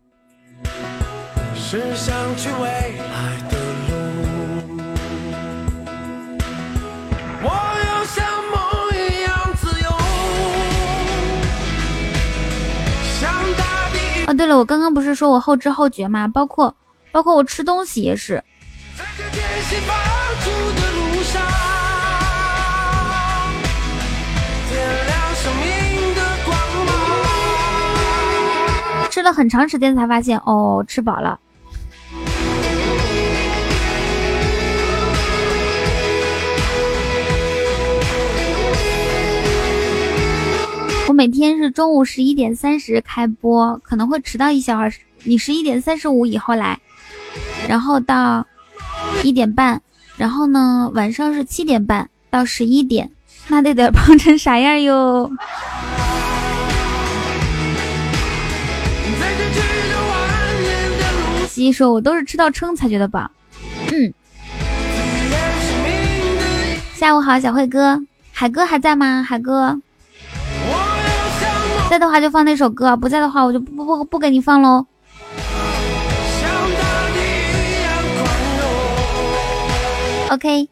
[1.73, 3.57] 是想去未来的
[3.87, 3.95] 路。
[7.45, 7.47] 我
[7.87, 8.59] 要像梦
[8.93, 9.89] 一样自由，
[13.21, 13.95] 像大地。
[14.27, 16.27] 哦，对了，我刚刚不是说我后知后觉吗？
[16.27, 16.75] 包括
[17.13, 18.43] 包括我吃东西也是，
[18.99, 19.97] 在这艰辛放
[20.43, 21.41] 逐的路上，
[24.69, 26.53] 点亮生命的光
[26.87, 26.89] 芒。
[29.09, 31.39] 吃了很长时间才发现，哦，吃饱了。
[41.11, 44.89] 我每天是中午十一点三十开播，可能会迟到一小会。
[45.25, 46.79] 你十一点三十五以后来，
[47.69, 48.47] 然后到
[49.25, 49.83] 一点半，
[50.17, 53.11] 然后呢晚上是七点半到十一点，
[53.49, 55.29] 那得得胖成啥样哟？
[61.49, 63.29] 西西说：“我都是吃到撑才觉得饱。”
[63.91, 64.15] 嗯，
[66.95, 68.01] 下午好，小慧哥，
[68.31, 69.25] 海哥还在吗？
[69.25, 69.77] 海哥，
[71.91, 74.87] 在的话就放那首歌，不在的话我就不不不不给你放喽。
[80.29, 80.69] OK，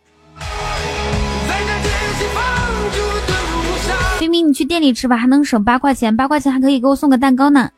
[4.21, 7.69] 冰冰你去店里吃吧，还能省八块钱，八块钱还可以给我送个蛋糕呢。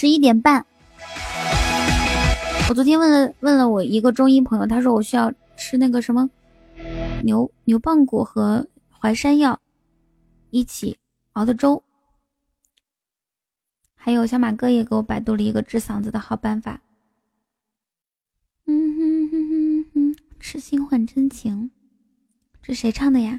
[0.00, 0.64] 十一点半，
[2.70, 6.30] 我昨天问了问了我一个中医朋友，他说我需要吃那个什么
[7.22, 9.60] 牛牛蒡骨和淮山药
[10.48, 10.96] 一起
[11.32, 11.82] 熬的粥。
[13.94, 16.80] 还有小马哥也给我百度了一个治嗓子的好办法。
[18.64, 21.70] 嗯哼哼哼哼，痴心换真情，
[22.62, 23.38] 这谁唱的呀？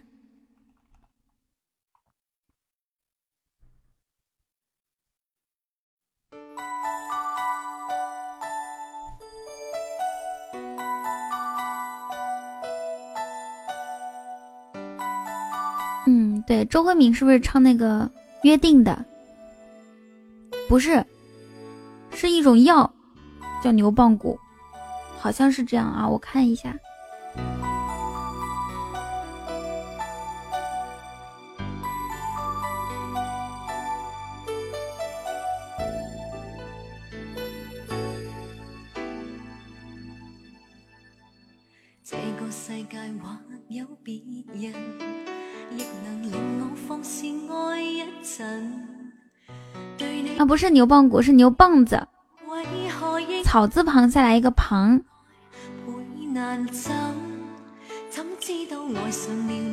[16.47, 18.09] 对，周慧敏是不是唱那个
[18.43, 19.05] 约定的？
[20.67, 21.05] 不是，
[22.13, 22.91] 是一种药，
[23.63, 24.39] 叫牛蒡骨，
[25.17, 26.75] 好像是这样啊，我看一下。
[42.03, 43.37] 这个世界或
[43.69, 44.21] 有别
[44.53, 44.73] 人，
[50.37, 52.07] 啊，不是牛棒骨，是牛棒子，
[53.43, 55.01] 草字旁下来一个旁，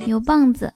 [0.06, 0.72] 牛棒子。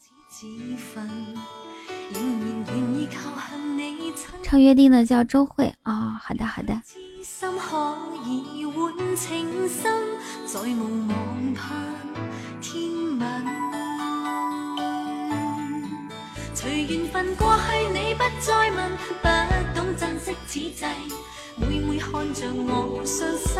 [4.42, 6.82] 唱约定的叫周慧啊、好的好的。
[16.62, 16.70] 知心可以换情深，再无望盼天吻。
[16.70, 18.78] 隨緣分過去，你不再問，
[19.20, 19.26] 不
[19.74, 20.94] 懂珍惜此際，
[21.56, 23.50] 每每看着我傷心，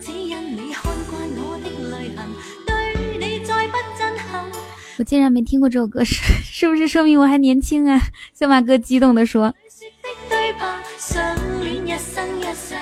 [0.00, 2.28] 只因你看慣我的淚痕，
[2.66, 4.44] 對你再不震撼。
[4.98, 6.14] 我竟然没聽過這首歌，是
[6.44, 8.00] 是不是說明我還年輕啊？
[8.34, 9.42] 小馬哥激動地說。
[9.42, 12.74] 說的對白，相戀一生一世，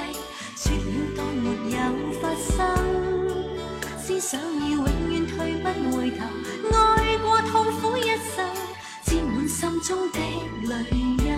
[9.82, 10.18] 中的
[10.62, 11.32] 淚印。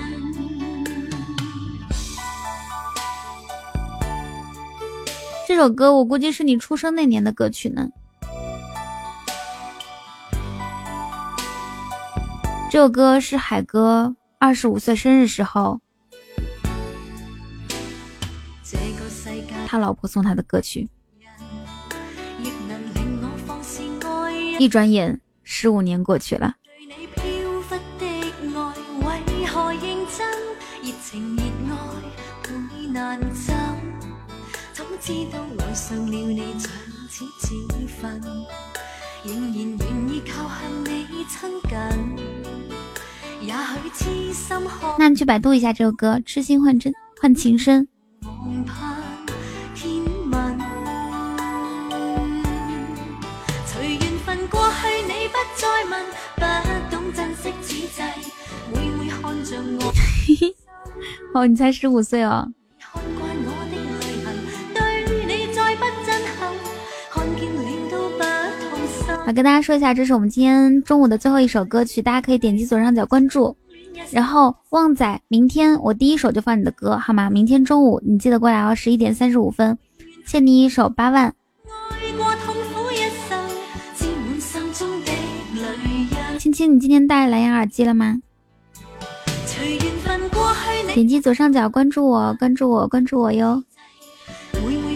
[5.48, 7.88] 這首歌我估计是你出生那年的歌曲呢。
[12.70, 15.80] 这首歌是海哥二十五岁生日时候，
[19.66, 20.90] 他老婆送他的歌曲。
[24.58, 26.56] 一转眼，十五年过去了。
[33.04, 33.54] 難枕，
[34.72, 36.70] 怎知道愛上了你像
[37.10, 37.54] 似自
[38.00, 38.18] 焚，
[39.22, 40.56] 仍然願意靠向
[40.86, 41.36] 你親
[41.68, 41.76] 近。
[43.42, 47.86] 也許痴心看那你去百度一下这首歌《痴心换真換情深》。
[48.26, 48.96] 望盼
[49.74, 50.58] 天問，
[53.66, 54.48] 隨緣分
[69.24, 73.56] 好，跟大家说一下，这是我们今天中午的最后一首歌曲，大家可以点击左上角关注。
[74.10, 77.30] 然后旺仔，明天我第一首就放你的歌，好吗？
[77.30, 79.78] 明天中午你记得过来哦，十一点三十五分，
[80.26, 81.34] 欠你一首八萬。
[81.90, 82.96] 愛過痛苦一
[83.26, 83.48] 生，
[83.96, 85.12] 沾滿心中的
[85.56, 86.38] 淚印。
[86.38, 88.20] 青青，你今天戴蓝牙耳机了嗎？
[89.46, 93.64] 隨緣分過去，你點擊左上角关注我，关注我，关注我哟。
[94.52, 94.93] 每每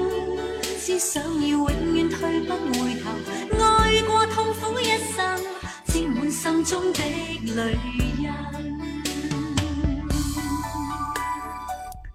[0.79, 3.11] 只想要永遠退不回頭，
[3.63, 5.37] 愛過痛苦一生，
[5.85, 6.99] 沾滿心中的
[7.45, 7.71] 淚
[8.17, 8.31] 印。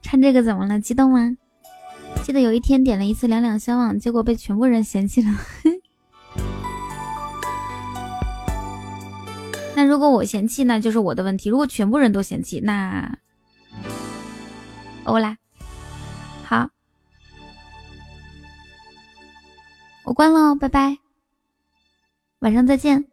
[0.03, 0.81] 唱這個怎麼了？
[0.81, 1.48] 激動嗎？
[2.25, 5.31] 记得有一天点了一次两两相望，结果被全部人嫌弃了。
[9.75, 13.19] 那如果我嫌弃，那就是我的问题；如果全部人都嫌弃，那
[15.05, 15.39] 歐啦，
[16.45, 16.69] 好，
[20.05, 20.99] 我关了哦，拜拜，
[22.41, 23.08] 晚上再见。